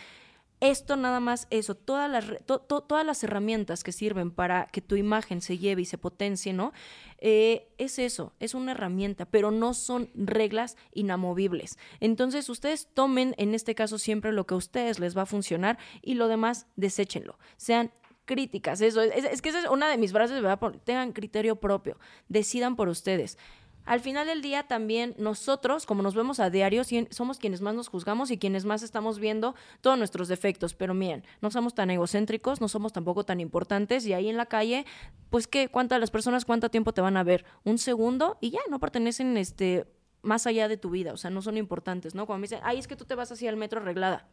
Esto 0.62 0.94
nada 0.94 1.18
más, 1.18 1.48
eso, 1.50 1.74
todas 1.74 2.08
las, 2.08 2.24
todas 2.46 3.04
las 3.04 3.24
herramientas 3.24 3.82
que 3.82 3.90
sirven 3.90 4.30
para 4.30 4.66
que 4.66 4.80
tu 4.80 4.94
imagen 4.94 5.40
se 5.40 5.58
lleve 5.58 5.82
y 5.82 5.86
se 5.86 5.98
potencie, 5.98 6.52
¿no? 6.52 6.72
Eh, 7.18 7.66
es 7.78 7.98
eso, 7.98 8.32
es 8.38 8.54
una 8.54 8.70
herramienta, 8.70 9.24
pero 9.24 9.50
no 9.50 9.74
son 9.74 10.08
reglas 10.14 10.76
inamovibles. 10.92 11.78
Entonces, 11.98 12.48
ustedes 12.48 12.86
tomen 12.94 13.34
en 13.38 13.56
este 13.56 13.74
caso 13.74 13.98
siempre 13.98 14.30
lo 14.30 14.46
que 14.46 14.54
a 14.54 14.56
ustedes 14.56 15.00
les 15.00 15.16
va 15.16 15.22
a 15.22 15.26
funcionar 15.26 15.78
y 16.00 16.14
lo 16.14 16.28
demás, 16.28 16.68
deséchenlo. 16.76 17.40
Sean 17.56 17.90
críticas, 18.24 18.80
eso, 18.82 19.02
es, 19.02 19.24
es 19.24 19.42
que 19.42 19.48
esa 19.48 19.58
es 19.58 19.68
una 19.68 19.88
de 19.88 19.98
mis 19.98 20.12
frases, 20.12 20.40
¿verdad? 20.40 20.60
Tengan 20.84 21.12
criterio 21.12 21.56
propio, 21.56 21.98
decidan 22.28 22.76
por 22.76 22.88
ustedes. 22.88 23.36
Al 23.84 24.00
final 24.00 24.26
del 24.26 24.42
día 24.42 24.64
también 24.64 25.14
nosotros, 25.18 25.86
como 25.86 26.02
nos 26.02 26.14
vemos 26.14 26.40
a 26.40 26.50
diario, 26.50 26.82
somos 27.10 27.38
quienes 27.38 27.60
más 27.60 27.74
nos 27.74 27.88
juzgamos 27.88 28.30
y 28.30 28.38
quienes 28.38 28.64
más 28.64 28.82
estamos 28.82 29.18
viendo 29.18 29.54
todos 29.80 29.98
nuestros 29.98 30.28
defectos. 30.28 30.74
Pero 30.74 30.94
miren, 30.94 31.24
no 31.40 31.50
somos 31.50 31.74
tan 31.74 31.90
egocéntricos, 31.90 32.60
no 32.60 32.68
somos 32.68 32.92
tampoco 32.92 33.24
tan 33.24 33.40
importantes 33.40 34.06
y 34.06 34.12
ahí 34.12 34.28
en 34.28 34.36
la 34.36 34.46
calle, 34.46 34.86
pues 35.30 35.46
qué, 35.46 35.68
cuántas 35.68 36.00
las 36.00 36.10
personas 36.10 36.44
cuánto 36.44 36.70
tiempo 36.70 36.92
te 36.92 37.00
van 37.00 37.16
a 37.16 37.24
ver, 37.24 37.44
un 37.64 37.78
segundo 37.78 38.38
y 38.40 38.50
ya 38.50 38.60
no 38.70 38.78
pertenecen 38.78 39.36
este 39.36 39.86
más 40.22 40.46
allá 40.46 40.68
de 40.68 40.76
tu 40.76 40.90
vida, 40.90 41.12
o 41.12 41.16
sea, 41.16 41.30
no 41.30 41.42
son 41.42 41.56
importantes, 41.56 42.14
¿no? 42.14 42.26
Cuando 42.26 42.40
me 42.40 42.44
dicen, 42.44 42.60
ay, 42.62 42.78
es 42.78 42.86
que 42.86 42.94
tú 42.94 43.04
te 43.04 43.16
vas 43.16 43.32
así 43.32 43.48
al 43.48 43.56
metro 43.56 43.80
arreglada. 43.80 44.28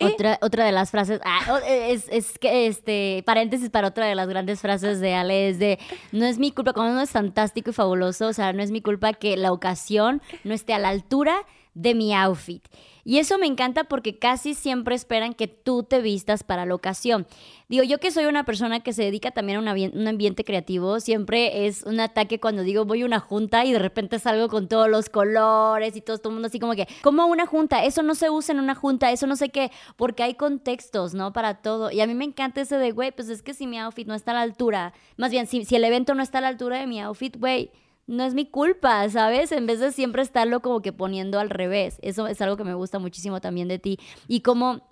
Otra, 0.00 0.38
otra 0.42 0.64
de 0.64 0.72
las 0.72 0.90
frases, 0.90 1.20
ah, 1.24 1.60
es, 1.66 2.06
es, 2.10 2.38
que 2.38 2.66
este, 2.66 3.22
paréntesis 3.24 3.70
para 3.70 3.88
otra 3.88 4.06
de 4.06 4.14
las 4.14 4.28
grandes 4.28 4.60
frases 4.60 5.00
de 5.00 5.14
Ale 5.14 5.48
es 5.48 5.58
de, 5.58 5.78
no 6.10 6.24
es 6.24 6.38
mi 6.38 6.50
culpa, 6.50 6.72
cuando 6.72 6.92
uno 6.92 7.02
es 7.02 7.10
fantástico 7.10 7.70
y 7.70 7.72
fabuloso, 7.72 8.26
o 8.26 8.32
sea, 8.32 8.52
no 8.52 8.62
es 8.62 8.70
mi 8.70 8.82
culpa 8.82 9.12
que 9.12 9.36
la 9.36 9.52
ocasión 9.52 10.20
no 10.44 10.54
esté 10.54 10.74
a 10.74 10.78
la 10.78 10.88
altura 10.88 11.46
de 11.74 11.94
mi 11.94 12.14
outfit. 12.14 12.64
Y 13.04 13.18
eso 13.18 13.36
me 13.38 13.46
encanta 13.46 13.84
porque 13.84 14.18
casi 14.18 14.54
siempre 14.54 14.94
esperan 14.94 15.34
que 15.34 15.48
tú 15.48 15.82
te 15.82 16.00
vistas 16.00 16.44
para 16.44 16.66
la 16.66 16.74
ocasión. 16.74 17.26
Digo, 17.68 17.82
yo 17.82 17.98
que 17.98 18.10
soy 18.10 18.26
una 18.26 18.44
persona 18.44 18.80
que 18.80 18.92
se 18.92 19.02
dedica 19.02 19.32
también 19.32 19.58
a 19.58 19.72
un 19.72 20.06
ambiente 20.08 20.44
creativo, 20.44 21.00
siempre 21.00 21.66
es 21.66 21.82
un 21.82 21.98
ataque 22.00 22.38
cuando 22.38 22.62
digo 22.62 22.84
voy 22.84 23.02
a 23.02 23.06
una 23.06 23.18
junta 23.18 23.64
y 23.64 23.72
de 23.72 23.78
repente 23.78 24.18
salgo 24.18 24.48
con 24.48 24.68
todos 24.68 24.88
los 24.88 25.08
colores 25.08 25.96
y 25.96 26.00
todo, 26.00 26.20
el 26.24 26.30
mundo 26.30 26.46
así 26.46 26.60
como 26.60 26.74
que, 26.74 26.86
¿cómo 27.02 27.26
una 27.26 27.46
junta? 27.46 27.84
Eso 27.84 28.02
no 28.02 28.14
se 28.14 28.30
usa 28.30 28.52
en 28.52 28.60
una 28.60 28.74
junta, 28.74 29.10
eso 29.10 29.26
no 29.26 29.36
sé 29.36 29.48
qué, 29.48 29.72
porque 29.96 30.22
hay 30.22 30.34
contextos, 30.34 31.14
¿no? 31.14 31.32
Para 31.32 31.62
todo. 31.62 31.90
Y 31.90 32.00
a 32.00 32.06
mí 32.06 32.14
me 32.14 32.24
encanta 32.24 32.60
ese 32.60 32.76
de, 32.76 32.92
güey, 32.92 33.10
pues 33.10 33.28
es 33.28 33.42
que 33.42 33.54
si 33.54 33.66
mi 33.66 33.78
outfit 33.78 34.06
no 34.06 34.14
está 34.14 34.30
a 34.32 34.34
la 34.34 34.42
altura, 34.42 34.92
más 35.16 35.30
bien, 35.30 35.46
si, 35.46 35.64
si 35.64 35.74
el 35.74 35.84
evento 35.84 36.14
no 36.14 36.22
está 36.22 36.38
a 36.38 36.42
la 36.42 36.48
altura 36.48 36.78
de 36.78 36.86
mi 36.86 37.00
outfit, 37.00 37.36
güey, 37.36 37.70
no 38.12 38.24
es 38.24 38.34
mi 38.34 38.46
culpa, 38.46 39.08
¿sabes? 39.08 39.52
En 39.52 39.66
vez 39.66 39.80
de 39.80 39.90
siempre 39.90 40.22
estarlo 40.22 40.60
como 40.60 40.82
que 40.82 40.92
poniendo 40.92 41.40
al 41.40 41.50
revés. 41.50 41.98
Eso 42.02 42.26
es 42.26 42.40
algo 42.42 42.56
que 42.56 42.64
me 42.64 42.74
gusta 42.74 42.98
muchísimo 42.98 43.40
también 43.40 43.68
de 43.68 43.78
ti. 43.78 43.98
Y 44.28 44.40
cómo 44.40 44.82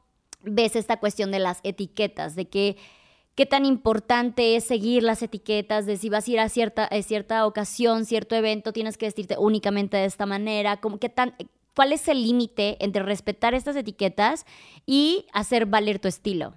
ves 0.42 0.74
esta 0.74 0.98
cuestión 0.98 1.30
de 1.30 1.38
las 1.38 1.60
etiquetas, 1.62 2.34
de 2.34 2.48
que 2.48 2.76
qué 3.34 3.44
tan 3.44 3.66
importante 3.66 4.56
es 4.56 4.64
seguir 4.64 5.02
las 5.02 5.22
etiquetas, 5.22 5.84
de 5.84 5.98
si 5.98 6.08
vas 6.08 6.26
a 6.26 6.30
ir 6.30 6.40
a 6.40 6.48
cierta, 6.48 6.84
a 6.86 7.02
cierta 7.02 7.46
ocasión, 7.46 8.06
cierto 8.06 8.34
evento, 8.34 8.72
tienes 8.72 8.96
que 8.96 9.06
vestirte 9.06 9.36
únicamente 9.38 9.98
de 9.98 10.06
esta 10.06 10.24
manera, 10.24 10.78
como 10.78 10.98
qué 10.98 11.10
tan, 11.10 11.34
cuál 11.76 11.92
es 11.92 12.08
el 12.08 12.22
límite 12.22 12.78
entre 12.80 13.02
respetar 13.02 13.54
estas 13.54 13.76
etiquetas 13.76 14.46
y 14.86 15.26
hacer 15.32 15.66
valer 15.66 15.98
tu 15.98 16.08
estilo. 16.08 16.54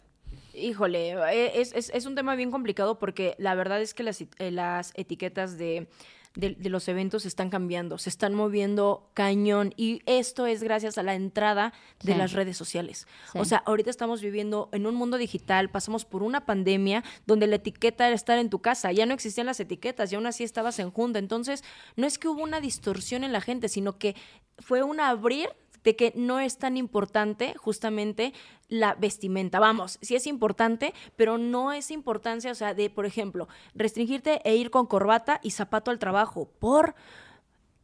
Híjole, 0.54 1.14
eh, 1.34 1.60
es, 1.60 1.74
es, 1.74 2.06
un 2.06 2.16
tema 2.16 2.36
bien 2.36 2.52
complicado 2.52 3.00
porque 3.00 3.36
la 3.40 3.56
verdad 3.56 3.82
es 3.82 3.94
que 3.94 4.04
las, 4.04 4.22
eh, 4.22 4.52
las 4.52 4.94
etiquetas 4.96 5.58
de 5.58 5.88
de, 6.36 6.56
los 6.70 6.88
eventos 6.88 7.26
están 7.26 7.50
cambiando, 7.50 7.98
se 7.98 8.10
están 8.10 8.34
moviendo 8.34 9.10
cañón 9.14 9.74
y 9.78 10.02
esto 10.06 10.48
es 10.48 10.64
gracias 10.64 10.98
a 10.98 11.04
la 11.04 11.14
entrada 11.14 11.74
de 12.04 12.16
las 12.16 12.34
redes 12.34 12.58
sociales. 12.58 13.08
O 13.36 13.46
sea, 13.46 13.60
ahorita 13.66 13.90
estamos 13.90 14.22
viviendo 14.22 14.70
en 14.72 14.88
un 14.88 14.96
mundo 14.96 15.18
digital, 15.18 15.70
pasamos 15.70 16.06
por 16.06 16.24
una 16.24 16.46
pandemia 16.46 17.04
donde 17.28 17.48
la 17.48 17.58
etiqueta 17.58 18.08
era 18.08 18.16
estar 18.16 18.40
en 18.40 18.50
tu 18.50 18.60
casa, 18.60 18.92
ya 18.92 19.06
no 19.06 19.14
existían 19.14 19.46
las 19.46 19.60
etiquetas 19.60 20.12
y 20.12 20.16
aún 20.16 20.26
así 20.26 20.44
estabas 20.44 20.80
en 20.80 20.90
junta. 20.90 21.20
Entonces, 21.20 21.64
no 21.96 22.08
es 22.08 22.18
que 22.18 22.28
hubo 22.28 22.42
una 22.42 22.62
distorsión 22.62 23.24
en 23.24 23.32
la 23.32 23.42
gente, 23.42 23.70
sino 23.70 23.98
que 23.98 24.16
fue 24.58 24.82
un 24.84 25.00
abrir 25.00 25.50
de 25.84 25.96
que 25.96 26.14
no 26.16 26.40
es 26.40 26.58
tan 26.58 26.78
importante 26.78 27.54
justamente 27.58 28.34
la 28.70 28.96
vestimenta. 28.96 29.60
Vamos, 29.60 30.00
sí 30.02 30.16
es 30.16 30.28
importante, 30.28 30.94
pero 31.16 31.38
no 31.38 31.72
es 31.72 31.92
importancia, 31.92 32.52
o 32.52 32.56
sea, 32.56 32.74
de, 32.74 32.90
por 32.90 33.06
ejemplo, 33.06 33.48
restringirte 33.76 34.42
e 34.44 34.56
ir 34.56 34.72
con 34.72 34.88
corbata 34.88 35.40
y 35.44 35.52
zapato 35.52 35.92
al 35.92 36.00
trabajo. 36.00 36.50
Por 36.60 36.96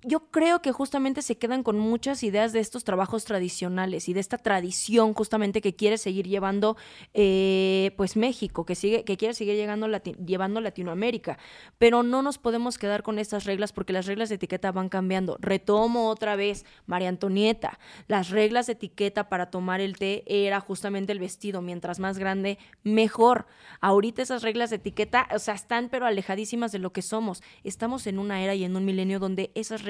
yo 0.04 0.32
creo 0.32 0.62
que 0.62 0.72
justamente 0.72 1.22
se 1.22 1.38
quedan 1.38 1.62
con 1.62 1.78
muchas 1.78 2.24
ideas 2.24 2.54
de 2.54 2.62
estos 2.62 2.86
trabajos 2.86 3.26
tradicionales 3.26 4.08
y 4.08 4.14
de 4.14 4.22
esta 4.22 4.38
tradición 4.38 5.14
justamente 5.14 5.62
que 5.62 5.76
quiere 5.76 5.98
seguir 5.98 6.26
llevando 6.26 6.78
eh, 7.14 7.92
pues 7.98 8.16
México, 8.16 8.66
que, 8.66 8.76
sigue, 8.76 9.04
que 9.04 9.18
quiere 9.18 9.34
seguir 9.34 9.56
llegando 9.56 9.88
llevando 10.26 10.62
Latinoamérica. 10.62 11.38
Pero 11.78 12.04
no 12.04 12.22
nos 12.22 12.38
podemos 12.38 12.78
quedar 12.78 13.04
con 13.04 13.20
estas 13.20 13.44
reglas 13.44 13.74
porque 13.74 13.92
las 13.92 14.06
reglas 14.06 14.30
de 14.30 14.36
etiqueta 14.36 14.72
van 14.72 14.88
cambiando. 14.88 15.38
Retomo 15.42 16.08
otra 16.08 16.38
vez, 16.38 16.66
María 16.86 17.10
Antonieta, 17.10 17.78
las 18.08 18.30
reglas 18.30 18.68
de 18.68 18.74
etiqueta 18.74 19.28
para 19.28 19.52
tomar 19.52 19.82
el 19.82 19.98
té 19.98 20.24
era 20.26 20.62
justamente 20.62 21.12
el 21.12 21.20
vestido, 21.20 21.62
mientras 21.62 22.00
más 22.00 22.18
grande, 22.18 22.58
mejor. 22.84 23.48
Ahorita 23.82 24.22
esas 24.22 24.44
reglas 24.44 24.70
de 24.70 24.78
etiqueta, 24.78 25.28
o 25.34 25.40
sea, 25.40 25.56
están 25.56 25.90
pero 25.90 26.06
alejadísimas 26.06 26.72
de 26.72 26.80
lo 26.80 26.94
que 26.94 27.02
somos. 27.02 27.44
Estamos 27.66 28.08
en 28.08 28.18
una 28.18 28.42
era 28.42 28.56
y 28.56 28.64
en 28.64 28.78
un 28.78 28.86
milenio 28.86 29.20
donde 29.20 29.52
esas 29.56 29.84
reglas 29.84 29.88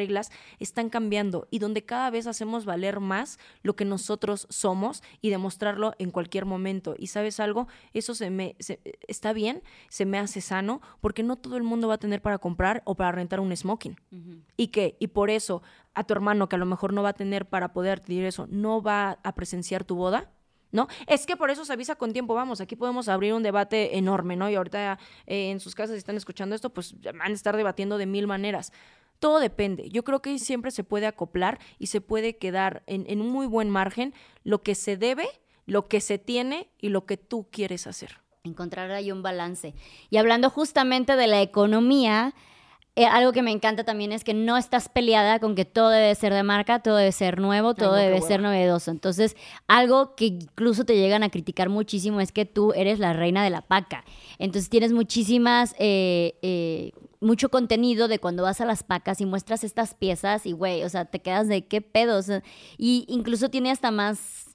están 0.60 0.90
cambiando 0.90 1.48
y 1.52 1.60
donde 1.60 1.86
cada 1.86 2.10
vez 2.10 2.28
hacemos 2.28 2.66
valer 2.66 3.00
más 3.00 3.40
lo 3.64 3.76
que 3.76 3.86
nosotros 3.86 4.48
somos 4.50 5.04
y 5.22 5.30
demostrarlo 5.30 5.94
en 6.00 6.12
cualquier 6.12 6.46
momento. 6.46 6.96
Y 6.98 7.08
sabes 7.08 7.40
algo, 7.40 7.68
eso 7.94 8.16
se 8.16 8.30
me 8.30 8.56
está 9.08 9.34
bien, 9.34 9.64
se 9.90 10.06
me 10.06 10.18
hace 10.18 10.42
sano, 10.42 10.82
porque 11.02 11.24
no 11.24 11.36
todo 11.36 11.58
el 11.58 11.64
mundo 11.64 11.88
va 11.88 11.96
a 11.96 12.00
tener 12.00 12.22
para 12.22 12.38
comprar 12.38 12.82
o 12.86 12.96
para 12.96 13.12
rentar 13.12 13.40
un 13.40 13.56
smoking. 13.56 14.00
¿Y 14.58 14.68
qué? 14.68 14.98
Y 15.00 15.08
por 15.08 15.30
eso 15.30 15.62
a 15.94 16.04
tu 16.04 16.14
hermano 16.14 16.50
que 16.50 16.56
a 16.56 16.60
lo 16.60 16.66
mejor 16.66 16.94
no 16.94 17.04
va 17.04 17.10
a 17.10 17.14
tener 17.14 17.48
para 17.48 17.74
poder 17.74 18.00
decir 18.02 18.26
eso, 18.26 18.48
no 18.50 18.82
va 18.82 19.20
a 19.24 19.36
presenciar 19.36 19.84
tu 19.84 19.96
boda, 19.96 20.32
¿no? 20.72 20.88
Es 21.08 21.26
que 21.26 21.36
por 21.36 21.50
eso 21.50 21.66
se 21.66 21.74
avisa 21.74 21.96
con 21.96 22.14
tiempo, 22.14 22.34
vamos, 22.36 22.62
aquí 22.62 22.76
podemos 22.76 23.08
abrir 23.10 23.34
un 23.34 23.44
debate 23.44 23.98
enorme, 23.98 24.36
¿no? 24.36 24.50
Y 24.50 24.56
ahorita 24.56 25.00
eh, 25.26 25.52
en 25.52 25.60
sus 25.60 25.76
casas, 25.76 25.96
si 25.96 25.98
están 25.98 26.18
escuchando 26.18 26.56
esto, 26.56 26.70
pues 26.70 26.96
van 27.02 27.32
a 27.32 27.34
estar 27.34 27.58
debatiendo 27.58 27.98
de 27.98 28.06
mil 28.06 28.28
maneras. 28.28 28.72
Todo 29.20 29.40
depende. 29.40 29.90
Yo 29.90 30.04
creo 30.04 30.22
que 30.22 30.40
siempre 30.40 30.72
se 30.72 30.84
puede 30.84 31.06
acoplar 31.06 31.60
y 31.78 31.88
se 31.88 32.02
puede 32.02 32.38
quedar 32.38 32.84
en, 32.88 33.22
un 33.22 33.30
muy 33.30 33.48
buen 33.48 33.70
margen 33.70 34.14
lo 34.44 34.64
que 34.64 34.76
se 34.76 34.96
debe, 34.96 35.28
lo 35.66 35.88
que 35.88 36.02
se 36.02 36.18
tiene 36.18 36.70
y 36.80 36.90
lo 36.90 37.06
que 37.06 37.18
tú 37.18 37.48
quieres 37.52 37.86
hacer. 37.86 38.22
Encontrar 38.44 38.90
ahí 38.92 39.12
un 39.12 39.22
balance. 39.22 39.76
Y 40.10 40.18
hablando 40.18 40.50
justamente 40.50 41.18
de 41.18 41.28
la 41.28 41.42
economía, 41.42 42.34
eh, 42.96 43.06
algo 43.06 43.34
que 43.34 43.42
me 43.42 43.52
encanta 43.52 43.84
también 43.84 44.14
es 44.14 44.24
que 44.24 44.34
no 44.34 44.56
estás 44.56 44.88
peleada 44.88 45.40
con 45.40 45.54
que 45.54 45.66
todo 45.66 45.90
debe 45.90 46.16
ser 46.16 46.34
de 46.34 46.44
marca, 46.44 46.80
todo 46.80 46.96
debe 46.96 47.12
ser 47.12 47.40
nuevo, 47.40 47.74
todo 47.74 47.94
debe 47.96 48.22
ser 48.22 48.42
novedoso. 48.42 48.90
Entonces, 48.90 49.36
algo 49.68 50.16
que 50.16 50.26
incluso 50.26 50.86
te 50.86 50.96
llegan 50.96 51.24
a 51.24 51.30
criticar 51.30 51.68
muchísimo 51.68 52.22
es 52.22 52.32
que 52.32 52.46
tú 52.46 52.72
eres 52.74 53.00
la 53.00 53.12
reina 53.12 53.44
de 53.44 53.50
la 53.50 53.62
paca. 53.62 54.06
Entonces, 54.38 54.70
tienes 54.70 54.94
muchísimas 54.94 55.76
eh, 55.78 56.40
eh, 56.42 56.92
mucho 57.22 57.50
contenido 57.50 58.08
de 58.08 58.20
cuando 58.20 58.44
vas 58.44 58.62
a 58.62 58.66
las 58.66 58.84
pacas 58.84 59.22
y 59.22 59.26
muestras 59.26 59.64
estas 59.64 59.94
piezas 59.94 60.46
y, 60.46 60.54
güey, 60.54 60.84
o 60.84 60.90
sea, 60.90 61.06
te 61.06 61.20
quedas 61.20 61.48
de 61.48 61.66
qué 61.66 61.82
pedos. 61.82 62.28
Y 62.78 63.06
incluso 63.08 63.50
tiene 63.50 63.72
hasta 63.72 63.92
más 63.92 64.50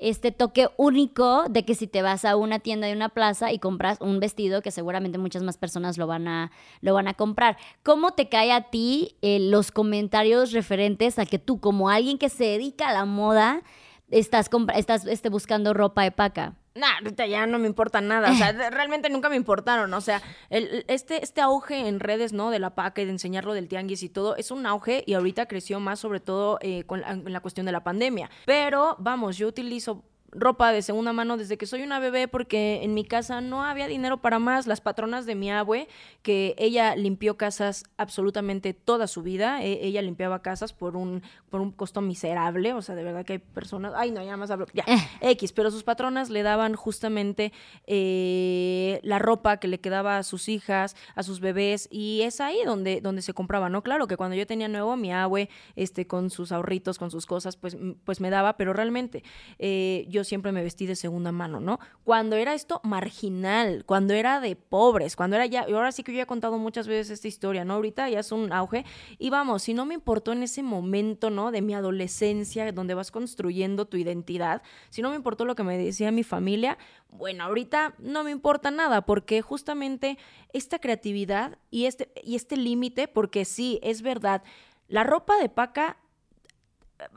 este 0.00 0.30
toque 0.30 0.68
único 0.76 1.44
de 1.48 1.64
que 1.64 1.74
si 1.74 1.86
te 1.86 2.02
vas 2.02 2.24
a 2.24 2.36
una 2.36 2.60
tienda 2.60 2.86
de 2.86 2.92
una 2.92 3.08
plaza 3.08 3.52
y 3.52 3.58
compras 3.58 3.98
un 4.00 4.20
vestido 4.20 4.62
que 4.62 4.70
seguramente 4.70 5.18
muchas 5.18 5.42
más 5.42 5.56
personas 5.56 5.98
lo 5.98 6.06
van 6.06 6.28
a, 6.28 6.50
lo 6.80 6.94
van 6.94 7.08
a 7.08 7.14
comprar. 7.14 7.56
¿Cómo 7.82 8.12
te 8.12 8.28
cae 8.28 8.52
a 8.52 8.70
ti 8.70 9.16
eh, 9.22 9.38
los 9.40 9.70
comentarios 9.70 10.52
referentes 10.52 11.18
a 11.18 11.26
que 11.26 11.38
tú 11.38 11.60
como 11.60 11.90
alguien 11.90 12.18
que 12.18 12.28
se 12.28 12.44
dedica 12.44 12.88
a 12.88 12.92
la 12.92 13.04
moda 13.04 13.62
estás, 14.10 14.50
estás 14.74 15.06
este, 15.06 15.28
buscando 15.28 15.74
ropa 15.74 16.02
de 16.02 16.12
paca? 16.12 16.54
Nah, 16.78 16.98
ahorita 16.98 17.26
ya 17.26 17.46
no 17.46 17.58
me 17.58 17.66
importa 17.66 18.00
nada. 18.00 18.30
O 18.30 18.34
sea, 18.34 18.52
realmente 18.70 19.10
nunca 19.10 19.28
me 19.28 19.36
importaron. 19.36 19.92
O 19.92 20.00
sea, 20.00 20.22
este, 20.50 21.22
este 21.22 21.40
auge 21.40 21.88
en 21.88 22.00
redes, 22.00 22.32
¿no? 22.32 22.50
De 22.50 22.58
la 22.58 22.74
paca 22.74 23.02
y 23.02 23.04
de 23.04 23.10
enseñarlo 23.10 23.52
del 23.52 23.68
tianguis 23.68 24.02
y 24.02 24.08
todo, 24.08 24.36
es 24.36 24.50
un 24.50 24.64
auge 24.66 25.02
y 25.06 25.14
ahorita 25.14 25.46
creció 25.46 25.80
más, 25.80 25.98
sobre 25.98 26.20
todo 26.20 26.58
eh, 26.62 26.84
con 26.84 27.02
en 27.04 27.32
la 27.32 27.40
cuestión 27.40 27.66
de 27.66 27.72
la 27.72 27.84
pandemia. 27.84 28.30
Pero 28.46 28.96
vamos, 28.98 29.36
yo 29.36 29.48
utilizo 29.48 30.04
ropa 30.30 30.72
de 30.72 30.82
segunda 30.82 31.12
mano 31.12 31.36
desde 31.36 31.56
que 31.56 31.66
soy 31.66 31.82
una 31.82 31.98
bebé 31.98 32.28
porque 32.28 32.82
en 32.82 32.94
mi 32.94 33.04
casa 33.04 33.40
no 33.40 33.64
había 33.64 33.86
dinero 33.86 34.18
para 34.18 34.38
más. 34.38 34.66
Las 34.66 34.80
patronas 34.80 35.26
de 35.26 35.34
mi 35.34 35.50
abue, 35.50 35.88
que 36.22 36.54
ella 36.58 36.94
limpió 36.96 37.36
casas 37.36 37.84
absolutamente 37.96 38.74
toda 38.74 39.06
su 39.06 39.22
vida, 39.22 39.62
e, 39.62 39.86
ella 39.86 40.02
limpiaba 40.02 40.42
casas 40.42 40.72
por 40.72 40.96
un, 40.96 41.22
por 41.50 41.60
un 41.60 41.72
costo 41.72 42.00
miserable, 42.00 42.72
o 42.74 42.82
sea, 42.82 42.94
de 42.94 43.04
verdad 43.04 43.24
que 43.24 43.34
hay 43.34 43.38
personas, 43.38 43.92
ay 43.96 44.10
no, 44.10 44.22
ya 44.22 44.36
más 44.36 44.50
hablo, 44.50 44.66
ya, 44.72 44.84
eh. 44.86 45.30
X, 45.32 45.52
pero 45.52 45.70
sus 45.70 45.84
patronas 45.84 46.30
le 46.30 46.42
daban 46.42 46.74
justamente 46.74 47.52
eh, 47.86 49.00
la 49.02 49.18
ropa 49.18 49.58
que 49.58 49.68
le 49.68 49.80
quedaba 49.80 50.18
a 50.18 50.22
sus 50.22 50.48
hijas, 50.48 50.96
a 51.14 51.22
sus 51.22 51.40
bebés, 51.40 51.88
y 51.90 52.22
es 52.22 52.40
ahí 52.40 52.62
donde, 52.64 53.00
donde 53.00 53.22
se 53.22 53.34
compraba, 53.34 53.68
¿no? 53.68 53.82
Claro 53.82 54.06
que 54.06 54.16
cuando 54.16 54.36
yo 54.36 54.46
tenía 54.46 54.68
nuevo, 54.68 54.96
mi 54.96 55.12
abue, 55.12 55.48
este, 55.76 56.06
con 56.06 56.30
sus 56.30 56.52
ahorritos, 56.52 56.98
con 56.98 57.10
sus 57.10 57.26
cosas, 57.26 57.56
pues, 57.56 57.76
pues 58.04 58.20
me 58.20 58.30
daba, 58.30 58.56
pero 58.56 58.72
realmente 58.72 59.22
eh, 59.58 60.06
yo 60.08 60.17
yo 60.18 60.24
siempre 60.24 60.50
me 60.50 60.62
vestí 60.62 60.86
de 60.86 60.96
segunda 60.96 61.30
mano, 61.30 61.60
¿no? 61.60 61.78
Cuando 62.02 62.34
era 62.34 62.54
esto 62.54 62.80
marginal, 62.82 63.84
cuando 63.86 64.14
era 64.14 64.40
de 64.40 64.56
pobres, 64.56 65.14
cuando 65.14 65.36
era 65.36 65.46
ya, 65.46 65.64
y 65.68 65.72
ahora 65.72 65.92
sí 65.92 66.02
que 66.02 66.12
yo 66.12 66.20
he 66.20 66.26
contado 66.26 66.58
muchas 66.58 66.88
veces 66.88 67.10
esta 67.10 67.28
historia, 67.28 67.64
¿no? 67.64 67.74
Ahorita 67.74 68.08
ya 68.08 68.20
es 68.20 68.32
un 68.32 68.52
auge. 68.52 68.84
Y 69.18 69.30
vamos, 69.30 69.62
si 69.62 69.74
no 69.74 69.86
me 69.86 69.94
importó 69.94 70.32
en 70.32 70.42
ese 70.42 70.62
momento, 70.64 71.30
¿no? 71.30 71.52
De 71.52 71.62
mi 71.62 71.74
adolescencia, 71.74 72.70
donde 72.72 72.94
vas 72.94 73.12
construyendo 73.12 73.86
tu 73.86 73.96
identidad, 73.96 74.62
si 74.90 75.02
no 75.02 75.10
me 75.10 75.16
importó 75.16 75.44
lo 75.44 75.54
que 75.54 75.62
me 75.62 75.78
decía 75.78 76.10
mi 76.10 76.24
familia, 76.24 76.78
bueno, 77.10 77.44
ahorita 77.44 77.94
no 77.98 78.24
me 78.24 78.32
importa 78.32 78.70
nada, 78.70 79.02
porque 79.02 79.40
justamente 79.40 80.18
esta 80.52 80.80
creatividad 80.80 81.58
y 81.70 81.86
este, 81.86 82.10
y 82.24 82.34
este 82.34 82.56
límite, 82.56 83.06
porque 83.06 83.44
sí, 83.44 83.78
es 83.82 84.02
verdad, 84.02 84.42
la 84.88 85.04
ropa 85.04 85.36
de 85.38 85.48
paca 85.48 85.98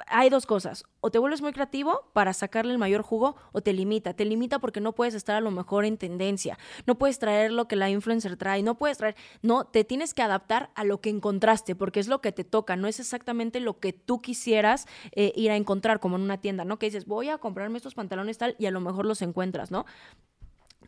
hay 0.07 0.29
dos 0.29 0.45
cosas. 0.45 0.83
O 0.99 1.11
te 1.11 1.19
vuelves 1.19 1.41
muy 1.41 1.53
creativo 1.53 2.09
para 2.13 2.33
sacarle 2.33 2.71
el 2.71 2.77
mayor 2.77 3.01
jugo 3.01 3.35
o 3.51 3.61
te 3.61 3.73
limita. 3.73 4.13
Te 4.13 4.25
limita 4.25 4.59
porque 4.59 4.81
no 4.81 4.93
puedes 4.93 5.13
estar 5.13 5.35
a 5.35 5.41
lo 5.41 5.51
mejor 5.51 5.85
en 5.85 5.97
tendencia. 5.97 6.57
No 6.85 6.97
puedes 6.97 7.19
traer 7.19 7.51
lo 7.51 7.67
que 7.67 7.75
la 7.75 7.89
influencer 7.89 8.37
trae. 8.37 8.63
No 8.63 8.75
puedes 8.75 8.97
traer. 8.97 9.15
No, 9.41 9.65
te 9.65 9.83
tienes 9.83 10.13
que 10.13 10.21
adaptar 10.21 10.69
a 10.75 10.83
lo 10.83 11.01
que 11.01 11.09
encontraste 11.09 11.75
porque 11.75 11.99
es 11.99 12.07
lo 12.07 12.21
que 12.21 12.31
te 12.31 12.43
toca. 12.43 12.75
No 12.75 12.87
es 12.87 12.99
exactamente 12.99 13.59
lo 13.59 13.79
que 13.79 13.93
tú 13.93 14.21
quisieras 14.21 14.87
eh, 15.13 15.33
ir 15.35 15.51
a 15.51 15.55
encontrar 15.55 15.99
como 15.99 16.15
en 16.15 16.23
una 16.23 16.39
tienda, 16.39 16.65
¿no? 16.65 16.77
Que 16.77 16.87
dices, 16.87 17.05
voy 17.05 17.29
a 17.29 17.37
comprarme 17.37 17.77
estos 17.77 17.95
pantalones 17.95 18.37
tal 18.37 18.55
y 18.59 18.65
a 18.65 18.71
lo 18.71 18.81
mejor 18.81 19.05
los 19.05 19.21
encuentras, 19.21 19.71
¿no? 19.71 19.85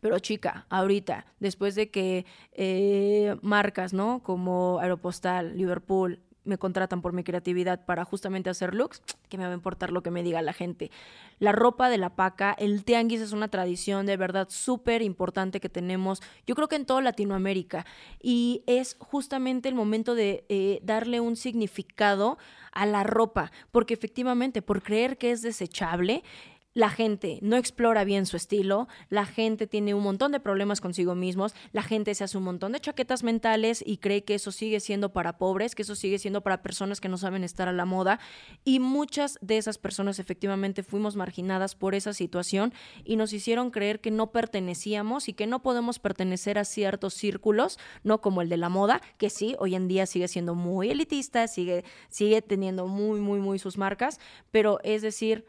Pero 0.04 0.20
chica, 0.20 0.66
ahorita, 0.70 1.28
después 1.40 1.76
de 1.76 1.90
que 1.90 2.26
eh, 2.52 3.38
marcas, 3.42 3.94
¿no? 3.94 4.22
Como 4.22 4.80
Aeropostal, 4.80 5.58
Liverpool, 5.58 6.20
me 6.46 6.58
contratan 6.58 7.02
por 7.02 7.14
mi 7.14 7.24
creatividad 7.24 7.86
para 7.86 8.06
justamente 8.06 8.50
hacer 8.50 8.74
looks, 8.74 9.02
que 9.30 9.38
me 9.38 9.46
va 9.46 9.52
a 9.52 9.56
importar 9.56 9.92
lo 9.92 10.04
que 10.04 10.12
me 10.12 10.24
diga 10.24 10.42
la 10.42 10.54
gente. 10.54 10.92
La 11.40 11.52
ropa 11.52 11.90
de 11.90 11.98
la 11.98 12.16
paca, 12.16 12.56
el 12.58 12.84
tianguis 12.84 13.22
es 13.22 13.32
una 13.32 13.48
tradición 13.48 14.06
de 14.06 14.18
verdad 14.18 14.48
súper 14.50 15.02
importante 15.02 15.60
que 15.60 15.70
tenemos, 15.70 16.22
yo 16.46 16.56
creo 16.56 16.68
que 16.68 16.76
en 16.76 16.86
toda 16.86 17.02
Latinoamérica, 17.02 17.86
y 18.22 18.64
es 18.68 18.96
justamente 19.00 19.70
el 19.70 19.76
momento 19.76 20.16
de 20.16 20.46
eh, 20.50 20.80
darle 20.84 21.20
un 21.20 21.36
significado 21.36 22.38
a 22.72 22.86
la 22.86 23.04
ropa, 23.04 23.52
porque 23.72 23.94
efectivamente, 23.94 24.62
por 24.62 24.82
creer 24.82 25.18
que 25.18 25.32
es 25.32 25.42
desechable, 25.42 26.24
la 26.74 26.90
gente 26.90 27.40
no 27.42 27.56
explora 27.56 28.04
bien 28.04 28.26
su 28.26 28.36
estilo, 28.38 28.88
la 29.10 29.26
gente 29.26 29.68
tiene 29.68 29.94
un 29.94 30.04
montón 30.04 30.32
de 30.32 30.40
problemas 30.40 30.82
consigo 30.82 31.16
mismos, 31.16 31.54
la 31.72 31.84
gente 31.84 32.14
se 32.16 32.24
hace 32.24 32.38
un 32.38 32.44
montón 32.44 32.72
de 32.72 32.80
chaquetas 32.80 33.24
mentales 33.24 33.84
y 33.86 33.98
cree 33.98 34.24
que 34.24 34.36
eso 34.36 34.52
sigue 34.52 34.80
siendo 34.80 35.14
para 35.14 35.38
pobres, 35.38 35.76
que 35.76 35.84
eso 35.84 35.96
sigue 35.96 36.20
siendo 36.20 36.42
para 36.42 36.62
personas 36.62 37.00
que 37.00 37.10
no 37.10 37.18
saben 37.18 37.44
estar 37.44 37.68
a 37.68 37.74
la 37.74 37.86
moda. 37.86 38.20
Y 38.64 38.80
muchas 38.80 39.38
de 39.42 39.58
esas 39.58 39.78
personas 39.78 40.20
efectivamente 40.20 40.84
fuimos 40.84 41.16
marginadas 41.16 41.76
por 41.76 41.96
esa 41.96 42.14
situación 42.14 42.74
y 43.04 43.16
nos 43.16 43.34
hicieron 43.34 43.72
creer 43.72 44.00
que 44.00 44.12
no 44.12 44.32
pertenecíamos 44.32 45.30
y 45.30 45.34
que 45.34 45.48
no 45.48 45.62
podemos 45.62 46.00
pertenecer 46.00 46.58
a 46.58 46.66
ciertos 46.66 47.14
círculos, 47.14 47.78
no 48.04 48.22
como 48.22 48.42
el 48.42 48.50
de 48.50 48.58
la 48.58 48.70
moda, 48.70 49.02
que 49.18 49.30
sí, 49.30 49.56
hoy 49.60 49.76
en 49.76 49.88
día 49.88 50.06
sigue 50.06 50.28
siendo 50.28 50.56
muy 50.56 50.90
elitista, 50.90 51.48
sigue 51.48 51.84
sigue 52.10 52.42
teniendo 52.42 52.88
muy 52.88 53.20
muy 53.20 53.40
muy 53.40 53.60
sus 53.60 53.78
marcas, 53.78 54.20
pero 54.52 54.80
es 54.84 55.02
decir, 55.02 55.46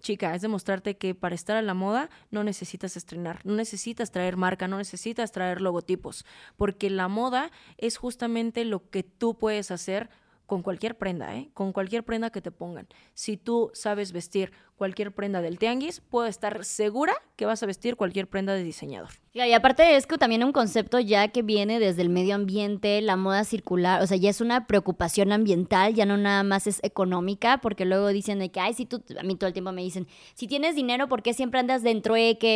chica, 0.00 0.34
es 0.34 0.42
demostrarte 0.42 0.96
que 0.96 1.14
para 1.14 1.34
estar 1.34 1.56
a 1.56 1.62
la 1.62 1.74
moda 1.74 2.10
no 2.30 2.44
necesitas 2.44 2.96
estrenar, 2.96 3.40
no 3.44 3.54
necesitas 3.54 4.10
traer 4.10 4.36
marca, 4.36 4.68
no 4.68 4.78
necesitas 4.78 5.32
traer 5.32 5.60
logotipos, 5.60 6.24
porque 6.56 6.90
la 6.90 7.08
moda 7.08 7.50
es 7.78 7.96
justamente 7.96 8.64
lo 8.64 8.88
que 8.90 9.02
tú 9.02 9.36
puedes 9.38 9.70
hacer 9.70 10.10
con 10.46 10.62
cualquier 10.62 10.96
prenda, 10.96 11.34
¿eh? 11.36 11.50
con 11.54 11.72
cualquier 11.72 12.04
prenda 12.04 12.30
que 12.30 12.42
te 12.42 12.50
pongan. 12.50 12.86
Si 13.14 13.36
tú 13.36 13.70
sabes 13.72 14.12
vestir 14.12 14.52
cualquier 14.76 15.12
prenda 15.12 15.40
del 15.40 15.58
tianguis, 15.58 16.00
puedo 16.00 16.26
estar 16.26 16.64
segura 16.64 17.14
que 17.36 17.46
vas 17.46 17.62
a 17.62 17.66
vestir 17.66 17.96
cualquier 17.96 18.28
prenda 18.28 18.54
de 18.54 18.62
diseñador. 18.62 19.10
Y 19.36 19.52
aparte 19.52 19.96
es 19.96 20.06
que 20.06 20.16
también 20.16 20.44
un 20.44 20.52
concepto 20.52 21.00
ya 21.00 21.26
que 21.26 21.42
viene 21.42 21.80
desde 21.80 22.02
el 22.02 22.08
medio 22.08 22.36
ambiente, 22.36 23.00
la 23.00 23.16
moda 23.16 23.42
circular, 23.42 24.00
o 24.00 24.06
sea, 24.06 24.16
ya 24.16 24.30
es 24.30 24.40
una 24.40 24.68
preocupación 24.68 25.32
ambiental, 25.32 25.92
ya 25.92 26.06
no 26.06 26.16
nada 26.16 26.44
más 26.44 26.68
es 26.68 26.78
económica, 26.84 27.58
porque 27.58 27.84
luego 27.84 28.08
dicen 28.10 28.38
de 28.38 28.52
que, 28.52 28.60
ay, 28.60 28.74
si 28.74 28.86
tú, 28.86 29.02
a 29.18 29.24
mí 29.24 29.34
todo 29.34 29.48
el 29.48 29.52
tiempo 29.52 29.72
me 29.72 29.82
dicen, 29.82 30.06
si 30.34 30.46
tienes 30.46 30.76
dinero, 30.76 31.08
¿por 31.08 31.24
qué 31.24 31.34
siempre 31.34 31.58
andas 31.58 31.82
de 31.82 31.94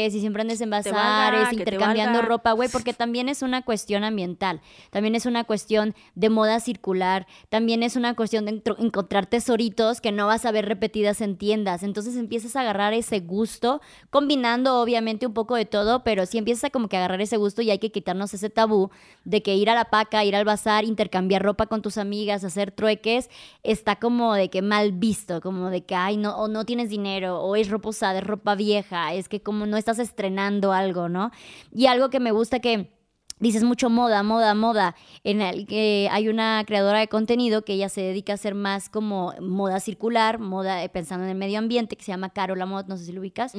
si 0.09 0.21
siempre 0.21 0.43
andas 0.43 0.61
en 0.61 0.71
bazares, 0.71 1.53
intercambiando 1.53 2.23
ropa, 2.23 2.53
güey? 2.53 2.69
Porque 2.69 2.93
también 2.93 3.29
es 3.29 3.43
una 3.43 3.63
cuestión 3.63 4.05
ambiental, 4.05 4.61
también 4.91 5.17
es 5.17 5.27
una 5.27 5.43
cuestión 5.43 5.97
de 6.15 6.31
moda 6.31 6.61
circular, 6.61 7.27
también 7.49 7.83
es 7.83 7.97
una 7.97 8.15
cuestión 8.15 8.45
de 8.45 8.63
encontrar 8.79 9.27
tesoritos 9.27 10.01
que 10.01 10.13
no 10.13 10.29
vas 10.29 10.45
a 10.45 10.53
ver 10.53 10.67
repetidas 10.67 11.23
en 11.23 11.39
tiendas, 11.39 11.83
entonces 11.83 12.08
empiezas 12.17 12.57
a 12.57 12.61
agarrar 12.61 12.93
ese 12.93 13.21
gusto, 13.21 13.81
combinando 14.11 14.81
obviamente 14.81 15.27
un 15.27 15.35
poco 15.35 15.55
de 15.57 15.65
todo, 15.65 16.05
pero 16.05 16.27
si 16.27 16.39
empiezas 16.39 16.65
a 16.65 16.71
como 16.71 16.89
que 16.89 16.97
agarrar 16.97 17.21
ese 17.21 17.37
gusto 17.37 17.63
y 17.63 17.71
hay 17.71 17.79
que 17.79 17.91
quitarnos 17.91 18.35
ese 18.35 18.51
tabú 18.51 18.91
de 19.25 19.43
que 19.43 19.55
ir 19.55 19.71
a 19.71 19.75
la 19.75 19.87
paca, 19.87 20.25
ir 20.25 20.37
al 20.37 20.45
bazar, 20.45 20.85
intercambiar 20.85 21.43
ropa 21.43 21.67
con 21.67 21.83
tus 21.83 21.99
amigas, 21.99 22.45
hacer 22.45 22.73
trueques, 22.73 23.31
está 23.63 23.97
como 23.97 24.35
de 24.35 24.51
que 24.51 24.63
mal 24.63 24.93
visto, 24.93 25.41
como 25.41 25.71
de 25.71 25.85
que, 25.85 25.95
ay, 25.95 26.17
no, 26.17 26.37
o 26.37 26.49
no 26.49 26.65
tienes 26.65 26.91
dinero, 26.91 27.41
o 27.41 27.57
es 27.57 27.71
ropa 27.71 27.91
usada, 27.91 28.19
es 28.19 28.25
ropa 28.25 28.55
vieja, 28.55 29.15
es 29.15 29.29
que 29.29 29.41
como 29.41 29.67
no 29.67 29.77
estás 29.77 29.99
estrenando 29.99 30.73
algo, 30.73 31.09
¿no? 31.09 31.31
Y 31.73 31.87
algo 31.87 32.11
que 32.11 32.21
me 32.21 32.33
gusta 32.33 32.61
que 32.61 32.98
dices 33.41 33.65
mucho 33.65 33.91
moda, 33.91 34.23
moda, 34.23 34.55
moda, 34.55 34.97
en 35.25 35.41
el 35.41 35.67
que 35.67 36.09
hay 36.11 36.29
una 36.29 36.63
creadora 36.67 37.01
de 37.01 37.09
contenido 37.09 37.63
que 37.63 37.75
ella 37.75 37.89
se 37.89 38.01
dedica 38.01 38.33
a 38.33 38.35
hacer 38.35 38.55
más 38.55 38.89
como 38.89 39.35
moda 39.41 39.81
circular, 39.81 40.39
moda 40.39 40.83
eh, 40.83 40.89
pensando 40.89 41.25
en 41.25 41.31
el 41.31 41.37
medio 41.37 41.59
ambiente, 41.59 41.97
que 41.97 42.05
se 42.05 42.13
llama 42.13 42.31
Carola 42.31 42.67
Mod, 42.67 42.87
no 42.87 42.97
sé 42.97 43.05
si 43.05 43.13
lo 43.13 43.21
ubicas. 43.21 43.55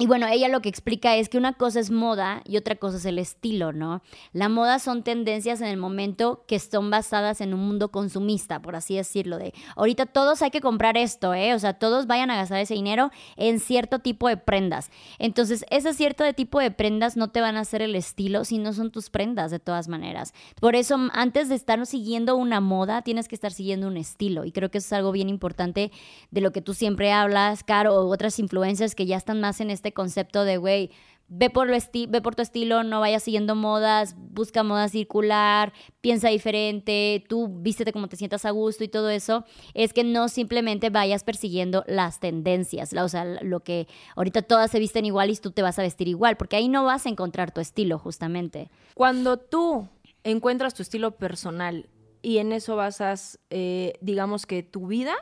Y 0.00 0.06
bueno, 0.06 0.28
ella 0.28 0.46
lo 0.46 0.60
que 0.60 0.68
explica 0.68 1.16
es 1.16 1.28
que 1.28 1.38
una 1.38 1.54
cosa 1.54 1.80
es 1.80 1.90
moda 1.90 2.40
y 2.44 2.56
otra 2.56 2.76
cosa 2.76 2.98
es 2.98 3.04
el 3.04 3.18
estilo, 3.18 3.72
¿no? 3.72 4.00
La 4.32 4.48
moda 4.48 4.78
son 4.78 5.02
tendencias 5.02 5.60
en 5.60 5.66
el 5.66 5.76
momento 5.76 6.44
que 6.46 6.60
son 6.60 6.88
basadas 6.88 7.40
en 7.40 7.52
un 7.52 7.66
mundo 7.66 7.88
consumista, 7.90 8.62
por 8.62 8.76
así 8.76 8.94
decirlo, 8.94 9.38
de 9.38 9.52
ahorita 9.74 10.06
todos 10.06 10.40
hay 10.42 10.52
que 10.52 10.60
comprar 10.60 10.96
esto, 10.96 11.34
¿eh? 11.34 11.52
O 11.52 11.58
sea, 11.58 11.74
todos 11.74 12.06
vayan 12.06 12.30
a 12.30 12.36
gastar 12.36 12.60
ese 12.60 12.74
dinero 12.74 13.10
en 13.36 13.58
cierto 13.58 13.98
tipo 13.98 14.28
de 14.28 14.36
prendas. 14.36 14.92
Entonces, 15.18 15.66
ese 15.68 15.92
cierto 15.94 16.22
de 16.22 16.32
tipo 16.32 16.60
de 16.60 16.70
prendas 16.70 17.16
no 17.16 17.30
te 17.30 17.40
van 17.40 17.56
a 17.56 17.60
hacer 17.60 17.82
el 17.82 17.96
estilo 17.96 18.44
si 18.44 18.58
no 18.58 18.72
son 18.74 18.92
tus 18.92 19.10
prendas 19.10 19.50
de 19.50 19.58
todas 19.58 19.88
maneras. 19.88 20.32
Por 20.60 20.76
eso, 20.76 20.96
antes 21.12 21.48
de 21.48 21.56
estar 21.56 21.84
siguiendo 21.86 22.36
una 22.36 22.60
moda, 22.60 23.02
tienes 23.02 23.26
que 23.26 23.34
estar 23.34 23.52
siguiendo 23.52 23.88
un 23.88 23.96
estilo. 23.96 24.44
Y 24.44 24.52
creo 24.52 24.70
que 24.70 24.78
eso 24.78 24.86
es 24.86 24.92
algo 24.92 25.10
bien 25.10 25.28
importante 25.28 25.90
de 26.30 26.40
lo 26.40 26.52
que 26.52 26.62
tú 26.62 26.72
siempre 26.72 27.10
hablas, 27.10 27.64
Caro, 27.64 27.96
o 27.96 28.14
otras 28.14 28.38
influencias 28.38 28.94
que 28.94 29.04
ya 29.04 29.16
están 29.16 29.40
más 29.40 29.60
en 29.60 29.70
este 29.70 29.87
este 29.88 29.94
concepto 29.94 30.44
de, 30.44 30.58
güey, 30.58 30.90
ve 31.28 31.48
por, 31.48 31.68
lo 31.68 31.76
ve 32.08 32.20
por 32.20 32.34
tu 32.34 32.42
estilo, 32.42 32.82
no 32.82 33.00
vayas 33.00 33.22
siguiendo 33.22 33.54
modas, 33.54 34.14
busca 34.18 34.62
moda 34.62 34.88
circular, 34.88 35.72
piensa 36.02 36.28
diferente, 36.28 37.24
tú 37.26 37.48
vístete 37.48 37.92
como 37.92 38.08
te 38.08 38.16
sientas 38.16 38.44
a 38.44 38.50
gusto 38.50 38.84
y 38.84 38.88
todo 38.88 39.08
eso, 39.08 39.44
es 39.72 39.94
que 39.94 40.04
no 40.04 40.28
simplemente 40.28 40.90
vayas 40.90 41.24
persiguiendo 41.24 41.84
las 41.86 42.20
tendencias, 42.20 42.92
o 42.92 43.08
sea, 43.08 43.24
lo 43.24 43.60
que 43.60 43.88
ahorita 44.14 44.42
todas 44.42 44.70
se 44.70 44.78
visten 44.78 45.06
igual 45.06 45.30
y 45.30 45.36
tú 45.36 45.52
te 45.52 45.62
vas 45.62 45.78
a 45.78 45.82
vestir 45.82 46.08
igual, 46.08 46.36
porque 46.36 46.56
ahí 46.56 46.68
no 46.68 46.84
vas 46.84 47.06
a 47.06 47.08
encontrar 47.08 47.50
tu 47.50 47.62
estilo 47.62 47.98
justamente. 47.98 48.70
Cuando 48.94 49.38
tú 49.38 49.88
encuentras 50.22 50.74
tu 50.74 50.82
estilo 50.82 51.12
personal 51.12 51.88
y 52.20 52.38
en 52.38 52.52
eso 52.52 52.76
basas, 52.76 53.38
eh, 53.48 53.94
digamos 54.02 54.44
que 54.44 54.62
tu 54.62 54.86
vida, 54.86 55.14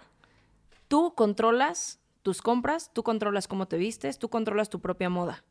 tú 0.88 1.14
controlas 1.14 2.00
tus 2.26 2.42
compras, 2.42 2.90
tú 2.92 3.04
controlas 3.04 3.46
cómo 3.46 3.68
te 3.68 3.76
vistes, 3.76 4.18
tú 4.18 4.28
controlas 4.28 4.68
tu 4.68 4.80
propia 4.80 5.08
moda. 5.08 5.44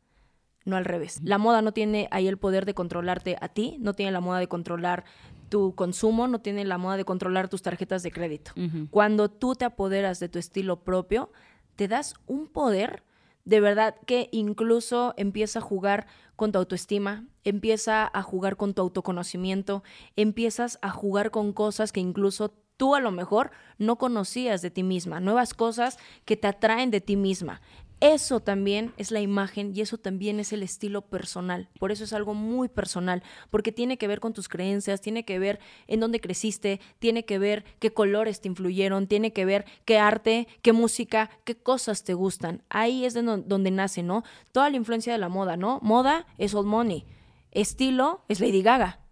No 0.66 0.76
al 0.76 0.84
revés. 0.84 1.22
La 1.24 1.38
moda 1.38 1.62
no 1.62 1.72
tiene 1.72 2.06
ahí 2.10 2.28
el 2.28 2.36
poder 2.36 2.66
de 2.66 2.74
controlarte 2.74 3.38
a 3.40 3.48
ti, 3.48 3.78
no 3.80 3.94
tiene 3.94 4.12
la 4.12 4.20
moda 4.20 4.40
de 4.40 4.46
controlar 4.46 5.06
tu 5.48 5.74
consumo, 5.74 6.28
no 6.28 6.42
tiene 6.42 6.66
la 6.66 6.76
moda 6.76 6.98
de 6.98 7.06
controlar 7.06 7.48
tus 7.48 7.62
tarjetas 7.62 8.02
de 8.02 8.12
crédito. 8.12 8.52
Cuando 8.90 9.30
tú 9.30 9.54
te 9.54 9.64
apoderas 9.64 10.20
de 10.20 10.28
tu 10.28 10.38
estilo 10.38 10.84
propio, 10.84 11.32
te 11.76 11.88
das 11.88 12.12
un 12.26 12.46
poder 12.46 13.04
de 13.46 13.60
verdad 13.60 13.94
que 14.04 14.28
incluso 14.32 15.14
empieza 15.16 15.60
a 15.60 15.62
jugar 15.62 16.06
con 16.34 16.52
tu 16.52 16.58
autoestima, 16.58 17.24
empieza 17.42 18.10
a 18.12 18.22
jugar 18.22 18.58
con 18.58 18.74
tu 18.74 18.82
autoconocimiento, 18.82 19.82
empiezas 20.14 20.78
a 20.82 20.90
jugar 20.90 21.30
con 21.30 21.54
cosas 21.54 21.90
que 21.90 22.00
incluso 22.00 22.52
tú 22.76 22.94
a 22.94 23.00
lo 23.00 23.10
mejor 23.10 23.50
no 23.78 23.96
conocías 23.96 24.62
de 24.62 24.70
ti 24.70 24.82
misma, 24.82 25.20
nuevas 25.20 25.54
cosas 25.54 25.98
que 26.24 26.36
te 26.36 26.46
atraen 26.46 26.90
de 26.90 27.00
ti 27.00 27.16
misma. 27.16 27.60
Eso 28.00 28.40
también 28.40 28.92
es 28.98 29.10
la 29.10 29.22
imagen 29.22 29.72
y 29.74 29.80
eso 29.80 29.96
también 29.96 30.38
es 30.38 30.52
el 30.52 30.62
estilo 30.62 31.00
personal. 31.00 31.70
Por 31.78 31.92
eso 31.92 32.04
es 32.04 32.12
algo 32.12 32.34
muy 32.34 32.68
personal, 32.68 33.22
porque 33.48 33.72
tiene 33.72 33.96
que 33.96 34.06
ver 34.06 34.20
con 34.20 34.34
tus 34.34 34.50
creencias, 34.50 35.00
tiene 35.00 35.24
que 35.24 35.38
ver 35.38 35.60
en 35.86 36.00
dónde 36.00 36.20
creciste, 36.20 36.78
tiene 36.98 37.24
que 37.24 37.38
ver 37.38 37.64
qué 37.78 37.94
colores 37.94 38.42
te 38.42 38.48
influyeron, 38.48 39.06
tiene 39.06 39.32
que 39.32 39.46
ver 39.46 39.64
qué 39.86 39.98
arte, 39.98 40.46
qué 40.60 40.74
música, 40.74 41.30
qué 41.44 41.56
cosas 41.56 42.04
te 42.04 42.12
gustan. 42.12 42.62
Ahí 42.68 43.06
es 43.06 43.14
de 43.14 43.22
donde 43.22 43.70
nace, 43.70 44.02
¿no? 44.02 44.24
Toda 44.52 44.68
la 44.68 44.76
influencia 44.76 45.14
de 45.14 45.18
la 45.18 45.30
moda, 45.30 45.56
¿no? 45.56 45.78
Moda 45.80 46.26
es 46.36 46.54
old 46.54 46.68
money, 46.68 47.06
estilo 47.50 48.24
es 48.28 48.40
Lady 48.40 48.60
Gaga. 48.60 49.05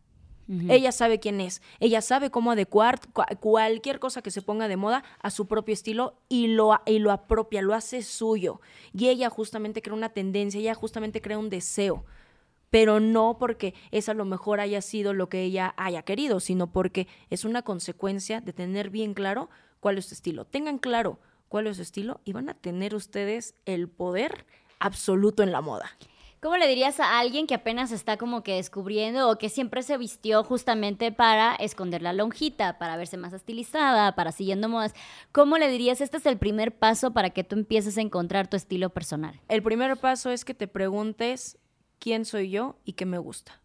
Ella 0.68 0.92
sabe 0.92 1.20
quién 1.20 1.40
es, 1.40 1.62
ella 1.80 2.02
sabe 2.02 2.30
cómo 2.30 2.50
adecuar 2.50 3.00
cualquier 3.40 3.98
cosa 3.98 4.20
que 4.20 4.30
se 4.30 4.42
ponga 4.42 4.68
de 4.68 4.76
moda 4.76 5.02
a 5.20 5.30
su 5.30 5.46
propio 5.46 5.72
estilo 5.72 6.18
y 6.28 6.48
lo, 6.48 6.78
y 6.84 6.98
lo 6.98 7.12
apropia, 7.12 7.62
lo 7.62 7.74
hace 7.74 8.02
suyo. 8.02 8.60
Y 8.92 9.08
ella 9.08 9.30
justamente 9.30 9.80
crea 9.80 9.94
una 9.94 10.10
tendencia, 10.10 10.60
ella 10.60 10.74
justamente 10.74 11.22
crea 11.22 11.38
un 11.38 11.50
deseo 11.50 12.04
pero 12.74 12.98
no 12.98 13.36
porque 13.38 13.72
esa 13.92 14.10
a 14.10 14.14
lo 14.16 14.24
mejor 14.24 14.58
haya 14.58 14.82
sido 14.82 15.14
lo 15.14 15.28
que 15.28 15.44
ella 15.44 15.74
haya 15.76 16.02
querido, 16.02 16.40
sino 16.40 16.72
porque 16.72 17.06
es 17.30 17.44
una 17.44 17.62
consecuencia 17.62 18.40
de 18.40 18.52
tener 18.52 18.90
bien 18.90 19.14
claro 19.14 19.48
cuál 19.78 19.96
es 19.96 20.06
su 20.06 20.14
estilo. 20.14 20.44
Tengan 20.44 20.78
claro 20.78 21.20
cuál 21.46 21.68
es 21.68 21.76
su 21.76 21.82
estilo 21.82 22.20
y 22.24 22.32
van 22.32 22.48
a 22.48 22.54
tener 22.54 22.96
ustedes 22.96 23.54
el 23.64 23.88
poder 23.88 24.44
absoluto 24.80 25.44
en 25.44 25.52
la 25.52 25.60
moda. 25.60 25.88
¿Cómo 26.44 26.58
le 26.58 26.68
dirías 26.68 27.00
a 27.00 27.20
alguien 27.20 27.46
que 27.46 27.54
apenas 27.54 27.90
está 27.90 28.18
como 28.18 28.42
que 28.42 28.56
descubriendo 28.56 29.30
o 29.30 29.38
que 29.38 29.48
siempre 29.48 29.82
se 29.82 29.96
vistió 29.96 30.44
justamente 30.44 31.10
para 31.10 31.54
esconder 31.54 32.02
la 32.02 32.12
lonjita, 32.12 32.76
para 32.76 32.98
verse 32.98 33.16
más 33.16 33.32
estilizada, 33.32 34.14
para 34.14 34.30
siguiendo 34.30 34.68
modas? 34.68 34.92
¿Cómo 35.32 35.56
le 35.56 35.70
dirías, 35.70 36.02
este 36.02 36.18
es 36.18 36.26
el 36.26 36.36
primer 36.36 36.76
paso 36.76 37.14
para 37.14 37.30
que 37.30 37.44
tú 37.44 37.56
empieces 37.56 37.96
a 37.96 38.02
encontrar 38.02 38.46
tu 38.46 38.58
estilo 38.58 38.90
personal? 38.90 39.40
El 39.48 39.62
primer 39.62 39.96
paso 39.96 40.30
es 40.30 40.44
que 40.44 40.52
te 40.52 40.68
preguntes 40.68 41.56
quién 41.98 42.26
soy 42.26 42.50
yo 42.50 42.76
y 42.84 42.92
qué 42.92 43.06
me 43.06 43.16
gusta. 43.16 43.62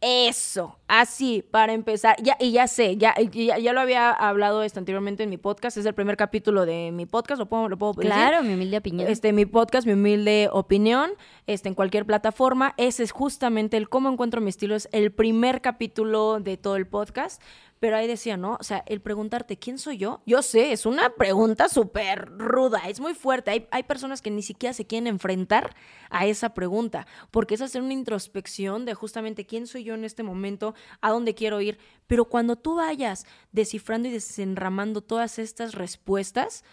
Eso, 0.00 0.78
así, 0.86 1.44
para 1.50 1.72
empezar. 1.72 2.16
Ya, 2.22 2.36
y 2.38 2.52
ya 2.52 2.68
sé, 2.68 2.96
ya, 2.96 3.16
ya, 3.18 3.72
lo 3.72 3.80
había 3.80 4.12
hablado 4.12 4.62
esto 4.62 4.78
anteriormente 4.78 5.24
en 5.24 5.30
mi 5.30 5.38
podcast. 5.38 5.76
Es 5.76 5.86
el 5.86 5.94
primer 5.94 6.16
capítulo 6.16 6.66
de 6.66 6.92
mi 6.92 7.04
podcast, 7.04 7.40
lo 7.40 7.46
puedo, 7.46 7.68
lo 7.68 7.76
puedo 7.76 7.94
Claro, 7.94 8.44
mi 8.44 8.54
humilde 8.54 8.78
opinión. 8.78 9.10
Este, 9.10 9.32
mi 9.32 9.44
podcast, 9.44 9.88
mi 9.88 9.94
humilde 9.94 10.50
opinión, 10.52 11.10
este, 11.48 11.68
en 11.68 11.74
cualquier 11.74 12.06
plataforma. 12.06 12.74
Ese 12.76 13.02
es 13.02 13.10
justamente 13.10 13.76
el 13.76 13.88
cómo 13.88 14.08
encuentro 14.08 14.40
mi 14.40 14.50
estilo. 14.50 14.76
Es 14.76 14.88
el 14.92 15.10
primer 15.10 15.60
capítulo 15.60 16.38
de 16.38 16.56
todo 16.56 16.76
el 16.76 16.86
podcast. 16.86 17.42
Pero 17.80 17.96
ahí 17.96 18.06
decía, 18.06 18.36
¿no? 18.36 18.56
O 18.60 18.64
sea, 18.64 18.82
el 18.86 19.00
preguntarte, 19.00 19.56
¿quién 19.56 19.78
soy 19.78 19.98
yo? 19.98 20.20
Yo 20.26 20.42
sé, 20.42 20.72
es 20.72 20.84
una 20.84 21.10
pregunta 21.10 21.68
súper 21.68 22.28
ruda, 22.36 22.82
es 22.88 22.98
muy 23.00 23.14
fuerte. 23.14 23.50
Hay, 23.50 23.68
hay, 23.70 23.84
personas 23.84 24.20
que 24.20 24.30
ni 24.30 24.42
siquiera 24.42 24.72
se 24.72 24.86
quieren 24.86 25.06
enfrentar 25.06 25.76
a 26.10 26.26
esa 26.26 26.54
pregunta, 26.54 27.06
porque 27.30 27.54
es 27.54 27.60
hacer 27.60 27.82
una 27.82 27.92
introspección 27.92 28.84
de 28.84 28.94
justamente 28.94 29.46
quién 29.46 29.66
soy 29.66 29.84
yo 29.84 29.94
en 29.94 30.04
este 30.04 30.22
momento, 30.22 30.74
a 31.00 31.10
dónde 31.10 31.34
quiero 31.34 31.60
ir. 31.60 31.78
Pero 32.06 32.24
cuando 32.24 32.56
tú 32.56 32.76
vayas 32.76 33.26
descifrando 33.52 34.08
y 34.08 34.12
desenramando 34.12 35.00
todas 35.00 35.38
estas 35.38 35.74
respuestas, 35.74 36.64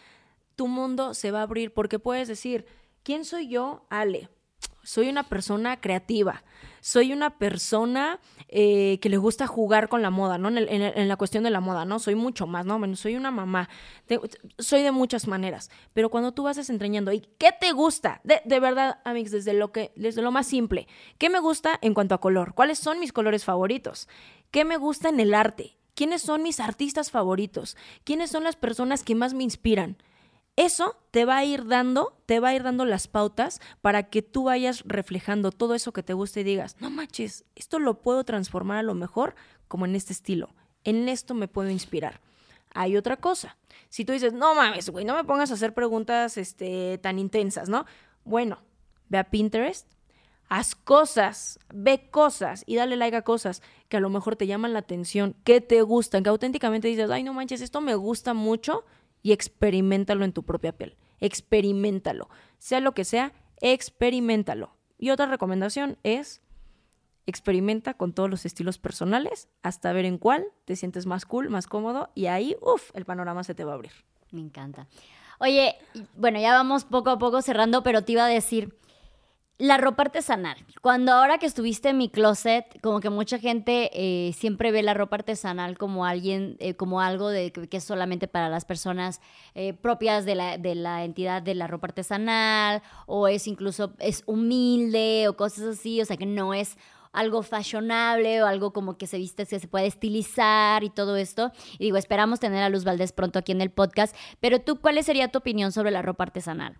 tu 0.56 0.68
mundo 0.68 1.14
se 1.14 1.32
va 1.32 1.40
a 1.40 1.44
abrir, 1.44 1.74
porque 1.74 2.00
puedes 2.00 2.28
decir, 2.28 2.66
¿quién 3.04 3.26
soy 3.26 3.48
yo? 3.48 3.86
Ale 3.90 4.30
soy 4.86 5.10
una 5.10 5.24
persona 5.24 5.82
creativa, 5.82 6.44
soy 6.80 7.12
una 7.12 7.32
persona 7.32 8.20
eh, 8.48 9.00
que 9.02 9.10
le 9.10 9.18
gusta 9.18 9.48
jugar 9.48 9.90
con 9.90 10.04
la 10.04 10.12
moda, 10.12 10.38
¿no? 10.38 10.50
En, 10.50 11.08
la 11.08 11.18
cuestión 11.18 11.44
de 11.44 11.50
la 11.50 11.60
moda, 11.60 11.84
¿no? 11.84 11.98
Soy 11.98 12.14
mucho 12.14 12.46
más, 12.46 12.66
¿no? 12.66 12.80
soy 12.96 13.16
una 13.16 13.32
mamá, 13.32 13.68
soy 14.60 14.84
de 14.84 14.92
muchas 14.92 15.28
maneras, 15.28 15.72
pero 15.94 16.10
cuando 16.10 16.32
tú 16.34 16.44
vas 16.44 16.56
desentrañando, 16.56 17.12
¿y 17.12 17.22
qué 17.40 17.50
te 17.60 17.72
gusta? 17.72 18.22
De, 18.24 18.42
de, 18.46 18.60
verdad, 18.60 19.00
amigos, 19.04 19.32
desde 19.32 19.54
lo, 19.54 19.72
que, 19.72 19.92
desde 19.96 20.22
lo 20.22 20.32
más 20.32 20.46
simple, 20.46 20.88
¿qué 21.18 21.30
me 21.30 21.40
gusta 21.40 21.80
en 21.82 21.96
cuanto 21.96 22.14
a 22.14 22.22
color? 22.22 22.54
¿Cuáles 22.54 22.78
son 22.78 23.00
mis 23.00 23.12
colores 23.12 23.44
favoritos? 23.44 24.08
¿Qué 24.52 24.64
me 24.64 24.78
gusta 24.78 25.10
en 25.10 25.20
el 25.20 25.34
arte? 25.34 25.76
¿Quiénes 25.96 26.22
son 26.22 26.44
mis 26.44 26.60
artistas 26.60 27.10
favoritos? 27.10 27.76
¿Quiénes 28.04 28.30
son 28.30 28.44
las 28.44 28.56
personas 28.56 29.04
que 29.04 29.16
más 29.16 29.34
me 29.34 29.44
inspiran? 29.44 29.98
Eso 30.56 30.96
te 31.12 31.26
va 31.26 31.38
a 31.38 31.46
ir 31.46 31.68
dando, 31.68 32.18
te 32.26 32.40
va 32.40 32.50
a 32.50 32.56
ir 32.56 32.64
dando 32.64 32.86
las 32.86 33.08
pautas 33.08 33.60
para 33.82 34.04
que 34.04 34.22
tú 34.22 34.46
vayas 34.46 34.84
reflejando 34.86 35.52
todo 35.52 35.76
eso 35.76 35.92
que 35.92 36.04
te 36.04 36.14
gusta 36.14 36.40
y 36.40 36.44
digas, 36.44 36.78
no 36.80 36.90
manches, 36.90 37.44
esto 37.56 37.78
lo 37.78 38.02
puedo 38.02 38.24
transformar 38.24 38.78
a 38.78 38.84
lo 38.84 38.94
mejor 38.94 39.36
como 39.68 39.86
en 39.86 39.96
este 39.96 40.14
estilo, 40.14 40.56
en 40.86 41.10
esto 41.10 41.34
me 41.34 41.50
puedo 41.50 41.70
inspirar. 41.70 42.22
Hay 42.74 42.96
otra 42.96 43.18
cosa. 43.18 43.58
Si 43.90 44.06
tú 44.06 44.14
dices, 44.14 44.34
no 44.34 44.56
mames, 44.56 44.90
güey, 44.90 45.04
no 45.06 45.16
me 45.16 45.24
pongas 45.24 45.52
a 45.52 45.56
hacer 45.56 45.74
preguntas 45.74 46.38
este, 46.38 46.98
tan 47.00 47.20
intensas, 47.20 47.68
¿no? 47.70 47.86
Bueno, 48.24 48.60
ve 49.10 49.18
a 49.18 49.24
Pinterest, 49.26 49.90
haz 50.48 50.76
cosas, 50.76 51.60
ve 51.74 52.10
cosas 52.10 52.64
y 52.66 52.76
dale 52.76 52.96
like 52.96 53.18
a 53.18 53.24
cosas 53.24 53.62
que 53.90 53.98
a 53.98 54.00
lo 54.00 54.10
mejor 54.10 54.36
te 54.36 54.48
llaman 54.48 54.74
la 54.74 54.80
atención, 54.80 55.36
que 55.44 55.60
te 55.60 55.82
gustan, 55.82 56.24
que 56.24 56.30
auténticamente 56.30 56.88
dices, 56.88 57.10
ay, 57.10 57.24
no 57.24 57.34
manches, 57.34 57.62
esto 57.62 57.82
me 57.82 57.96
gusta 57.96 58.34
mucho 58.34 58.86
y 59.26 59.32
experimentalo 59.32 60.24
en 60.24 60.34
tu 60.34 60.44
propia 60.44 60.78
piel. 60.78 60.98
Experimentalo. 61.20 62.30
Sea 62.60 62.80
lo 62.80 62.92
que 62.92 63.04
sea, 63.04 63.34
experimentalo. 63.60 64.76
Y 65.00 65.10
otra 65.10 65.26
recomendación 65.26 65.98
es 66.04 66.44
experimenta 67.26 67.96
con 67.96 68.14
todos 68.14 68.30
los 68.30 68.46
estilos 68.46 68.78
personales 68.78 69.48
hasta 69.64 69.92
ver 69.94 70.06
en 70.06 70.20
cuál 70.20 70.46
te 70.66 70.76
sientes 70.76 71.08
más 71.08 71.26
cool, 71.26 71.50
más 71.50 71.66
cómodo 71.66 72.12
y 72.14 72.28
ahí, 72.28 72.56
uff, 72.62 72.92
el 72.94 73.06
panorama 73.06 73.44
se 73.44 73.56
te 73.56 73.64
va 73.64 73.72
a 73.72 73.74
abrir. 73.74 73.94
Me 74.30 74.42
encanta. 74.42 74.86
Oye, 75.40 75.76
bueno, 76.16 76.40
ya 76.40 76.54
vamos 76.54 76.86
poco 76.86 77.10
a 77.10 77.18
poco 77.18 77.42
cerrando, 77.42 77.82
pero 77.82 78.04
te 78.04 78.12
iba 78.12 78.26
a 78.26 78.30
decir, 78.30 78.78
la 79.58 79.78
ropa 79.78 80.04
artesanal. 80.04 80.58
Cuando 80.82 81.14
ahora 81.14 81.38
que 81.38 81.46
estuviste 81.46 81.90
en 81.90 81.98
mi 81.98 82.10
closet, 82.10 82.66
como 82.82 83.00
que 83.00 83.10
mucha 83.10 83.40
gente 83.40 83.90
eh, 83.94 84.34
siempre 84.34 84.72
ve 84.72 84.84
la 84.84 84.94
ropa 84.94 85.16
artesanal 85.18 85.78
como 85.78 86.06
alguien, 86.06 86.58
eh, 86.60 86.76
como 86.76 87.00
algo 87.00 87.30
de, 87.30 87.52
que 87.52 87.78
es 87.78 87.84
solamente 87.84 88.28
para 88.28 88.50
las 88.50 88.66
personas 88.66 89.22
eh, 89.54 89.74
propias 89.74 90.26
de 90.26 90.36
la, 90.36 90.58
de 90.58 90.76
la, 90.76 91.06
entidad 91.06 91.42
de 91.42 91.56
la 91.56 91.68
ropa 91.68 91.88
artesanal, 91.88 92.82
o 93.06 93.28
es 93.28 93.48
incluso, 93.48 93.94
es 94.00 94.24
humilde, 94.26 95.28
o 95.30 95.38
cosas 95.38 95.78
así, 95.78 96.02
o 96.02 96.06
sea 96.06 96.18
que 96.18 96.26
no 96.26 96.54
es 96.54 96.78
algo 97.14 97.44
fashionable 97.44 98.44
o 98.44 98.46
algo 98.46 98.74
como 98.74 98.98
que 98.98 99.08
se 99.08 99.18
viste, 99.18 99.46
que 99.46 99.60
se 99.60 99.68
puede 99.70 99.88
estilizar 99.88 100.84
y 100.84 100.90
todo 100.90 101.16
esto. 101.16 101.54
Y 101.80 101.86
digo, 101.86 101.96
esperamos 101.96 102.42
tener 102.42 102.62
a 102.62 102.68
Luz 102.68 102.84
Valdés 102.84 103.14
pronto 103.14 103.40
aquí 103.40 103.54
en 103.54 103.62
el 103.62 103.72
podcast, 103.72 104.14
pero 104.42 104.60
tú, 104.60 104.82
¿cuál 104.82 105.02
sería 105.02 105.30
tu 105.30 105.40
opinión 105.40 105.72
sobre 105.72 105.92
la 105.92 106.02
ropa 106.02 106.26
artesanal? 106.26 106.78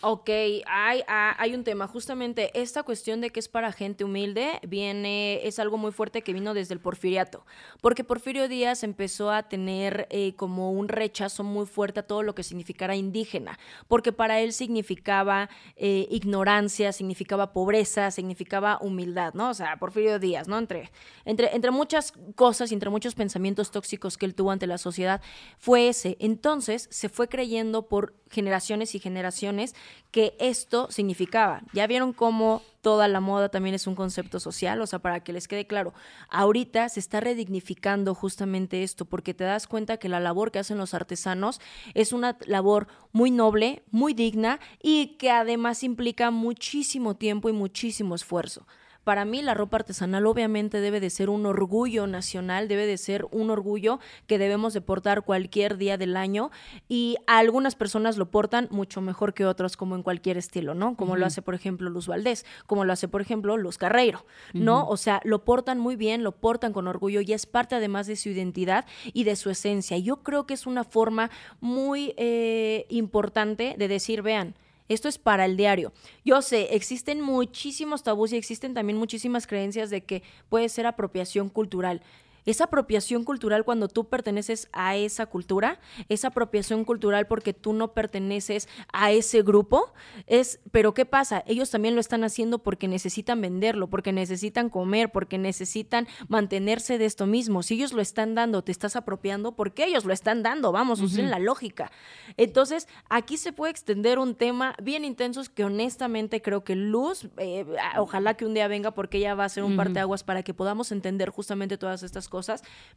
Ok, 0.00 0.30
hay, 0.66 1.02
ah, 1.08 1.34
hay 1.38 1.56
un 1.56 1.64
tema. 1.64 1.88
Justamente 1.88 2.52
esta 2.54 2.84
cuestión 2.84 3.20
de 3.20 3.30
que 3.30 3.40
es 3.40 3.48
para 3.48 3.72
gente 3.72 4.04
humilde 4.04 4.60
viene, 4.62 5.44
es 5.44 5.58
algo 5.58 5.76
muy 5.76 5.90
fuerte 5.90 6.22
que 6.22 6.32
vino 6.32 6.54
desde 6.54 6.74
el 6.74 6.80
porfiriato. 6.80 7.44
Porque 7.80 8.04
Porfirio 8.04 8.46
Díaz 8.46 8.84
empezó 8.84 9.32
a 9.32 9.48
tener 9.48 10.06
eh, 10.10 10.36
como 10.36 10.70
un 10.70 10.86
rechazo 10.86 11.42
muy 11.42 11.66
fuerte 11.66 11.98
a 11.98 12.02
todo 12.04 12.22
lo 12.22 12.36
que 12.36 12.44
significara 12.44 12.94
indígena. 12.94 13.58
Porque 13.88 14.12
para 14.12 14.38
él 14.38 14.52
significaba 14.52 15.50
eh, 15.74 16.06
ignorancia, 16.12 16.92
significaba 16.92 17.52
pobreza, 17.52 18.12
significaba 18.12 18.78
humildad, 18.80 19.34
¿no? 19.34 19.50
O 19.50 19.54
sea, 19.54 19.78
Porfirio 19.78 20.20
Díaz, 20.20 20.46
¿no? 20.46 20.58
Entre, 20.58 20.92
entre, 21.24 21.56
entre 21.56 21.72
muchas 21.72 22.12
cosas 22.36 22.70
y 22.70 22.74
entre 22.74 22.90
muchos 22.90 23.16
pensamientos 23.16 23.72
tóxicos 23.72 24.16
que 24.16 24.26
él 24.26 24.36
tuvo 24.36 24.52
ante 24.52 24.68
la 24.68 24.78
sociedad, 24.78 25.20
fue 25.58 25.88
ese. 25.88 26.16
Entonces 26.20 26.86
se 26.92 27.08
fue 27.08 27.28
creyendo 27.28 27.88
por 27.88 28.14
generaciones 28.30 28.94
y 28.94 29.00
generaciones 29.00 29.74
que 30.10 30.34
esto 30.38 30.88
significaba. 30.90 31.62
Ya 31.72 31.86
vieron 31.86 32.12
cómo 32.12 32.62
toda 32.80 33.08
la 33.08 33.20
moda 33.20 33.50
también 33.50 33.74
es 33.74 33.86
un 33.86 33.94
concepto 33.94 34.40
social, 34.40 34.80
o 34.80 34.86
sea, 34.86 35.00
para 35.00 35.20
que 35.20 35.32
les 35.32 35.48
quede 35.48 35.66
claro, 35.66 35.92
ahorita 36.30 36.88
se 36.88 37.00
está 37.00 37.20
redignificando 37.20 38.14
justamente 38.14 38.82
esto, 38.82 39.04
porque 39.04 39.34
te 39.34 39.44
das 39.44 39.66
cuenta 39.66 39.98
que 39.98 40.08
la 40.08 40.20
labor 40.20 40.50
que 40.50 40.58
hacen 40.58 40.78
los 40.78 40.94
artesanos 40.94 41.60
es 41.94 42.12
una 42.12 42.38
labor 42.46 42.86
muy 43.12 43.30
noble, 43.30 43.82
muy 43.90 44.14
digna 44.14 44.60
y 44.82 45.18
que 45.18 45.30
además 45.30 45.82
implica 45.82 46.30
muchísimo 46.30 47.16
tiempo 47.16 47.48
y 47.48 47.52
muchísimo 47.52 48.14
esfuerzo. 48.14 48.66
Para 49.04 49.24
mí 49.24 49.40
la 49.40 49.54
ropa 49.54 49.78
artesanal 49.78 50.26
obviamente 50.26 50.80
debe 50.80 51.00
de 51.00 51.08
ser 51.08 51.30
un 51.30 51.46
orgullo 51.46 52.06
nacional, 52.06 52.68
debe 52.68 52.86
de 52.86 52.98
ser 52.98 53.26
un 53.30 53.50
orgullo 53.50 54.00
que 54.26 54.38
debemos 54.38 54.74
de 54.74 54.80
portar 54.80 55.22
cualquier 55.22 55.78
día 55.78 55.96
del 55.96 56.16
año 56.16 56.50
y 56.88 57.16
algunas 57.26 57.74
personas 57.74 58.18
lo 58.18 58.30
portan 58.30 58.68
mucho 58.70 59.00
mejor 59.00 59.32
que 59.32 59.46
otros 59.46 59.76
como 59.76 59.96
en 59.96 60.02
cualquier 60.02 60.36
estilo, 60.36 60.74
¿no? 60.74 60.94
Como 60.94 61.16
lo 61.16 61.24
hace 61.24 61.40
por 61.40 61.54
ejemplo 61.54 61.88
Luz 61.88 62.06
Valdés, 62.06 62.44
como 62.66 62.84
lo 62.84 62.92
hace 62.92 63.08
por 63.08 63.22
ejemplo 63.22 63.56
Luz 63.56 63.78
Carreiro, 63.78 64.26
¿no? 64.52 64.86
O 64.86 64.96
sea, 64.96 65.20
lo 65.24 65.44
portan 65.44 65.78
muy 65.78 65.96
bien, 65.96 66.22
lo 66.22 66.32
portan 66.32 66.72
con 66.72 66.86
orgullo 66.86 67.20
y 67.22 67.32
es 67.32 67.46
parte 67.46 67.76
además 67.76 68.06
de 68.06 68.16
su 68.16 68.28
identidad 68.28 68.84
y 69.12 69.24
de 69.24 69.36
su 69.36 69.50
esencia. 69.50 69.96
Yo 69.98 70.22
creo 70.22 70.46
que 70.46 70.54
es 70.54 70.66
una 70.66 70.84
forma 70.84 71.30
muy 71.60 72.14
eh, 72.16 72.86
importante 72.90 73.74
de 73.78 73.88
decir, 73.88 74.22
vean, 74.22 74.54
esto 74.88 75.08
es 75.08 75.18
para 75.18 75.44
el 75.44 75.56
diario. 75.56 75.92
Yo 76.24 76.42
sé, 76.42 76.74
existen 76.74 77.20
muchísimos 77.20 78.02
tabús 78.02 78.32
y 78.32 78.36
existen 78.36 78.74
también 78.74 78.98
muchísimas 78.98 79.46
creencias 79.46 79.90
de 79.90 80.02
que 80.02 80.22
puede 80.48 80.68
ser 80.68 80.86
apropiación 80.86 81.48
cultural. 81.48 82.02
Es 82.48 82.62
apropiación 82.62 83.24
cultural 83.24 83.62
cuando 83.62 83.88
tú 83.88 84.08
perteneces 84.08 84.70
a 84.72 84.96
esa 84.96 85.26
cultura, 85.26 85.80
es 86.08 86.24
apropiación 86.24 86.86
cultural 86.86 87.26
porque 87.26 87.52
tú 87.52 87.74
no 87.74 87.92
perteneces 87.92 88.70
a 88.90 89.10
ese 89.12 89.42
grupo. 89.42 89.92
Es, 90.26 90.58
pero 90.72 90.94
¿qué 90.94 91.04
pasa? 91.04 91.44
Ellos 91.46 91.68
también 91.68 91.94
lo 91.94 92.00
están 92.00 92.24
haciendo 92.24 92.60
porque 92.60 92.88
necesitan 92.88 93.42
venderlo, 93.42 93.90
porque 93.90 94.12
necesitan 94.12 94.70
comer, 94.70 95.12
porque 95.12 95.36
necesitan 95.36 96.08
mantenerse 96.28 96.96
de 96.96 97.04
esto 97.04 97.26
mismo. 97.26 97.62
Si 97.62 97.74
ellos 97.74 97.92
lo 97.92 98.00
están 98.00 98.34
dando, 98.34 98.64
te 98.64 98.72
estás 98.72 98.96
apropiando 98.96 99.52
porque 99.52 99.84
ellos 99.84 100.06
lo 100.06 100.14
están 100.14 100.42
dando. 100.42 100.72
Vamos, 100.72 101.02
usen 101.02 101.28
la 101.28 101.38
lógica. 101.38 101.92
Entonces, 102.38 102.88
aquí 103.10 103.36
se 103.36 103.52
puede 103.52 103.72
extender 103.72 104.18
un 104.18 104.34
tema 104.34 104.74
bien 104.82 105.04
intenso 105.04 105.42
que 105.54 105.64
honestamente 105.64 106.40
creo 106.40 106.64
que 106.64 106.76
Luz, 106.76 107.28
eh, 107.36 107.66
ojalá 107.98 108.38
que 108.38 108.46
un 108.46 108.54
día 108.54 108.68
venga 108.68 108.92
porque 108.92 109.18
ella 109.18 109.34
va 109.34 109.44
a 109.44 109.48
ser 109.50 109.64
un 109.64 109.76
parteaguas 109.76 110.24
para 110.24 110.42
que 110.42 110.54
podamos 110.54 110.92
entender 110.92 111.28
justamente 111.28 111.76
todas 111.76 112.02
estas 112.02 112.26
cosas, 112.28 112.37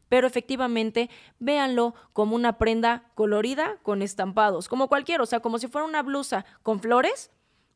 pero 0.10 0.28
efectivamente 0.28 1.10
véanlo 1.40 1.96
como 2.14 2.36
una 2.36 2.58
prenda 2.58 3.12
colorida 3.16 3.78
con 3.84 4.02
estampados, 4.02 4.68
como 4.68 4.88
cualquier, 4.88 5.22
o 5.22 5.26
sea, 5.26 5.40
como 5.40 5.58
si 5.58 5.68
fuera 5.68 5.88
una 5.88 6.04
blusa 6.04 6.46
con 6.64 6.80
flores, 6.80 7.32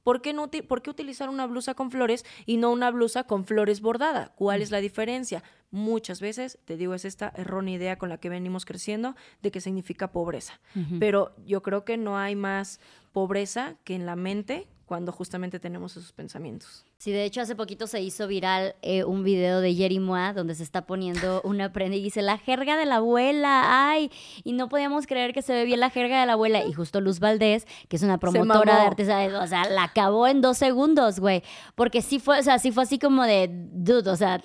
¿Por 0.05 0.22
qué, 0.22 0.34
no, 0.34 0.51
¿Por 0.51 0.84
qué 0.84 0.91
utilizar 0.91 1.30
una 1.30 1.47
blusa 1.47 1.74
con 1.74 1.89
flores 1.89 2.26
y 2.45 2.57
no 2.57 2.72
una 2.72 2.91
blusa 2.91 3.24
con 3.24 3.43
flores 3.43 3.82
bordada? 3.82 4.36
¿Cuál 4.36 4.61
es 4.61 4.70
la 4.70 4.78
diferencia? 4.78 5.41
Muchas 5.72 6.22
veces, 6.22 6.59
te 6.66 6.78
digo, 6.78 6.93
es 6.93 7.05
esta 7.05 7.34
errónea 7.36 7.74
idea 7.74 7.97
con 7.97 8.09
la 8.09 8.20
que 8.20 8.30
venimos 8.30 8.66
creciendo 8.66 9.16
de 9.41 9.49
que 9.49 9.61
significa 9.61 10.11
pobreza. 10.11 10.61
Pero 10.99 11.36
yo 11.43 11.63
creo 11.63 11.86
que 11.86 11.97
no 11.97 12.20
hay 12.20 12.36
más 12.36 12.80
pobreza 13.13 13.78
que 13.84 13.95
en 13.95 14.05
la 14.05 14.16
mente 14.16 14.68
cuando 14.86 15.11
justamente 15.11 15.59
tenemos 15.59 15.97
esos 15.97 16.11
pensamientos. 16.11 16.86
Sí, 16.97 17.11
de 17.11 17.25
hecho 17.25 17.41
hace 17.41 17.55
poquito 17.55 17.87
se 17.87 18.01
hizo 18.01 18.25
viral 18.25 18.75
eh, 18.81 19.03
un 19.03 19.23
video 19.23 19.59
de 19.59 19.75
Jerry 19.75 19.99
Moa 19.99 20.31
donde 20.31 20.55
se 20.55 20.63
está 20.63 20.85
poniendo 20.85 21.41
una 21.43 21.73
prenda 21.73 21.97
y 21.97 22.01
dice 22.01 22.21
la 22.21 22.37
jerga 22.37 22.77
de 22.77 22.85
la 22.85 22.95
abuela, 22.95 23.89
ay, 23.89 24.09
y 24.45 24.53
no 24.53 24.69
podíamos 24.69 25.05
creer 25.05 25.33
que 25.33 25.41
se 25.41 25.53
ve 25.53 25.65
bien 25.65 25.81
la 25.81 25.89
jerga 25.89 26.21
de 26.21 26.25
la 26.25 26.33
abuela 26.33 26.63
y 26.63 26.71
justo 26.71 27.01
Luz 27.01 27.19
Valdés, 27.19 27.67
que 27.89 27.97
es 27.97 28.01
una 28.01 28.17
promotora 28.17 28.77
de 28.77 28.81
artes, 28.87 29.07
o 29.07 29.47
sea, 29.47 29.69
la 29.69 29.83
acabó 29.83 30.25
en 30.25 30.41
dos 30.41 30.57
segundos, 30.57 31.19
güey, 31.19 31.43
porque 31.75 32.01
sí 32.01 32.17
fue, 32.17 32.39
o 32.39 32.43
sea, 32.43 32.59
sí 32.59 32.71
fue 32.71 32.83
así 32.83 32.97
como 32.97 33.23
de, 33.23 33.49
dude, 33.51 34.09
o 34.09 34.15
sea, 34.15 34.41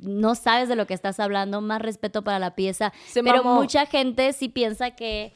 no 0.00 0.34
sabes 0.34 0.68
de 0.68 0.76
lo 0.76 0.86
que 0.86 0.94
estás 0.94 1.18
hablando, 1.18 1.62
más 1.62 1.80
respeto 1.80 2.22
para 2.22 2.38
la 2.38 2.54
pieza, 2.54 2.92
pero 3.14 3.42
mucha 3.42 3.86
gente 3.86 4.34
sí 4.34 4.50
piensa 4.50 4.90
que 4.90 5.32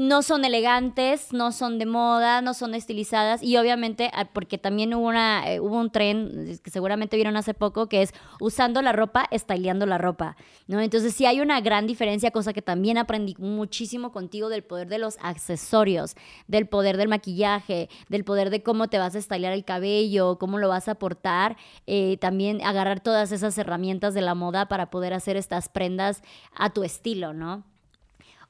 no 0.00 0.22
son 0.22 0.46
elegantes, 0.46 1.30
no 1.34 1.52
son 1.52 1.78
de 1.78 1.84
moda, 1.84 2.40
no 2.40 2.54
son 2.54 2.74
estilizadas 2.74 3.42
y 3.42 3.58
obviamente 3.58 4.10
ah, 4.14 4.24
porque 4.32 4.56
también 4.56 4.94
hubo 4.94 5.06
una 5.06 5.52
eh, 5.52 5.60
hubo 5.60 5.78
un 5.78 5.90
tren 5.90 6.58
que 6.64 6.70
seguramente 6.70 7.16
vieron 7.16 7.36
hace 7.36 7.52
poco 7.52 7.86
que 7.86 8.00
es 8.00 8.14
usando 8.40 8.80
la 8.80 8.92
ropa, 8.92 9.26
estileando 9.30 9.84
la 9.84 9.98
ropa, 9.98 10.38
¿no? 10.68 10.80
Entonces 10.80 11.12
sí 11.12 11.26
hay 11.26 11.42
una 11.42 11.60
gran 11.60 11.86
diferencia, 11.86 12.30
cosa 12.30 12.54
que 12.54 12.62
también 12.62 12.96
aprendí 12.96 13.34
muchísimo 13.38 14.10
contigo 14.10 14.48
del 14.48 14.64
poder 14.64 14.88
de 14.88 14.96
los 14.96 15.18
accesorios, 15.20 16.14
del 16.48 16.66
poder 16.66 16.96
del 16.96 17.08
maquillaje, 17.08 17.90
del 18.08 18.24
poder 18.24 18.48
de 18.48 18.62
cómo 18.62 18.88
te 18.88 18.96
vas 18.96 19.14
a 19.14 19.18
estilear 19.18 19.52
el 19.52 19.66
cabello, 19.66 20.38
cómo 20.38 20.56
lo 20.56 20.70
vas 20.70 20.88
a 20.88 20.94
portar, 20.94 21.58
eh, 21.86 22.16
también 22.16 22.62
agarrar 22.62 23.00
todas 23.00 23.32
esas 23.32 23.58
herramientas 23.58 24.14
de 24.14 24.22
la 24.22 24.34
moda 24.34 24.66
para 24.66 24.88
poder 24.88 25.12
hacer 25.12 25.36
estas 25.36 25.68
prendas 25.68 26.22
a 26.54 26.70
tu 26.70 26.84
estilo, 26.84 27.34
¿no? 27.34 27.64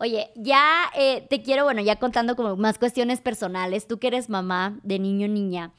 Oye, 0.02 0.30
ya 0.34 0.90
eh, 0.96 1.26
te 1.28 1.42
quiero, 1.42 1.64
bueno, 1.64 1.82
ya 1.82 1.96
contando 1.96 2.34
como 2.34 2.56
más 2.56 2.78
cuestiones 2.78 3.20
personales, 3.20 3.86
tú 3.86 3.98
que 3.98 4.06
eres 4.06 4.30
mamá 4.30 4.78
de 4.82 4.98
niño 4.98 5.28
niña. 5.28 5.72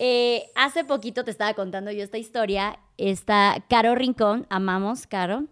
Eh, 0.00 0.50
hace 0.56 0.82
poquito 0.84 1.22
te 1.22 1.30
estaba 1.30 1.54
contando 1.54 1.92
yo 1.92 2.02
esta 2.02 2.18
historia. 2.18 2.80
Está 2.98 3.62
Caro 3.68 3.94
Rincón, 3.94 4.48
amamos 4.50 5.06
Caro. 5.06 5.44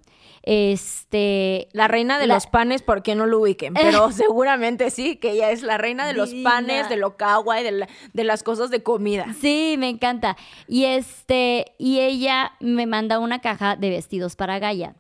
Este, 0.42 1.68
la 1.70 1.86
reina 1.86 2.18
de 2.18 2.26
los 2.26 2.48
panes, 2.48 2.82
¿por 2.82 3.04
qué 3.04 3.14
no 3.14 3.26
lo 3.26 3.38
ubiquen? 3.38 3.74
Pero 3.74 4.10
seguramente 4.12 4.90
sí, 4.90 5.14
que 5.14 5.30
ella 5.30 5.52
es 5.52 5.62
la 5.62 5.78
reina 5.78 6.04
de 6.04 6.14
los 6.14 6.34
panes, 6.34 6.88
de 6.88 6.96
lo 6.96 7.16
kawaii, 7.16 7.62
de, 7.62 7.86
de 8.12 8.24
las 8.24 8.42
cosas 8.42 8.70
de 8.70 8.82
comida. 8.82 9.36
Sí, 9.40 9.76
me 9.78 9.88
encanta. 9.88 10.36
Y 10.66 10.86
este, 10.86 11.74
y 11.78 12.00
ella 12.00 12.54
me 12.58 12.86
manda 12.86 13.20
una 13.20 13.40
caja 13.40 13.76
de 13.76 13.90
vestidos 13.90 14.34
para 14.34 14.58
Gaia 14.58 14.96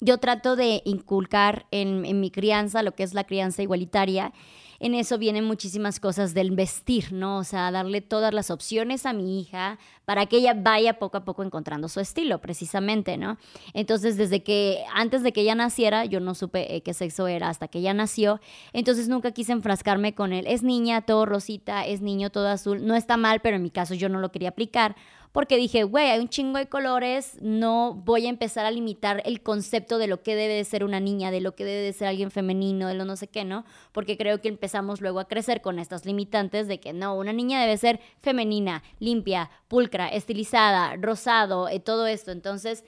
yo 0.00 0.18
trato 0.18 0.56
de 0.56 0.82
inculcar 0.84 1.66
en, 1.70 2.20
mi 2.20 2.30
crianza 2.30 2.82
lo 2.82 2.94
que 2.94 3.02
es 3.02 3.14
la 3.14 3.24
crianza 3.24 3.62
igualitaria. 3.62 4.32
En 4.78 4.94
eso 4.94 5.16
vienen 5.16 5.44
muchísimas 5.44 6.00
cosas 6.00 6.34
del 6.34 6.50
vestir, 6.50 7.10
¿no? 7.10 7.38
O 7.38 7.44
sea, 7.44 7.70
darle 7.70 8.02
todas 8.02 8.34
las 8.34 8.50
opciones 8.50 9.06
a 9.06 9.14
mi 9.14 9.40
hija 9.40 9.78
para 10.04 10.26
que 10.26 10.36
ella 10.36 10.52
vaya 10.54 10.98
poco 10.98 11.16
a 11.16 11.24
poco 11.24 11.42
encontrando 11.42 11.88
su 11.88 11.98
estilo, 11.98 12.42
precisamente, 12.42 13.16
¿no? 13.16 13.38
Entonces, 13.72 14.18
desde 14.18 14.42
que, 14.42 14.84
antes 14.92 15.22
de 15.22 15.32
que 15.32 15.40
ella 15.40 15.54
naciera, 15.54 16.04
yo 16.04 16.20
no 16.20 16.34
supe 16.34 16.76
eh, 16.76 16.82
qué 16.82 16.92
sexo 16.92 17.26
era 17.26 17.48
hasta 17.48 17.68
que 17.68 17.78
ella 17.78 17.94
nació, 17.94 18.38
entonces 18.74 19.08
nunca 19.08 19.30
quise 19.30 19.52
enfrascarme 19.52 20.14
con 20.14 20.34
él. 20.34 20.44
Es 20.46 20.62
niña, 20.62 21.00
todo 21.00 21.24
rosita, 21.24 21.86
es 21.86 22.02
niño, 22.02 22.28
todo 22.28 22.48
azul. 22.48 22.86
No 22.86 22.96
está 22.96 23.16
mal, 23.16 23.40
pero 23.40 23.56
en 23.56 23.62
mi 23.62 23.70
caso 23.70 23.94
yo 23.94 24.10
no 24.10 24.18
lo 24.18 24.30
quería 24.30 24.50
aplicar 24.50 24.94
porque 25.36 25.58
dije, 25.58 25.84
güey, 25.84 26.08
hay 26.08 26.18
un 26.18 26.30
chingo 26.30 26.56
de 26.56 26.66
colores, 26.66 27.36
no 27.42 27.92
voy 27.92 28.24
a 28.24 28.30
empezar 28.30 28.64
a 28.64 28.70
limitar 28.70 29.20
el 29.26 29.42
concepto 29.42 29.98
de 29.98 30.06
lo 30.06 30.22
que 30.22 30.34
debe 30.34 30.54
de 30.54 30.64
ser 30.64 30.82
una 30.82 30.98
niña, 30.98 31.30
de 31.30 31.42
lo 31.42 31.54
que 31.54 31.66
debe 31.66 31.82
de 31.82 31.92
ser 31.92 32.08
alguien 32.08 32.30
femenino, 32.30 32.88
de 32.88 32.94
lo 32.94 33.04
no 33.04 33.16
sé 33.16 33.28
qué, 33.28 33.44
¿no? 33.44 33.66
Porque 33.92 34.16
creo 34.16 34.40
que 34.40 34.48
empezamos 34.48 35.02
luego 35.02 35.20
a 35.20 35.28
crecer 35.28 35.60
con 35.60 35.78
estas 35.78 36.06
limitantes 36.06 36.68
de 36.68 36.80
que 36.80 36.94
no, 36.94 37.14
una 37.14 37.34
niña 37.34 37.60
debe 37.60 37.76
ser 37.76 38.00
femenina, 38.22 38.82
limpia, 38.98 39.50
pulcra, 39.68 40.08
estilizada, 40.08 40.96
rosado, 40.96 41.68
eh, 41.68 41.80
todo 41.80 42.06
esto. 42.06 42.30
Entonces, 42.30 42.82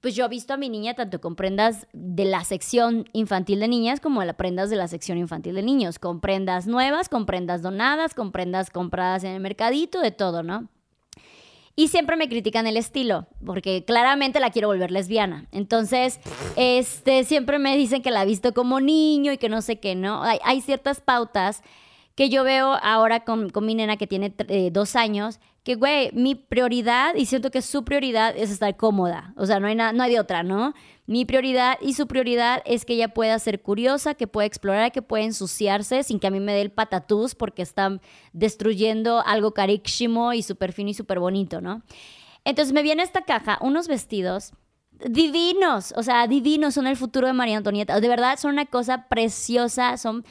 pues 0.00 0.14
yo 0.14 0.24
he 0.24 0.28
visto 0.28 0.54
a 0.54 0.56
mi 0.56 0.70
niña 0.70 0.94
tanto 0.94 1.20
con 1.20 1.36
prendas 1.36 1.86
de 1.92 2.24
la 2.24 2.42
sección 2.44 3.04
infantil 3.12 3.60
de 3.60 3.68
niñas 3.68 4.00
como 4.00 4.24
las 4.24 4.36
prendas 4.36 4.70
de 4.70 4.76
la 4.76 4.88
sección 4.88 5.18
infantil 5.18 5.54
de 5.56 5.62
niños, 5.62 5.98
con 5.98 6.22
prendas 6.22 6.66
nuevas, 6.66 7.10
con 7.10 7.26
prendas 7.26 7.60
donadas, 7.60 8.14
con 8.14 8.32
prendas 8.32 8.70
compradas 8.70 9.24
en 9.24 9.32
el 9.32 9.40
mercadito, 9.40 10.00
de 10.00 10.10
todo, 10.10 10.42
¿no? 10.42 10.70
Y 11.74 11.88
siempre 11.88 12.16
me 12.16 12.28
critican 12.28 12.66
el 12.66 12.76
estilo, 12.76 13.26
porque 13.46 13.84
claramente 13.84 14.40
la 14.40 14.50
quiero 14.50 14.68
volver 14.68 14.90
lesbiana. 14.90 15.46
Entonces, 15.52 16.20
este, 16.56 17.24
siempre 17.24 17.58
me 17.58 17.76
dicen 17.78 18.02
que 18.02 18.10
la 18.10 18.26
visto 18.26 18.52
como 18.52 18.78
niño 18.78 19.32
y 19.32 19.38
que 19.38 19.48
no 19.48 19.62
sé 19.62 19.80
qué, 19.80 19.94
¿no? 19.94 20.22
Hay, 20.22 20.60
ciertas 20.60 21.00
pautas 21.00 21.62
que 22.14 22.28
yo 22.28 22.44
veo 22.44 22.74
ahora 22.82 23.24
con, 23.24 23.50
mi 23.62 23.74
nena 23.74 23.96
que 23.96 24.06
tiene 24.06 24.34
eh, 24.48 24.68
dos 24.70 24.96
años, 24.96 25.40
que, 25.64 25.76
güey, 25.76 26.10
mi 26.12 26.34
prioridad, 26.34 27.14
y 27.14 27.24
siento 27.24 27.50
que 27.50 27.62
su 27.62 27.84
prioridad 27.84 28.36
es 28.36 28.50
estar 28.50 28.76
cómoda. 28.76 29.32
O 29.36 29.46
sea, 29.46 29.58
no 29.58 29.66
hay, 29.66 29.74
no 29.74 30.02
hay 30.02 30.10
de 30.12 30.20
otra, 30.20 30.42
¿no? 30.42 30.74
Mi 31.12 31.26
prioridad 31.26 31.76
y 31.82 31.92
su 31.92 32.06
prioridad 32.06 32.62
es 32.64 32.86
que 32.86 32.94
ella 32.94 33.08
pueda 33.08 33.38
ser 33.38 33.60
curiosa, 33.60 34.14
que 34.14 34.26
pueda 34.26 34.46
explorar, 34.46 34.92
que 34.92 35.02
pueda 35.02 35.24
ensuciarse 35.24 36.04
sin 36.04 36.18
que 36.18 36.26
a 36.26 36.30
mí 36.30 36.40
me 36.40 36.54
dé 36.54 36.62
el 36.62 36.70
patatús 36.70 37.34
porque 37.34 37.60
están 37.60 38.00
destruyendo 38.32 39.22
algo 39.26 39.52
carísimo 39.52 40.32
y 40.32 40.42
súper 40.42 40.72
fino 40.72 40.88
y 40.88 40.94
súper 40.94 41.20
bonito, 41.20 41.60
¿no? 41.60 41.82
Entonces 42.46 42.72
me 42.72 42.82
viene 42.82 43.02
esta 43.02 43.26
caja, 43.26 43.58
unos 43.60 43.88
vestidos 43.88 44.54
divinos, 45.06 45.92
o 45.98 46.02
sea, 46.02 46.26
divinos, 46.26 46.72
son 46.72 46.86
el 46.86 46.96
futuro 46.96 47.26
de 47.26 47.34
María 47.34 47.58
Antonieta. 47.58 48.00
De 48.00 48.08
verdad, 48.08 48.38
son 48.38 48.52
una 48.52 48.64
cosa 48.64 49.06
preciosa, 49.10 49.98
son 49.98 50.24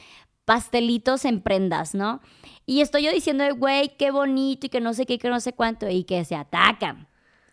pastelitos 0.44 1.24
en 1.24 1.42
prendas, 1.42 1.94
¿no? 1.94 2.20
Y 2.66 2.80
estoy 2.80 3.04
yo 3.04 3.12
diciendo, 3.12 3.44
güey, 3.54 3.96
qué 3.98 4.10
bonito 4.10 4.66
y 4.66 4.68
que 4.68 4.80
no 4.80 4.94
sé 4.94 5.06
qué, 5.06 5.20
que 5.20 5.30
no 5.30 5.38
sé 5.38 5.52
cuánto, 5.52 5.88
y 5.88 6.02
que 6.02 6.24
se 6.24 6.34
atacan. 6.34 7.06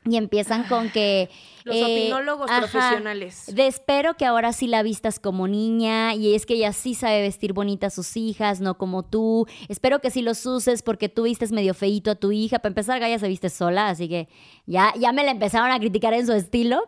Y 0.06 0.16
empiezan 0.16 0.64
con 0.64 0.90
que... 0.90 1.30
Los 1.66 1.76
eh, 1.76 1.84
opinólogos 1.84 2.50
profesionales. 2.50 3.54
De 3.54 3.68
espero 3.68 4.16
que 4.16 4.26
ahora 4.26 4.54
sí 4.54 4.68
la 4.68 4.82
vistas 4.82 5.20
como 5.20 5.48
niña 5.48 6.16
y 6.16 6.34
es 6.34 6.46
que 6.46 6.54
ella 6.54 6.72
sí 6.72 6.96
sabe 6.96 7.22
vestir 7.22 7.54
bonita 7.54 7.88
a 7.88 7.90
sus 7.90 8.16
hijas, 8.16 8.62
no 8.62 8.78
como 8.78 9.04
tú. 9.04 9.46
Espero 9.68 10.00
que 10.00 10.10
sí 10.10 10.22
los 10.22 10.46
uses 10.46 10.84
porque 10.84 11.10
tú 11.10 11.24
vistes 11.24 11.52
medio 11.52 11.74
feito 11.74 12.12
a 12.12 12.16
tu 12.16 12.32
hija. 12.32 12.60
Para 12.60 12.70
empezar, 12.70 13.00
Gaia 13.00 13.20
se 13.20 13.28
viste 13.28 13.50
sola, 13.50 13.90
así 13.90 14.08
que 14.08 14.30
ya, 14.66 14.94
ya 14.98 15.12
me 15.12 15.24
la 15.24 15.32
empezaron 15.32 15.70
a 15.70 15.80
criticar 15.80 16.14
en 16.14 16.26
su 16.26 16.34
estilo. 16.34 16.86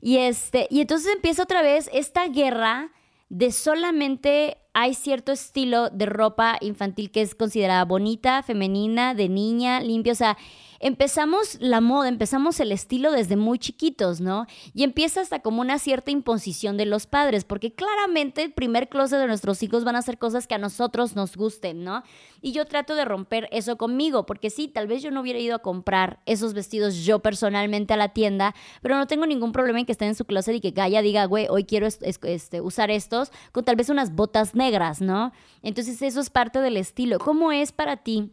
Y, 0.00 0.16
este, 0.16 0.66
y 0.70 0.80
entonces 0.80 1.12
empieza 1.14 1.42
otra 1.42 1.62
vez 1.62 1.90
esta 1.92 2.26
guerra 2.28 2.90
de 3.28 3.52
solamente 3.52 4.58
hay 4.74 4.94
cierto 4.94 5.32
estilo 5.32 5.88
de 5.88 6.06
ropa 6.06 6.58
infantil 6.60 7.10
que 7.10 7.22
es 7.22 7.34
considerada 7.34 7.84
bonita, 7.84 8.42
femenina, 8.42 9.14
de 9.14 9.28
niña, 9.28 9.80
limpia, 9.80 10.12
o 10.12 10.16
sea, 10.16 10.36
empezamos 10.84 11.56
la 11.60 11.80
moda, 11.80 12.10
empezamos 12.10 12.60
el 12.60 12.70
estilo 12.70 13.10
desde 13.10 13.36
muy 13.36 13.58
chiquitos, 13.58 14.20
¿no? 14.20 14.46
Y 14.74 14.84
empieza 14.84 15.22
hasta 15.22 15.40
como 15.40 15.62
una 15.62 15.78
cierta 15.78 16.10
imposición 16.10 16.76
de 16.76 16.84
los 16.84 17.06
padres, 17.06 17.46
porque 17.46 17.72
claramente 17.72 18.42
el 18.42 18.52
primer 18.52 18.90
closet 18.90 19.18
de 19.18 19.26
nuestros 19.26 19.62
hijos 19.62 19.82
van 19.84 19.96
a 19.96 20.00
hacer 20.00 20.18
cosas 20.18 20.46
que 20.46 20.54
a 20.54 20.58
nosotros 20.58 21.16
nos 21.16 21.38
gusten, 21.38 21.84
¿no? 21.84 22.02
Y 22.42 22.52
yo 22.52 22.66
trato 22.66 22.96
de 22.96 23.06
romper 23.06 23.48
eso 23.50 23.78
conmigo, 23.78 24.26
porque 24.26 24.50
sí, 24.50 24.68
tal 24.68 24.86
vez 24.86 25.02
yo 25.02 25.10
no 25.10 25.22
hubiera 25.22 25.38
ido 25.38 25.56
a 25.56 25.60
comprar 25.60 26.20
esos 26.26 26.52
vestidos 26.52 26.96
yo 26.96 27.20
personalmente 27.20 27.94
a 27.94 27.96
la 27.96 28.10
tienda, 28.10 28.54
pero 28.82 28.98
no 28.98 29.06
tengo 29.06 29.24
ningún 29.24 29.52
problema 29.52 29.78
en 29.80 29.86
que 29.86 29.92
estén 29.92 30.08
en 30.08 30.14
su 30.14 30.26
closet 30.26 30.56
y 30.56 30.60
que 30.60 30.72
Gaia 30.72 31.00
diga, 31.00 31.24
güey, 31.24 31.46
hoy 31.48 31.64
quiero 31.64 31.86
este, 31.86 32.60
usar 32.60 32.90
estos 32.90 33.32
con 33.52 33.64
tal 33.64 33.76
vez 33.76 33.88
unas 33.88 34.14
botas 34.14 34.54
negras, 34.54 35.00
¿no? 35.00 35.32
Entonces 35.62 36.02
eso 36.02 36.20
es 36.20 36.28
parte 36.28 36.60
del 36.60 36.76
estilo. 36.76 37.18
¿Cómo 37.18 37.52
es 37.52 37.72
para 37.72 37.96
ti? 37.96 38.32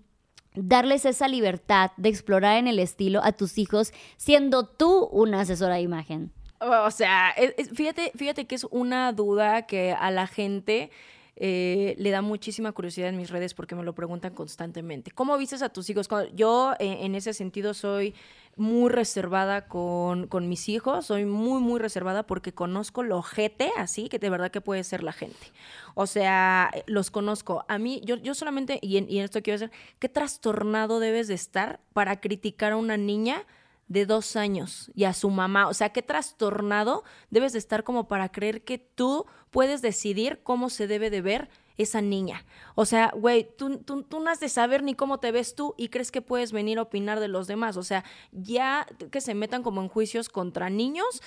Darles 0.55 1.05
esa 1.05 1.27
libertad 1.27 1.91
de 1.97 2.09
explorar 2.09 2.57
en 2.57 2.67
el 2.67 2.79
estilo 2.79 3.21
a 3.23 3.31
tus 3.31 3.57
hijos 3.57 3.93
siendo 4.17 4.65
tú 4.65 5.05
una 5.11 5.41
asesora 5.41 5.75
de 5.75 5.81
imagen? 5.81 6.31
O 6.59 6.91
sea, 6.91 7.33
fíjate, 7.73 8.11
fíjate 8.15 8.45
que 8.45 8.55
es 8.55 8.65
una 8.65 9.13
duda 9.13 9.65
que 9.65 9.93
a 9.93 10.11
la 10.11 10.27
gente 10.27 10.91
eh, 11.35 11.95
le 11.97 12.11
da 12.11 12.21
muchísima 12.21 12.71
curiosidad 12.71 13.09
en 13.09 13.17
mis 13.17 13.31
redes 13.31 13.55
porque 13.55 13.73
me 13.73 13.83
lo 13.83 13.95
preguntan 13.95 14.35
constantemente. 14.35 15.09
¿Cómo 15.09 15.37
vistes 15.39 15.63
a 15.63 15.69
tus 15.69 15.89
hijos? 15.89 16.07
Yo 16.35 16.73
eh, 16.77 16.97
en 17.01 17.15
ese 17.15 17.33
sentido 17.33 17.73
soy 17.73 18.13
muy 18.55 18.89
reservada 18.89 19.67
con, 19.67 20.27
con 20.27 20.49
mis 20.49 20.69
hijos, 20.69 21.05
soy 21.05 21.25
muy, 21.25 21.61
muy 21.61 21.79
reservada 21.79 22.23
porque 22.23 22.53
conozco 22.53 23.03
lo 23.03 23.17
ojete 23.17 23.71
así 23.77 24.09
que 24.09 24.19
de 24.19 24.29
verdad 24.29 24.51
que 24.51 24.61
puede 24.61 24.83
ser 24.83 25.03
la 25.03 25.13
gente. 25.13 25.51
O 25.95 26.07
sea, 26.07 26.69
eh, 26.73 26.83
los 26.87 27.11
conozco. 27.11 27.65
A 27.67 27.77
mí, 27.77 28.01
yo, 28.03 28.15
yo 28.15 28.33
solamente, 28.33 28.79
y 28.81 28.97
en, 28.97 29.09
y 29.09 29.19
en 29.19 29.25
esto 29.25 29.41
quiero 29.41 29.59
decir, 29.59 29.75
¿qué 29.99 30.09
trastornado 30.09 30.99
debes 30.99 31.27
de 31.27 31.33
estar 31.33 31.79
para 31.93 32.19
criticar 32.19 32.73
a 32.73 32.77
una 32.77 32.97
niña? 32.97 33.45
de 33.87 34.05
dos 34.05 34.37
años 34.37 34.89
y 34.95 35.03
a 35.03 35.13
su 35.13 35.29
mamá. 35.29 35.67
O 35.67 35.73
sea, 35.73 35.89
qué 35.89 36.01
trastornado 36.01 37.03
debes 37.29 37.51
de 37.51 37.59
estar 37.59 37.83
como 37.83 38.07
para 38.07 38.31
creer 38.31 38.63
que 38.63 38.77
tú 38.77 39.25
puedes 39.49 39.81
decidir 39.81 40.39
cómo 40.43 40.69
se 40.69 40.87
debe 40.87 41.09
de 41.09 41.21
ver 41.21 41.49
esa 41.77 42.01
niña. 42.01 42.45
O 42.75 42.85
sea, 42.85 43.11
güey, 43.15 43.49
tú, 43.57 43.79
tú, 43.79 44.03
tú 44.03 44.19
no 44.19 44.29
has 44.29 44.39
de 44.39 44.49
saber 44.49 44.83
ni 44.83 44.95
cómo 44.95 45.19
te 45.19 45.31
ves 45.31 45.55
tú 45.55 45.73
y 45.77 45.89
crees 45.89 46.11
que 46.11 46.21
puedes 46.21 46.51
venir 46.51 46.79
a 46.79 46.83
opinar 46.83 47.19
de 47.19 47.27
los 47.27 47.47
demás. 47.47 47.77
O 47.77 47.83
sea, 47.83 48.03
ya 48.31 48.87
que 49.11 49.21
se 49.21 49.33
metan 49.33 49.63
como 49.63 49.81
en 49.81 49.87
juicios 49.87 50.29
contra 50.29 50.69
niños 50.69 51.21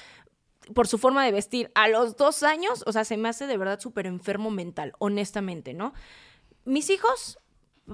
por 0.72 0.88
su 0.88 0.98
forma 0.98 1.24
de 1.24 1.32
vestir 1.32 1.70
a 1.74 1.88
los 1.88 2.16
dos 2.16 2.42
años, 2.42 2.84
o 2.86 2.92
sea, 2.92 3.04
se 3.04 3.16
me 3.16 3.28
hace 3.28 3.46
de 3.46 3.56
verdad 3.56 3.80
súper 3.80 4.06
enfermo 4.06 4.50
mental, 4.50 4.94
honestamente, 4.98 5.74
¿no? 5.74 5.92
Mis 6.64 6.88
hijos, 6.88 7.38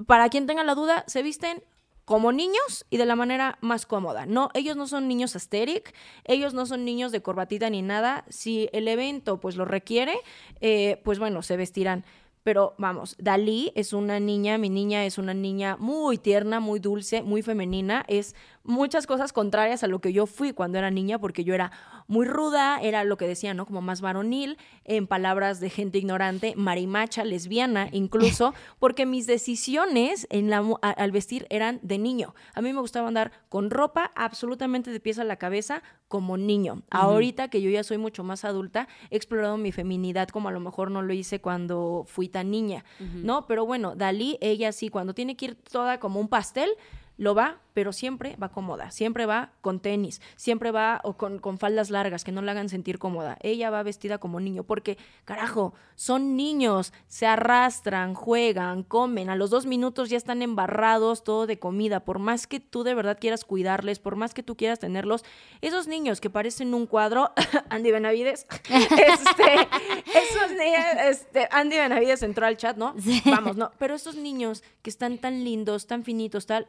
para 0.07 0.29
quien 0.29 0.47
tenga 0.47 0.63
la 0.63 0.75
duda, 0.75 1.03
se 1.07 1.21
visten 1.21 1.63
como 2.05 2.31
niños 2.31 2.85
y 2.89 2.97
de 2.97 3.05
la 3.05 3.15
manera 3.15 3.57
más 3.61 3.85
cómoda. 3.85 4.25
No, 4.25 4.49
ellos 4.53 4.75
no 4.75 4.87
son 4.87 5.07
niños 5.07 5.35
asteric, 5.35 5.93
ellos 6.25 6.53
no 6.53 6.65
son 6.65 6.83
niños 6.83 7.11
de 7.11 7.21
corbatita 7.21 7.69
ni 7.69 7.81
nada. 7.81 8.25
Si 8.29 8.69
el 8.73 8.87
evento 8.87 9.39
pues 9.39 9.55
lo 9.55 9.65
requiere, 9.65 10.17
eh, 10.61 10.99
pues 11.03 11.19
bueno, 11.19 11.41
se 11.41 11.57
vestirán. 11.57 12.05
Pero 12.43 12.73
vamos, 12.77 13.15
Dalí 13.19 13.71
es 13.75 13.93
una 13.93 14.19
niña, 14.19 14.57
mi 14.57 14.69
niña 14.69 15.05
es 15.05 15.17
una 15.17 15.33
niña 15.33 15.77
muy 15.79 16.17
tierna, 16.17 16.59
muy 16.59 16.79
dulce, 16.79 17.21
muy 17.21 17.43
femenina. 17.43 18.03
Es 18.07 18.35
muchas 18.63 19.07
cosas 19.07 19.33
contrarias 19.33 19.83
a 19.83 19.87
lo 19.87 19.99
que 19.99 20.13
yo 20.13 20.25
fui 20.27 20.53
cuando 20.53 20.77
era 20.77 20.91
niña, 20.91 21.19
porque 21.19 21.43
yo 21.43 21.53
era 21.53 21.71
muy 22.07 22.25
ruda, 22.25 22.79
era 22.81 23.03
lo 23.03 23.17
que 23.17 23.27
decía, 23.27 23.53
¿no? 23.53 23.65
Como 23.65 23.81
más 23.81 24.01
varonil, 24.01 24.57
en 24.85 25.07
palabras 25.07 25.59
de 25.59 25.69
gente 25.69 25.97
ignorante, 25.97 26.53
marimacha, 26.55 27.23
lesbiana, 27.23 27.87
incluso, 27.91 28.53
porque 28.79 29.05
mis 29.05 29.25
decisiones 29.27 30.27
en 30.29 30.49
la, 30.49 30.63
a- 30.81 30.89
al 30.91 31.11
vestir 31.11 31.47
eran 31.49 31.79
de 31.83 31.97
niño. 31.97 32.33
A 32.53 32.61
mí 32.61 32.71
me 32.73 32.79
gustaba 32.81 33.07
andar 33.07 33.31
con 33.49 33.69
ropa 33.69 34.11
absolutamente 34.15 34.91
de 34.91 34.99
pies 34.99 35.19
a 35.19 35.23
la 35.23 35.37
cabeza 35.37 35.83
como 36.07 36.37
niño. 36.37 36.81
Ahorita 36.89 37.47
que 37.49 37.61
yo 37.61 37.69
ya 37.69 37.83
soy 37.83 37.97
mucho 37.97 38.23
más 38.23 38.43
adulta, 38.43 38.87
he 39.09 39.15
explorado 39.15 39.57
mi 39.57 39.71
feminidad 39.71 40.27
como 40.29 40.49
a 40.49 40.51
lo 40.51 40.59
mejor 40.59 40.91
no 40.91 41.01
lo 41.01 41.13
hice 41.13 41.39
cuando 41.41 42.03
fui 42.07 42.27
tan 42.27 42.51
niña, 42.51 42.83
¿no? 43.23 43.45
Pero 43.47 43.65
bueno, 43.65 43.95
Dalí, 43.95 44.37
ella 44.41 44.71
sí, 44.71 44.89
cuando 44.89 45.13
tiene 45.13 45.35
que 45.37 45.45
ir 45.45 45.55
toda 45.55 45.99
como 45.99 46.19
un 46.19 46.27
pastel, 46.27 46.69
lo 47.17 47.35
va, 47.35 47.59
pero 47.73 47.93
siempre 47.93 48.35
va 48.41 48.49
cómoda, 48.49 48.91
siempre 48.91 49.25
va 49.25 49.51
con 49.61 49.79
tenis, 49.79 50.21
siempre 50.35 50.71
va 50.71 50.99
o 51.03 51.17
con, 51.17 51.39
con 51.39 51.57
faldas 51.57 51.89
largas 51.89 52.23
que 52.23 52.31
no 52.31 52.41
la 52.41 52.51
hagan 52.51 52.69
sentir 52.69 52.99
cómoda. 52.99 53.37
Ella 53.41 53.69
va 53.69 53.83
vestida 53.83 54.17
como 54.17 54.39
niño, 54.39 54.63
porque, 54.63 54.97
carajo, 55.23 55.73
son 55.95 56.35
niños, 56.35 56.93
se 57.07 57.27
arrastran, 57.27 58.13
juegan, 58.13 58.83
comen, 58.83 59.29
a 59.29 59.35
los 59.35 59.49
dos 59.49 59.65
minutos 59.65 60.09
ya 60.09 60.17
están 60.17 60.41
embarrados 60.41 61.23
todo 61.23 61.47
de 61.47 61.59
comida. 61.59 62.01
Por 62.01 62.19
más 62.19 62.47
que 62.47 62.59
tú 62.59 62.83
de 62.83 62.95
verdad 62.95 63.17
quieras 63.19 63.45
cuidarles, 63.45 63.99
por 63.99 64.15
más 64.15 64.33
que 64.33 64.43
tú 64.43 64.57
quieras 64.57 64.79
tenerlos, 64.79 65.23
esos 65.61 65.87
niños 65.87 66.21
que 66.21 66.29
parecen 66.29 66.73
un 66.73 66.87
cuadro, 66.87 67.31
Andy 67.69 67.91
Benavides, 67.91 68.47
este, 68.69 69.67
esos 70.05 70.51
niños, 70.57 70.85
este, 71.05 71.47
Andy 71.51 71.77
Benavides 71.77 72.23
entró 72.23 72.45
al 72.45 72.57
chat, 72.57 72.77
¿no? 72.77 72.95
Sí. 72.99 73.21
Vamos, 73.25 73.55
no, 73.55 73.71
pero 73.77 73.95
esos 73.95 74.15
niños 74.15 74.63
que 74.81 74.89
están 74.89 75.17
tan 75.17 75.43
lindos, 75.43 75.87
tan 75.87 76.03
finitos, 76.03 76.45
tal, 76.45 76.67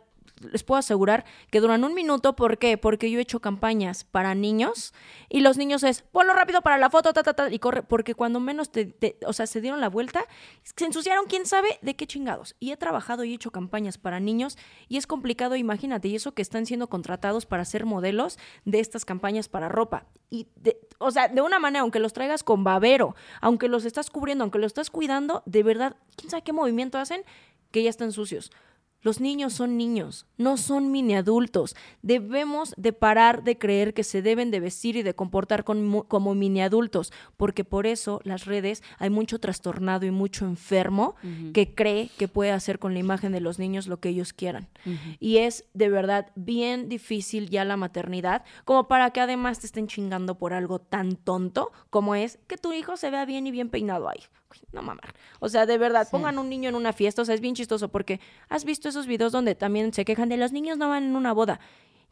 les 0.51 0.63
puedo 0.65 0.79
asegurar 0.79 1.25
que 1.51 1.61
duran 1.61 1.85
un 1.85 1.95
minuto. 1.95 2.35
¿Por 2.35 2.59
qué? 2.59 2.77
Porque 2.79 3.11
yo 3.11 3.19
he 3.19 3.23
hecho 3.23 3.41
campañas 3.41 4.05
para 4.05 4.35
niños 4.35 4.93
y 5.29 5.41
los 5.41 5.57
niños 5.57 5.83
es, 5.83 6.03
ponlo 6.03 6.35
rápido 6.35 6.63
para 6.63 6.79
la 6.79 6.91
foto, 6.91 7.13
ta, 7.13 7.23
ta, 7.23 7.35
ta, 7.35 7.51
y 7.51 7.59
corre, 7.59 7.83
porque 7.83 8.15
cuando 8.15 8.41
menos 8.41 8.71
te, 8.71 8.87
te- 8.87 9.17
o 9.27 9.33
sea, 9.33 9.47
se 9.47 9.61
dieron 9.61 9.81
la 9.81 9.89
vuelta, 9.89 10.25
se 10.63 10.85
ensuciaron 10.85 11.27
quién 11.27 11.47
sabe 11.47 11.79
de 11.83 11.95
qué 11.97 12.07
chingados. 12.07 12.57
Y 12.61 12.73
he 12.73 12.77
trabajado 12.77 13.25
y 13.25 13.33
he 13.33 13.35
hecho 13.35 13.51
campañas 13.51 13.99
para 13.99 14.21
niños 14.21 14.59
y 14.89 14.97
es 14.97 15.07
complicado, 15.07 15.57
imagínate, 15.57 16.09
y 16.09 16.17
eso 16.17 16.33
que 16.35 16.43
están 16.43 16.67
siendo 16.67 16.89
contratados 16.89 17.47
para 17.47 17.65
ser 17.65 17.85
modelos 17.87 18.39
de 18.65 18.81
estas 18.81 19.05
campañas 19.05 19.49
para 19.49 19.69
ropa. 19.69 20.07
Y, 20.31 20.49
de- 20.57 20.79
o 20.99 21.11
sea, 21.11 21.29
de 21.29 21.41
una 21.41 21.59
manera, 21.59 21.83
aunque 21.83 21.99
los 21.99 22.13
traigas 22.13 22.43
con 22.43 22.65
babero, 22.65 23.15
aunque 23.41 23.69
los 23.69 23.85
estás 23.85 24.11
cubriendo, 24.11 24.45
aunque 24.45 24.59
los 24.59 24.69
estás 24.69 24.91
cuidando, 24.91 25.43
de 25.47 25.63
verdad, 25.63 25.97
quién 26.17 26.31
sabe 26.31 26.43
qué 26.43 26.53
movimiento 26.53 26.99
hacen, 26.99 27.23
que 27.71 27.83
ya 27.83 27.91
están 27.91 28.13
sucios. 28.13 28.51
Los 29.03 29.21
niños 29.21 29.53
son 29.53 29.77
niños, 29.77 30.27
no 30.39 30.57
son 30.57 30.93
mini 30.93 31.17
adultos. 31.17 31.75
Debemos 32.03 32.73
de 32.77 32.93
parar 32.93 33.43
de 33.43 33.59
creer 33.59 33.95
que 33.95 34.05
se 34.05 34.23
deben 34.23 34.53
de 34.53 34.61
vestir 34.61 34.97
y 34.97 35.03
de 35.03 35.15
comportar 35.15 35.65
como, 35.65 36.05
como 36.05 36.35
mini 36.35 36.63
adultos, 36.63 37.13
porque 37.37 37.65
por 37.65 37.87
eso 37.87 38.21
las 38.23 38.45
redes 38.45 38.83
hay 38.99 39.11
mucho 39.11 39.41
trastornado 39.41 40.07
y 40.07 40.13
mucho 40.13 40.47
enfermo 40.47 41.17
que 41.53 41.75
cree 41.75 42.11
que 42.17 42.29
puede 42.29 42.53
hacer 42.53 42.79
con 42.79 42.95
la 42.95 43.01
imagen 43.01 43.33
de 43.33 43.41
los 43.41 43.59
niños 43.59 43.89
lo 43.89 43.99
que 43.99 44.11
ellos 44.11 44.33
quieran. 44.33 44.69
Y 45.19 45.39
es 45.39 45.65
de 45.75 45.89
verdad 45.89 46.31
bien 46.37 46.89
difícil 46.89 47.51
ya 47.51 47.65
la 47.65 47.77
maternidad, 47.77 48.45
como 48.65 48.87
para 48.87 49.11
que 49.11 49.21
además 49.21 49.59
te 49.59 49.67
estén 49.67 49.89
chingando 49.89 50.39
por 50.39 50.53
algo 50.53 50.79
tan 50.79 51.17
tonto 51.17 51.73
como 51.91 52.15
es 52.15 52.39
que 52.47 52.57
tu 52.57 52.73
hijo 52.73 52.97
se 52.97 53.11
vea 53.11 53.25
bien 53.25 53.47
y 53.47 53.51
bien 53.51 53.69
peinado 53.69 54.09
ahí. 54.09 54.21
No 54.73 54.83
mamar. 54.83 55.15
O 55.41 55.49
sea, 55.49 55.67
de 55.67 55.79
verdad, 55.79 56.09
pongan 56.11 56.39
un 56.39 56.49
niño 56.49 56.69
en 56.69 56.75
una 56.75 56.93
fiesta, 56.93 57.23
o 57.23 57.25
sea, 57.25 57.35
es 57.35 57.41
bien 57.41 57.55
chistoso 57.55 57.89
porque 57.89 58.21
has 58.49 58.65
visto 58.65 58.89
esos 58.89 59.07
videos 59.07 59.33
donde 59.33 59.55
también 59.55 59.93
se 59.93 60.05
quejan 60.05 60.29
de 60.29 60.37
los 60.37 60.53
niños 60.53 60.79
no 60.79 60.89
van 60.89 61.05
en 61.05 61.17
una 61.17 61.33
boda. 61.33 61.61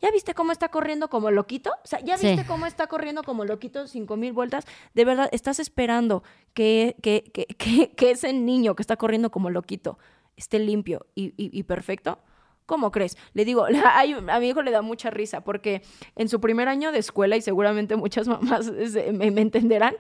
¿Ya 0.03 0.11
viste 0.11 0.33
cómo 0.33 0.51
está 0.51 0.71
corriendo 0.71 1.11
como 1.11 1.31
loquito? 1.31 1.73
O 1.85 1.87
sea, 1.87 2.01
¿ya 2.01 2.17
Sí. 2.17 2.27
viste 2.29 2.47
cómo 2.47 2.65
está 2.65 2.87
corriendo 2.87 3.23
como 3.23 3.45
loquito 3.45 3.87
cinco 3.87 4.17
mil 4.17 4.33
vueltas? 4.33 4.65
De 4.95 5.05
verdad, 5.05 5.29
estás 5.31 5.59
esperando 5.61 6.23
que, 6.55 6.97
que, 7.03 7.23
que, 7.35 7.45
que, 7.45 7.91
que 7.93 8.11
ese 8.11 8.33
niño 8.33 8.75
que 8.75 8.83
está 8.83 8.97
corriendo 8.97 9.31
como 9.31 9.51
loquito 9.51 9.99
esté 10.37 10.59
limpio 10.59 11.07
y, 11.15 11.35
y- 11.37 11.51
y 11.53 11.63
perfecto. 11.65 12.19
¿Cómo 12.65 12.93
crees? 12.93 13.19
Le 13.35 13.45
digo, 13.45 13.67
hay- 13.93 14.15
a 14.15 14.41
mi 14.41 14.49
hijo 14.49 14.63
le 14.63 14.71
da 14.71 14.81
mucha 14.81 15.11
risa 15.11 15.43
porque 15.43 15.83
en 16.17 16.31
su 16.31 16.41
primer 16.41 16.69
año 16.69 16.93
de 16.93 16.99
escuela, 17.01 17.37
y 17.37 17.43
seguramente 17.43 17.97
muchas 17.97 18.27
mamás 18.29 18.71
me, 19.13 19.31
me 19.31 19.41
entenderán, 19.43 19.97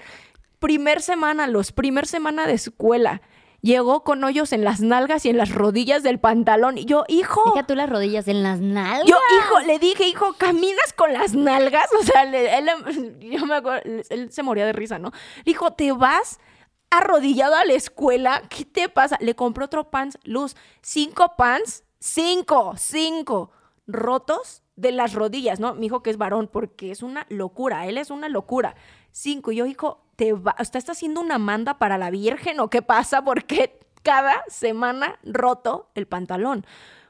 primer 0.60 1.02
semana, 1.02 1.46
los 1.48 1.72
primer 1.72 2.06
semana 2.06 2.46
de 2.46 2.52
escuela, 2.52 3.20
llegó 3.62 4.04
con 4.04 4.22
hoyos 4.24 4.52
en 4.52 4.64
las 4.64 4.80
nalgas 4.80 5.26
y 5.26 5.30
en 5.30 5.36
las 5.36 5.52
rodillas 5.54 6.02
del 6.02 6.18
pantalón. 6.20 6.78
Y 6.78 6.84
yo, 6.86 7.04
hijo, 7.08 7.42
Deja 7.54 7.66
tú 7.66 7.74
las 7.74 7.90
rodillas 7.90 8.28
en 8.28 8.42
las 8.42 8.60
nalgas. 8.60 9.06
yo, 9.08 9.16
hijo, 9.36 9.60
le 9.66 9.78
dije, 9.78 10.06
hijo, 10.06 10.34
¿caminas 10.38 10.92
con 10.94 11.12
las 11.12 11.34
nalgas? 11.34 11.88
O 12.00 12.02
sea, 12.04 12.24
le- 12.24 12.56
él, 12.58 12.68
yo 13.20 13.44
me 13.46 13.56
acuerdo, 13.56 13.82
él 14.08 14.30
se 14.32 14.42
moría 14.42 14.64
de 14.64 14.72
risa, 14.72 14.98
¿no? 14.98 15.10
Dijo, 15.44 15.72
¿te 15.72 15.92
vas 15.92 16.38
arrodillado 16.90 17.54
a 17.54 17.64
la 17.64 17.74
escuela? 17.74 18.42
¿Qué 18.48 18.64
te 18.64 18.88
pasa? 18.88 19.16
Le 19.20 19.34
compré 19.34 19.64
otro 19.64 19.90
pants, 19.90 20.18
Luz, 20.24 20.56
cinco 20.82 21.34
pants, 21.36 21.84
cinco, 21.98 22.74
cinco, 22.78 23.50
rotos 23.86 24.62
de 24.76 24.92
las 24.92 25.12
rodillas, 25.14 25.60
¿no? 25.60 25.74
Mi 25.74 25.86
hijo 25.86 26.02
que 26.02 26.10
es 26.10 26.16
varón, 26.16 26.48
porque 26.50 26.90
es 26.90 27.02
una 27.02 27.26
locura, 27.28 27.86
él 27.86 27.98
es 27.98 28.10
una 28.10 28.28
locura. 28.30 28.74
Cinco, 29.12 29.52
y 29.52 29.56
yo, 29.56 29.66
hijo, 29.66 30.02
¿te 30.20 30.34
va, 30.34 30.54
¿estás 30.58 30.86
haciendo 30.90 31.22
una 31.22 31.38
manda 31.38 31.78
para 31.78 31.96
la 31.96 32.10
Virgen 32.10 32.60
o 32.60 32.68
qué 32.68 32.82
pasa? 32.82 33.24
Porque 33.24 33.80
cada 34.02 34.44
semana 34.48 35.18
roto 35.22 35.88
el 35.94 36.06
pantalón. 36.06 36.66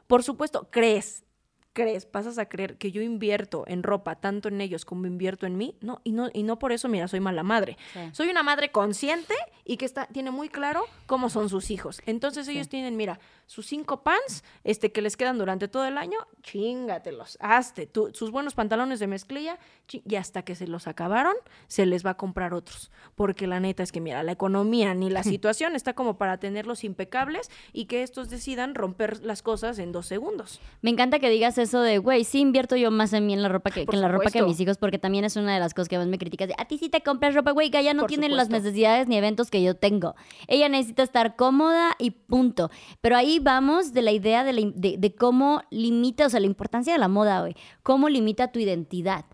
Por 0.07 0.23
supuesto, 0.23 0.69
crees, 0.71 1.25
crees, 1.73 2.05
pasas 2.07 2.39
a 2.39 2.47
creer 2.47 2.77
que 2.79 2.91
yo 2.93 3.01
invierto 3.03 3.65
en 3.67 3.83
ropa, 3.83 4.17
tanto 4.17 4.49
en 4.49 4.61
ellos 4.61 4.85
como 4.85 5.07
invierto 5.07 5.47
en 5.47 5.57
mí, 5.57 5.77
no, 5.81 6.01
y 6.05 6.13
no, 6.13 6.29
y 6.33 6.43
no 6.43 6.59
por 6.59 6.73
eso, 6.73 6.89
mira, 6.89 7.07
soy 7.09 7.21
mala 7.21 7.43
madre. 7.43 7.77
Sí. 7.93 8.01
Soy 8.13 8.29
una 8.29 8.43
madre 8.43 8.71
consciente 8.73 9.35
y 9.65 9.77
que 9.77 9.85
está, 9.85 10.07
tiene 10.07 10.31
muy 10.31 10.49
claro 10.49 10.85
cómo 11.07 11.31
son 11.31 11.49
sus 11.49 11.71
hijos. 11.71 12.03
Entonces 12.07 12.49
ellos 12.49 12.69
tienen, 12.69 12.97
mira, 12.97 13.21
sus 13.47 13.67
cinco 13.67 14.03
pants, 14.03 14.43
este, 14.65 14.91
que 14.93 15.01
les 15.03 15.17
quedan 15.17 15.39
durante 15.39 15.69
todo 15.69 15.85
el 15.87 15.97
año, 15.99 16.19
chingatelos, 16.43 17.37
hazte. 17.41 17.87
Tú- 17.87 18.11
sus 18.15 18.31
buenos 18.31 18.55
pantalones 18.55 18.99
de 19.01 19.07
mezclilla, 19.07 19.59
y 19.93 20.15
hasta 20.17 20.43
que 20.43 20.55
se 20.55 20.67
los 20.69 20.87
acabaron, 20.87 21.35
se 21.67 21.85
les 21.87 22.05
va 22.07 22.11
a 22.11 22.17
comprar 22.17 22.55
otros. 22.55 22.91
Porque 23.17 23.47
la 23.47 23.59
neta 23.61 23.83
es 23.83 23.91
que, 23.93 24.01
mira, 24.01 24.23
la 24.23 24.33
economía 24.33 24.95
ni 24.95 25.11
la 25.11 25.23
situación 25.41 25.75
está 25.75 25.95
como 25.95 26.17
para 26.17 26.39
tenerlos 26.39 26.85
impecables 26.85 27.51
y 27.73 27.87
que 27.87 28.03
estos 28.03 28.31
decidan 28.31 28.75
romper 28.75 29.25
las 29.25 29.43
cosas 29.43 29.79
en 29.79 29.93
dos 29.93 30.07
segundos. 30.07 30.61
Me 30.83 30.91
encanta 30.91 31.19
que 31.19 31.29
digas 31.31 31.59
eso 31.61 31.81
de, 31.81 31.99
güey, 31.99 32.25
sí 32.25 32.41
invierto 32.41 32.75
yo 32.77 32.91
más 32.91 33.13
en 33.13 33.27
mí 33.27 33.33
en 33.35 33.43
la 33.43 33.49
ropa 33.49 33.71
que, 33.71 33.87
en 33.91 34.01
la 34.01 34.09
ropa 34.09 34.31
que 34.31 34.43
mis 34.43 34.59
hijos, 34.61 34.79
porque 34.79 34.99
también 34.99 35.25
es 35.25 35.37
una 35.37 35.55
de 35.55 35.61
las 35.61 35.75
cosas 35.75 35.89
que 35.89 35.99
más 35.99 36.07
me 36.07 36.19
criticas. 36.19 36.49
De, 36.49 36.55
a 36.59 36.65
ti 36.67 36.79
sí 36.79 36.89
te 36.89 37.03
compras 37.03 37.35
ropa, 37.35 37.53
güey, 37.53 37.71
que 37.71 37.79
ella 37.79 37.95
no 37.95 38.03
Por 38.03 38.09
tiene 38.09 38.29
las 38.29 38.49
necesidades 38.49 39.07
ni 39.09 39.17
eventos 39.17 39.51
que 39.51 39.63
yo 39.63 39.77
tengo. 39.77 40.15
Ella 40.49 40.69
necesita 40.69 41.03
estar 41.03 41.37
cómoda 41.37 41.93
y 41.99 42.11
punto. 42.11 42.71
Pero 43.01 43.17
ahí 43.17 43.39
vamos 43.39 43.93
de 43.93 44.03
la 44.03 44.13
idea 44.13 44.43
de, 44.45 44.53
la 44.53 44.71
de- 44.75 44.97
de 44.99 45.15
cómo 45.15 45.63
limita, 45.71 46.27
o 46.27 46.31
sea, 46.31 46.41
la 46.41 46.47
importancia 46.47 46.93
de 46.93 46.99
la 46.99 47.09
moda, 47.09 47.41
güey. 47.41 47.55
Cómo 47.83 48.09
limita 48.09 48.53
tu 48.53 48.59
identidad. 48.59 49.25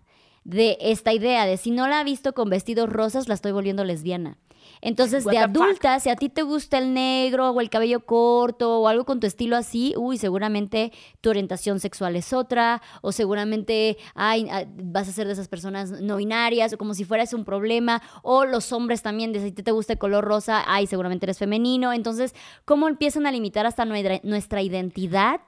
de 0.43 0.77
esta 0.79 1.11
idea 1.11 1.45
de 1.45 1.57
si 1.57 1.71
no 1.71 1.89
la 1.89 1.99
ha 1.99 2.03
visto 2.05 2.33
con 2.33 2.49
vestidos 2.49 2.87
rosas, 2.89 3.27
la 3.27 3.33
estoy 3.33 3.51
volviendo 3.51 3.83
lesbiana. 3.83 4.37
Entonces, 4.81 5.25
What 5.25 5.31
de 5.31 5.37
adulta, 5.39 5.99
si 5.99 6.09
a 6.09 6.15
ti 6.15 6.29
te 6.29 6.43
gusta 6.43 6.77
el 6.77 6.93
negro 6.93 7.49
o 7.51 7.61
el 7.61 7.69
cabello 7.69 8.01
corto 8.01 8.79
o 8.79 8.87
algo 8.87 9.05
con 9.05 9.19
tu 9.19 9.27
estilo 9.27 9.55
así, 9.55 9.93
uy, 9.97 10.17
seguramente 10.17 10.91
tu 11.21 11.29
orientación 11.29 11.79
sexual 11.79 12.15
es 12.15 12.33
otra, 12.33 12.81
o 13.01 13.11
seguramente 13.11 13.97
ay, 14.15 14.47
ah, 14.51 14.65
vas 14.67 15.09
a 15.09 15.11
ser 15.11 15.27
de 15.27 15.33
esas 15.33 15.47
personas 15.47 15.91
no 16.01 16.17
binarias, 16.17 16.73
o 16.73 16.77
como 16.77 16.93
si 16.93 17.05
fueras 17.05 17.33
un 17.33 17.45
problema, 17.45 18.01
o 18.23 18.45
los 18.45 18.71
hombres 18.71 19.01
también, 19.01 19.33
de 19.33 19.41
si 19.41 19.51
te 19.51 19.71
gusta 19.71 19.93
el 19.93 19.99
color 19.99 20.25
rosa, 20.25 20.63
ay, 20.67 20.87
seguramente 20.87 21.25
eres 21.25 21.37
femenino. 21.37 21.93
Entonces, 21.93 22.35
¿cómo 22.65 22.87
empiezan 22.87 23.25
a 23.25 23.31
limitar 23.31 23.65
hasta 23.65 23.85
nuestra 23.85 24.61
identidad? 24.61 25.41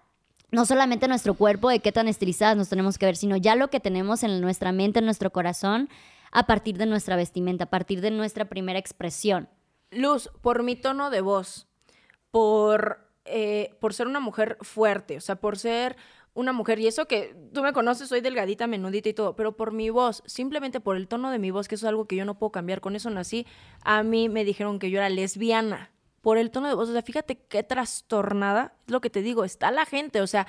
no 0.52 0.66
solamente 0.66 1.08
nuestro 1.08 1.36
cuerpo, 1.36 1.70
de 1.70 1.80
qué 1.80 1.92
tan 1.92 2.08
estilizadas 2.08 2.58
nos 2.58 2.70
tenemos 2.70 2.98
que 2.98 3.06
ver, 3.06 3.16
sino 3.16 3.38
ya 3.38 3.56
lo 3.56 3.70
que 3.70 3.80
tenemos 3.80 4.24
en 4.24 4.42
nuestra 4.42 4.72
mente, 4.72 5.00
en 5.00 5.06
nuestro 5.06 5.32
corazón, 5.32 5.90
a 6.32 6.48
partir 6.48 6.78
de 6.78 6.86
nuestra 6.86 7.16
vestimenta, 7.16 7.66
a 7.66 7.70
partir 7.70 8.02
de 8.02 8.12
nuestra 8.12 8.46
primera 8.46 8.80
expresión. 8.80 9.50
Luz, 9.92 10.30
por 10.42 10.64
mi 10.64 10.76
tono 10.76 11.10
de 11.10 11.22
voz, 11.22 11.68
por, 12.32 13.10
eh, 13.26 13.76
por 13.80 13.94
ser 13.94 14.08
una 14.08 14.20
mujer 14.20 14.58
fuerte, 14.62 15.18
o 15.18 15.22
sea, 15.22 15.36
por 15.38 15.58
ser 15.58 15.98
una 16.34 16.54
mujer, 16.54 16.80
y 16.80 16.88
eso 16.88 17.06
que 17.06 17.36
tú 17.54 17.62
me 17.64 17.74
conoces, 17.74 18.08
soy 18.08 18.22
delgadita, 18.22 18.68
menudita 18.68 19.10
y 19.10 19.14
todo, 19.14 19.36
pero 19.36 19.58
por 19.58 19.74
mi 19.74 19.90
voz, 19.90 20.24
simplemente 20.26 20.80
por 20.80 20.96
el 20.96 21.08
tono 21.08 21.32
de 21.32 21.40
mi 21.40 21.52
voz, 21.52 21.68
que 21.68 21.76
eso 21.76 21.88
es 21.88 21.90
algo 21.90 22.06
que 22.06 22.16
yo 22.16 22.26
no 22.26 22.38
puedo 22.38 22.52
cambiar, 22.52 22.82
con 22.82 22.96
eso 22.96 23.10
nací, 23.10 23.46
a 23.84 24.04
mí 24.04 24.30
me 24.30 24.46
dijeron 24.46 24.80
que 24.80 24.92
yo 24.92 25.00
era 25.00 25.10
lesbiana, 25.10 25.92
por 26.22 26.38
el 26.38 26.52
tono 26.52 26.68
de 26.68 26.76
voz, 26.76 26.90
o 26.90 26.94
sea, 26.94 27.02
fíjate 27.02 27.38
qué 27.38 27.64
trastornada, 27.64 28.76
es 28.86 28.92
lo 28.92 29.02
que 29.02 29.10
te 29.10 29.22
digo, 29.22 29.44
está 29.44 29.72
la 29.72 29.86
gente, 29.86 30.22
o 30.22 30.28
sea, 30.28 30.48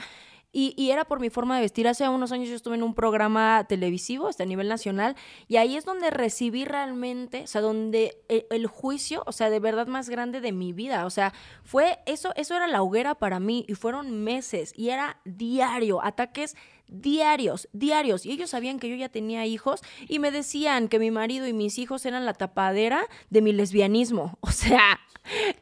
y, 0.52 0.74
y, 0.76 0.90
era 0.90 1.04
por 1.04 1.20
mi 1.20 1.30
forma 1.30 1.56
de 1.56 1.62
vestir. 1.62 1.86
Hace 1.86 2.08
unos 2.08 2.32
años 2.32 2.48
yo 2.48 2.56
estuve 2.56 2.74
en 2.74 2.82
un 2.82 2.94
programa 2.94 3.64
televisivo, 3.68 4.28
hasta 4.28 4.42
a 4.42 4.46
nivel 4.46 4.68
nacional, 4.68 5.16
y 5.48 5.56
ahí 5.56 5.76
es 5.76 5.84
donde 5.84 6.10
recibí 6.10 6.64
realmente, 6.64 7.44
o 7.44 7.46
sea, 7.46 7.60
donde 7.60 8.22
el, 8.28 8.46
el, 8.50 8.66
juicio, 8.66 9.22
o 9.26 9.32
sea, 9.32 9.50
de 9.50 9.60
verdad 9.60 9.86
más 9.86 10.08
grande 10.08 10.40
de 10.40 10.52
mi 10.52 10.72
vida. 10.72 11.06
O 11.06 11.10
sea, 11.10 11.32
fue 11.62 12.00
eso, 12.06 12.32
eso 12.36 12.56
era 12.56 12.66
la 12.66 12.82
hoguera 12.82 13.14
para 13.14 13.38
mí, 13.40 13.64
y 13.68 13.74
fueron 13.74 14.22
meses, 14.24 14.72
y 14.76 14.90
era 14.90 15.18
diario, 15.24 16.02
ataques 16.02 16.56
diarios, 16.90 17.68
diarios. 17.72 18.26
Y 18.26 18.32
ellos 18.32 18.50
sabían 18.50 18.78
que 18.78 18.88
yo 18.88 18.96
ya 18.96 19.08
tenía 19.08 19.46
hijos 19.46 19.80
y 20.08 20.18
me 20.18 20.30
decían 20.30 20.88
que 20.88 20.98
mi 20.98 21.10
marido 21.10 21.46
y 21.46 21.52
mis 21.52 21.78
hijos 21.78 22.04
eran 22.04 22.26
la 22.26 22.34
tapadera 22.34 23.06
de 23.30 23.42
mi 23.42 23.52
lesbianismo. 23.52 24.38
O 24.50 24.52
sea, 24.52 25.00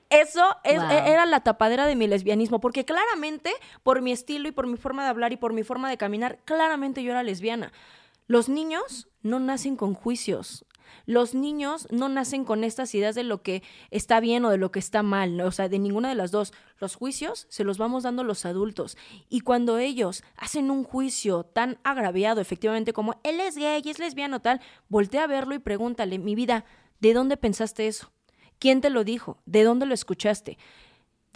eso 0.08 0.42
es, 0.64 0.80
wow. 0.80 0.90
era 0.90 1.26
la 1.26 1.40
tapadera 1.40 1.86
de 1.86 1.94
mi 1.94 2.06
lesbianismo, 2.06 2.58
porque 2.58 2.84
claramente 2.84 3.52
por 3.82 4.00
mi 4.00 4.12
estilo 4.12 4.48
y 4.48 4.52
por 4.52 4.66
mi 4.66 4.76
forma 4.76 5.04
de 5.04 5.10
hablar 5.10 5.32
y 5.32 5.36
por 5.36 5.52
mi 5.52 5.62
forma 5.62 5.90
de 5.90 5.98
caminar, 5.98 6.38
claramente 6.44 7.02
yo 7.02 7.12
era 7.12 7.22
lesbiana. 7.22 7.72
Los 8.26 8.48
niños 8.48 9.08
no 9.22 9.40
nacen 9.40 9.76
con 9.76 9.94
juicios. 9.94 10.64
Los 11.06 11.34
niños 11.34 11.86
no 11.90 12.08
nacen 12.08 12.44
con 12.44 12.64
estas 12.64 12.94
ideas 12.94 13.14
de 13.14 13.22
lo 13.22 13.42
que 13.42 13.62
está 13.90 14.20
bien 14.20 14.44
o 14.44 14.50
de 14.50 14.58
lo 14.58 14.70
que 14.70 14.78
está 14.78 15.02
mal, 15.02 15.40
o 15.40 15.50
sea, 15.50 15.68
de 15.68 15.78
ninguna 15.78 16.08
de 16.08 16.14
las 16.14 16.30
dos. 16.30 16.52
Los 16.78 16.94
juicios 16.94 17.46
se 17.48 17.64
los 17.64 17.78
vamos 17.78 18.02
dando 18.02 18.24
los 18.24 18.44
adultos. 18.46 18.96
Y 19.28 19.40
cuando 19.40 19.78
ellos 19.78 20.22
hacen 20.36 20.70
un 20.70 20.84
juicio 20.84 21.44
tan 21.44 21.78
agraviado, 21.84 22.40
efectivamente, 22.40 22.92
como 22.92 23.20
él 23.24 23.40
es 23.40 23.56
gay, 23.56 23.82
es 23.84 23.98
lesbiano, 23.98 24.40
tal, 24.40 24.60
voltea 24.88 25.24
a 25.24 25.28
verlo 25.28 25.54
y 25.54 25.58
pregúntale, 25.58 26.18
mi 26.18 26.34
vida, 26.34 26.64
¿de 27.00 27.14
dónde 27.14 27.36
pensaste 27.36 27.86
eso? 27.86 28.10
¿Quién 28.58 28.80
te 28.80 28.90
lo 28.90 29.04
dijo? 29.04 29.38
¿De 29.46 29.62
dónde 29.62 29.86
lo 29.86 29.94
escuchaste? 29.94 30.58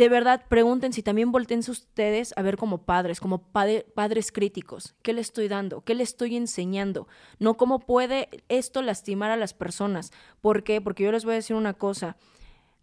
De 0.03 0.09
verdad, 0.09 0.43
pregunten 0.49 0.93
si 0.93 1.01
también 1.05 1.31
volteen 1.31 1.61
ustedes 1.61 2.35
a 2.37 2.43
ver 2.43 2.57
como 2.57 2.79
padres, 2.79 3.21
como 3.21 3.39
padre, 3.39 3.87
padres 3.95 4.33
críticos. 4.33 4.97
¿Qué 5.01 5.13
le 5.13 5.21
estoy 5.21 5.47
dando? 5.47 5.83
¿Qué 5.83 5.95
le 5.95 6.03
estoy 6.03 6.35
enseñando? 6.35 7.07
No 7.39 7.57
cómo 7.57 7.79
puede 7.79 8.29
esto 8.49 8.83
lastimar 8.83 9.31
a 9.31 9.37
las 9.37 9.55
personas. 9.55 10.11
¿Por 10.41 10.65
qué? 10.65 10.81
Porque 10.81 11.05
yo 11.05 11.13
les 11.13 11.25
voy 11.25 11.35
a 11.35 11.37
decir 11.37 11.55
una 11.55 11.75
cosa. 11.75 12.17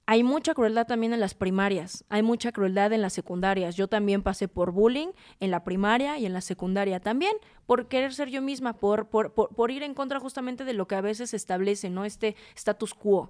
Hay 0.06 0.24
mucha 0.24 0.54
crueldad 0.54 0.88
también 0.88 1.12
en 1.12 1.20
las 1.20 1.34
primarias, 1.34 2.06
hay 2.08 2.24
mucha 2.24 2.54
crueldad 2.54 2.94
en 2.94 3.02
las 3.02 3.12
secundarias. 3.12 3.76
Yo 3.76 3.90
también 3.90 4.24
pasé 4.24 4.48
por 4.48 4.72
bullying 4.72 5.10
en 5.42 5.52
la 5.52 5.66
primaria 5.66 6.18
y 6.20 6.26
en 6.26 6.32
la 6.32 6.40
secundaria 6.40 7.02
también, 7.02 7.34
por 7.66 7.90
querer 7.90 8.14
ser 8.14 8.30
yo 8.30 8.42
misma, 8.42 8.78
por, 8.78 9.10
por, 9.10 9.72
ir 9.72 9.84
en 9.84 9.94
contra 9.94 10.22
justamente 10.22 10.64
de 10.64 10.74
lo 10.74 10.88
que 10.88 10.96
a 10.96 11.02
veces 11.02 11.34
establece, 11.34 11.90
¿no? 11.90 12.06
Este 12.06 12.38
status 12.56 12.94
quo. 12.94 13.30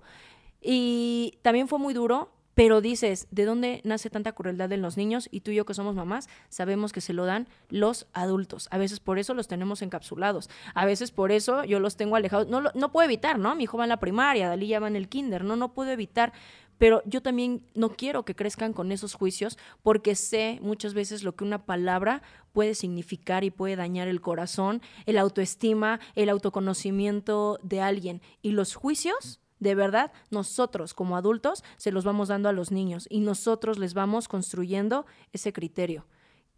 Y 0.62 1.40
también 1.42 1.68
fue 1.68 1.80
muy 1.80 1.96
duro, 1.96 2.30
pero 2.60 2.82
dices, 2.82 3.30
¿de 3.32 3.45
dónde 3.45 3.80
nace 3.86 4.10
tanta 4.10 4.34
crueldad 4.34 4.70
en 4.74 4.82
los 4.82 4.97
niños? 4.97 5.30
Y 5.32 5.39
tú 5.39 5.51
y 5.51 5.55
yo 5.55 5.66
que 5.66 5.74
somos 5.74 5.95
mamás, 5.95 6.28
sabemos 6.49 6.91
que 6.91 6.99
se 6.99 7.14
lo 7.14 7.24
dan 7.24 7.47
los 7.70 8.05
adultos. 8.12 8.68
A 8.70 8.78
veces 8.78 8.99
por 8.99 9.18
eso 9.18 9.34
los 9.34 9.47
tenemos 9.47 9.82
encapsulados. 9.82 10.49
A 10.74 10.86
veces 10.86 11.12
por 11.12 11.32
eso 11.32 11.64
yo 11.64 11.80
los 11.80 11.95
tengo 11.95 12.18
alejados. 12.18 12.49
No, 12.49 12.62
no 12.62 12.91
puedo 12.91 13.05
evitar, 13.05 13.39
¿no? 13.39 13.55
Mi 13.55 13.64
hijo 13.64 13.78
va 13.78 13.86
en 13.86 13.89
la 13.89 14.01
primaria, 14.01 14.49
Dalí 14.49 14.68
ya 14.68 14.82
va 14.82 14.89
en 14.89 14.97
el 14.97 15.07
kinder. 15.07 15.45
No, 15.45 15.55
no 15.55 15.72
puedo 15.72 15.89
evitar. 15.91 16.34
Pero 16.78 17.01
yo 17.05 17.22
también 17.22 17.64
no 17.76 17.95
quiero 17.95 18.26
que 18.26 18.36
crezcan 18.36 18.74
con 18.74 18.91
esos 18.91 19.14
juicios 19.14 19.57
porque 19.82 20.16
sé 20.16 20.60
muchas 20.62 20.93
veces 20.93 21.24
lo 21.24 21.38
que 21.38 21.45
una 21.45 21.66
palabra 21.66 22.24
puede 22.51 22.76
significar 22.76 23.45
y 23.45 23.51
puede 23.51 23.78
dañar 23.78 24.10
el 24.10 24.20
corazón, 24.20 24.82
el 25.05 25.18
autoestima, 25.18 26.01
el 26.16 26.28
autoconocimiento 26.28 27.57
de 27.64 27.80
alguien. 27.80 28.22
Y 28.41 28.51
los 28.51 28.76
juicios 28.76 29.39
de 29.60 29.76
verdad, 29.76 30.12
nosotros 30.30 30.93
como 30.93 31.18
adultos 31.18 31.64
se 31.78 31.91
los 31.91 32.05
vamos 32.05 32.30
dando 32.30 32.49
a 32.49 32.53
los 32.53 32.72
niños 32.72 33.07
y 33.10 33.20
nosotros 33.20 33.78
les 33.78 33.93
vamos 33.93 34.28
construyendo 34.28 35.05
ese 35.34 35.53
criterio. 35.53 36.07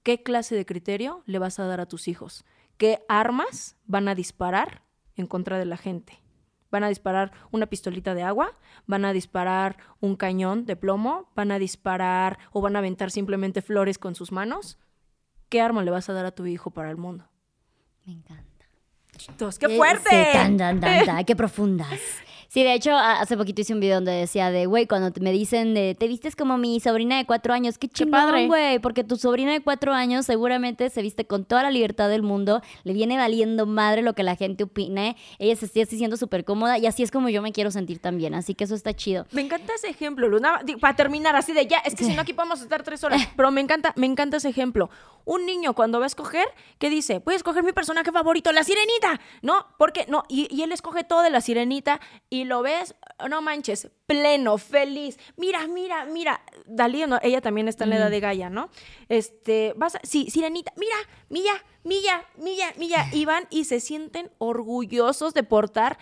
¿Qué 0.03 0.23
clase 0.23 0.55
de 0.55 0.65
criterio 0.65 1.23
le 1.25 1.39
vas 1.39 1.59
a 1.59 1.65
dar 1.65 1.79
a 1.79 1.87
tus 1.87 2.07
hijos? 2.07 2.45
¿Qué 2.77 3.03
armas 3.07 3.77
van 3.85 4.07
a 4.07 4.15
disparar 4.15 4.83
en 5.15 5.27
contra 5.27 5.59
de 5.59 5.65
la 5.65 5.77
gente? 5.77 6.21
¿Van 6.71 6.83
a 6.83 6.89
disparar 6.89 7.33
una 7.51 7.65
pistolita 7.67 8.15
de 8.15 8.23
agua? 8.23 8.57
¿Van 8.87 9.03
a 9.03 9.13
disparar 9.13 9.77
un 9.99 10.15
cañón 10.15 10.65
de 10.65 10.77
plomo? 10.77 11.29
¿Van 11.35 11.51
a 11.51 11.59
disparar 11.59 12.39
o 12.51 12.61
van 12.61 12.75
a 12.75 12.79
aventar 12.79 13.11
simplemente 13.11 13.61
flores 13.61 13.97
con 13.97 14.15
sus 14.15 14.31
manos? 14.31 14.79
¿Qué 15.49 15.59
arma 15.59 15.83
le 15.83 15.91
vas 15.91 16.09
a 16.09 16.13
dar 16.13 16.25
a 16.25 16.31
tu 16.31 16.45
hijo 16.45 16.71
para 16.71 16.89
el 16.89 16.97
mundo? 16.97 17.29
Me 18.05 18.13
encanta. 18.13 18.65
¡Qué 19.59 19.75
fuerte! 19.75 20.29
Tan, 20.33 20.57
tan, 20.57 20.79
tan, 20.79 21.25
¡Qué 21.25 21.35
profundas! 21.35 21.99
Sí, 22.53 22.65
de 22.65 22.73
hecho, 22.73 22.97
hace 22.97 23.37
poquito 23.37 23.61
hice 23.61 23.73
un 23.73 23.79
video 23.79 23.95
donde 23.95 24.11
decía 24.11 24.51
de, 24.51 24.65
güey, 24.65 24.85
cuando 24.85 25.09
me 25.21 25.31
dicen 25.31 25.73
de, 25.73 25.95
te 25.97 26.09
vistes 26.09 26.35
como 26.35 26.57
mi 26.57 26.81
sobrina 26.81 27.15
de 27.15 27.25
cuatro 27.25 27.53
años, 27.53 27.77
qué 27.77 27.87
chingón, 27.87 28.47
güey, 28.47 28.77
porque 28.79 29.05
tu 29.05 29.15
sobrina 29.15 29.53
de 29.53 29.61
cuatro 29.61 29.93
años 29.93 30.25
seguramente 30.25 30.89
se 30.89 31.01
viste 31.01 31.25
con 31.25 31.45
toda 31.45 31.63
la 31.63 31.71
libertad 31.71 32.09
del 32.09 32.23
mundo, 32.23 32.61
le 32.83 32.91
viene 32.91 33.15
valiendo 33.15 33.65
madre 33.65 34.01
lo 34.01 34.15
que 34.15 34.23
la 34.23 34.35
gente 34.35 34.65
opine, 34.65 35.15
ella 35.39 35.55
se 35.55 35.67
está 35.67 35.85
sintiendo 35.85 36.17
súper 36.17 36.43
cómoda 36.43 36.77
y 36.77 36.87
así 36.87 37.03
es 37.03 37.09
como 37.11 37.29
yo 37.29 37.41
me 37.41 37.53
quiero 37.53 37.71
sentir 37.71 37.99
también, 37.99 38.33
así 38.33 38.53
que 38.53 38.65
eso 38.65 38.75
está 38.75 38.93
chido. 38.93 39.25
Me 39.31 39.43
encanta 39.43 39.73
ese 39.73 39.87
ejemplo, 39.87 40.27
Luna, 40.27 40.59
para 40.81 40.97
terminar 40.97 41.37
así 41.37 41.53
de 41.53 41.67
ya, 41.67 41.77
es 41.77 41.95
que 41.95 42.03
si 42.03 42.13
no 42.13 42.21
aquí 42.21 42.33
podemos 42.33 42.61
estar 42.61 42.83
tres 42.83 43.01
horas, 43.05 43.29
pero 43.37 43.49
me 43.51 43.61
encanta, 43.61 43.93
me 43.95 44.07
encanta 44.07 44.35
ese 44.35 44.49
ejemplo. 44.49 44.89
Un 45.23 45.45
niño 45.45 45.73
cuando 45.73 45.99
va 45.99 46.05
a 46.05 46.07
escoger, 46.07 46.47
¿qué 46.79 46.89
dice? 46.89 47.19
Voy 47.19 47.35
a 47.35 47.37
escoger 47.37 47.63
mi 47.63 47.71
personaje 47.71 48.11
favorito, 48.11 48.51
la 48.51 48.63
sirenita, 48.63 49.21
¿no? 49.41 49.67
Porque 49.77 50.05
no, 50.09 50.23
y, 50.27 50.53
y 50.53 50.63
él 50.63 50.71
escoge 50.71 51.03
todo 51.05 51.21
de 51.21 51.29
la 51.29 51.39
sirenita 51.39 52.01
y 52.29 52.40
lo 52.45 52.61
ves 52.61 52.95
no 53.29 53.41
manches, 53.41 53.89
pleno, 54.05 54.57
feliz. 54.57 55.17
Mira, 55.37 55.67
mira, 55.67 56.05
mira. 56.05 56.41
Dalí, 56.65 57.03
no, 57.07 57.19
ella 57.21 57.41
también 57.41 57.67
está 57.67 57.83
en 57.83 57.91
la 57.91 57.97
edad 57.97 58.09
de 58.11 58.19
Gaia, 58.19 58.49
¿no? 58.49 58.69
Este, 59.09 59.73
vas 59.77 59.95
a, 59.95 59.99
sí, 60.03 60.29
Sirenita, 60.29 60.73
mira, 60.77 60.95
milla, 61.29 61.53
milla, 61.83 62.23
milla, 62.37 62.73
milla. 62.77 63.07
Y 63.11 63.25
van 63.25 63.45
y 63.49 63.65
se 63.65 63.79
sienten 63.79 64.31
orgullosos 64.37 65.33
de 65.33 65.43
portar. 65.43 65.97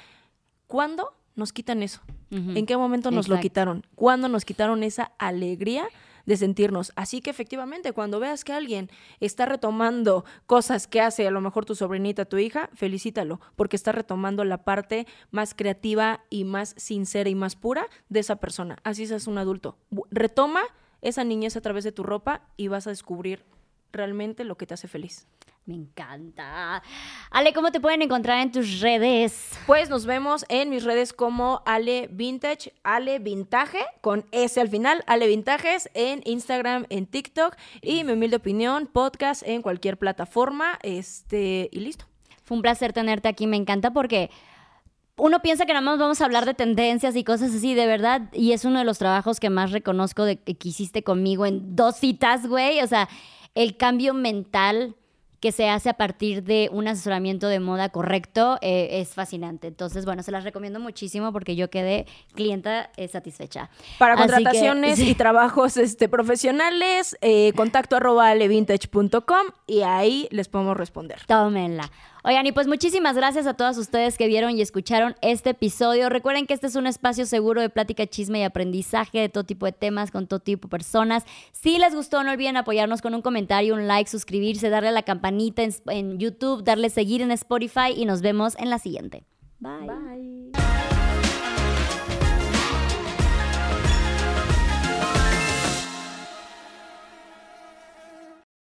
¿Cuándo 0.68 1.14
nos 1.36 1.54
quitan 1.54 1.82
eso? 1.84 2.02
Uh 2.32 2.36
-huh. 2.36 2.58
¿En 2.58 2.66
qué 2.66 2.78
momento 2.78 3.12
nos 3.12 3.26
Exacto. 3.26 3.36
lo 3.38 3.42
quitaron? 3.42 3.86
¿Cuándo 3.96 4.30
nos 4.30 4.46
quitaron 4.46 4.84
esa 4.84 5.12
alegría? 5.18 5.88
De 6.30 6.38
sentirnos. 6.38 6.94
Así 6.96 7.22
que 7.22 7.32
efectivamente, 7.32 7.92
cuando 7.92 8.20
veas 8.20 8.44
que 8.44 8.54
alguien 8.54 8.92
está 9.20 9.48
retomando 9.48 10.26
cosas 10.46 10.86
que 10.86 11.02
hace 11.02 11.28
a 11.28 11.32
lo 11.32 11.42
mejor 11.42 11.66
tu 11.66 11.74
sobrinita, 11.74 12.26
tu 12.26 12.38
hija, 12.38 12.70
felicítalo, 12.76 13.42
porque 13.56 13.76
está 13.76 13.94
retomando 13.94 14.44
la 14.44 14.64
parte 14.64 15.08
más 15.32 15.56
creativa 15.56 16.24
y 16.30 16.44
más 16.44 16.76
sincera 16.78 17.32
y 17.32 17.34
más 17.36 17.56
pura 17.56 17.88
de 18.10 18.20
esa 18.20 18.36
persona. 18.36 18.78
Así 18.84 19.08
seas 19.08 19.26
un 19.26 19.40
adulto. 19.40 19.80
Retoma 20.12 20.62
esa 21.02 21.24
niñez 21.24 21.58
a 21.58 21.62
través 21.62 21.84
de 21.84 21.92
tu 21.92 22.04
ropa 22.04 22.44
y 22.58 22.68
vas 22.68 22.86
a 22.86 22.92
descubrir 22.92 23.44
realmente 23.92 24.44
lo 24.44 24.56
que 24.56 24.68
te 24.68 24.76
hace 24.76 24.88
feliz. 24.88 25.26
Me 25.70 25.76
encanta. 25.76 26.82
Ale, 27.30 27.54
¿cómo 27.54 27.72
te 27.72 27.80
pueden 27.80 28.02
encontrar 28.02 28.40
en 28.40 28.52
tus 28.52 28.80
redes? 28.80 29.52
Pues 29.68 29.88
nos 29.88 30.08
vemos 30.08 30.44
en 30.50 30.72
mis 30.72 30.84
redes 30.84 31.14
como 31.14 31.62
Ale 31.64 32.10
Vintage, 32.12 32.74
Ale 32.82 33.20
Vintage, 33.20 33.78
con 34.02 34.26
S 34.32 34.60
al 34.60 34.70
final, 34.70 35.04
Ale 35.06 35.28
Vintajes, 35.28 35.92
en 35.94 36.24
Instagram, 36.26 36.88
en 36.90 37.06
TikTok 37.06 37.56
y 37.84 38.04
mi 38.04 38.14
humilde 38.14 38.38
opinión, 38.38 38.88
podcast 38.88 39.44
en 39.46 39.62
cualquier 39.62 40.00
plataforma. 40.00 40.80
Este, 40.82 41.70
y 41.72 41.82
listo. 41.82 42.06
Fue 42.44 42.58
un 42.58 42.64
placer 42.64 42.92
tenerte 42.92 43.28
aquí, 43.28 43.46
me 43.46 43.58
encanta 43.58 43.94
porque 43.94 44.32
uno 45.18 45.40
piensa 45.44 45.68
que 45.68 45.74
nada 45.74 45.86
más 45.86 46.00
vamos 46.00 46.20
a 46.20 46.26
hablar 46.26 46.48
de 46.48 46.56
tendencias 46.56 47.16
y 47.16 47.24
cosas 47.24 47.54
así, 47.54 47.76
de 47.76 47.86
verdad, 47.86 48.24
y 48.34 48.54
es 48.54 48.66
uno 48.66 48.80
de 48.80 48.86
los 48.86 48.98
trabajos 48.98 49.40
que 49.40 49.52
más 49.52 49.72
reconozco 49.72 50.26
de 50.26 50.38
que 50.42 50.58
hiciste 50.68 51.04
conmigo 51.04 51.46
en 51.46 51.76
dos 51.76 51.98
citas, 51.98 52.48
güey. 52.48 52.82
O 52.82 52.88
sea, 52.88 53.08
el 53.54 53.78
cambio 53.78 54.16
mental 54.16 54.96
que 55.40 55.52
se 55.52 55.70
hace 55.70 55.90
a 55.90 55.94
partir 55.94 56.44
de 56.44 56.70
un 56.72 56.88
asesoramiento 56.88 57.48
de 57.48 57.60
moda 57.60 57.90
correcto 57.90 58.58
eh, 58.62 59.02
es 59.02 59.10
fascinante. 59.10 59.68
Entonces, 59.68 60.06
bueno, 60.06 60.24
se 60.24 60.32
las 60.32 60.44
recomiendo 60.44 60.80
muchísimo 60.80 61.32
porque 61.32 61.56
yo 61.56 61.70
quedé 61.70 62.06
clienta 62.34 62.90
eh, 62.98 63.08
satisfecha. 63.08 63.70
Para 63.98 64.14
Así 64.14 64.24
que, 64.24 64.34
contrataciones 64.34 65.00
sí. 65.00 65.10
y 65.10 65.16
trabajos 65.16 65.78
este, 65.78 66.10
profesionales, 66.10 67.18
eh, 67.22 67.54
contacto 67.54 67.96
arroba 67.96 68.34
levintage.com 68.36 69.48
y 69.68 69.82
ahí 69.82 70.28
les 70.32 70.48
podemos 70.48 70.76
responder. 70.76 71.20
Tómenla. 71.28 71.90
Oigan, 72.24 72.46
y 72.46 72.52
pues 72.52 72.68
muchísimas 72.68 73.16
gracias 73.16 73.48
a 73.48 73.54
todas 73.54 73.78
ustedes 73.78 74.18
que 74.18 74.28
vieron 74.28 74.52
y 74.52 74.62
escucharon 74.62 75.16
este 75.22 75.52
episodio. 75.52 76.10
Recuerden 76.10 76.48
que 76.48 76.54
este 76.54 76.68
es 76.68 76.76
un 76.76 76.86
espacio 76.86 77.26
seguro 77.26 77.62
de 77.62 77.70
plática, 77.70 78.06
chisme 78.08 78.40
y 78.40 78.44
aprendizaje 78.44 79.20
de 79.20 79.30
todo 79.30 79.46
tipo 79.46 79.66
de 79.66 79.72
temas 79.72 80.12
con 80.12 80.28
todo 80.28 80.40
tipo 80.40 80.68
de 80.68 80.72
personas. 80.72 81.24
Si 81.54 81.78
les 81.78 81.96
gustó, 81.96 82.24
no 82.24 82.32
olviden 82.32 82.58
apoyarnos 82.58 83.02
con 83.02 83.16
un 83.16 83.22
comentario, 83.22 83.74
un 83.74 83.88
like, 83.88 84.10
suscribirse, 84.10 84.70
darle 84.70 84.90
a 84.90 84.94
la 84.94 85.04
campanita 85.04 85.64
en, 85.64 85.74
en 85.88 86.20
YouTube, 86.20 86.64
darle 86.64 86.90
seguir 86.90 87.22
en 87.22 87.32
Spotify 87.32 87.94
y 87.96 88.06
nos 88.06 88.22
vemos 88.22 88.58
en 88.60 88.70
la 88.70 88.80
siguiente. 88.80 89.24
Bye. 89.60 90.59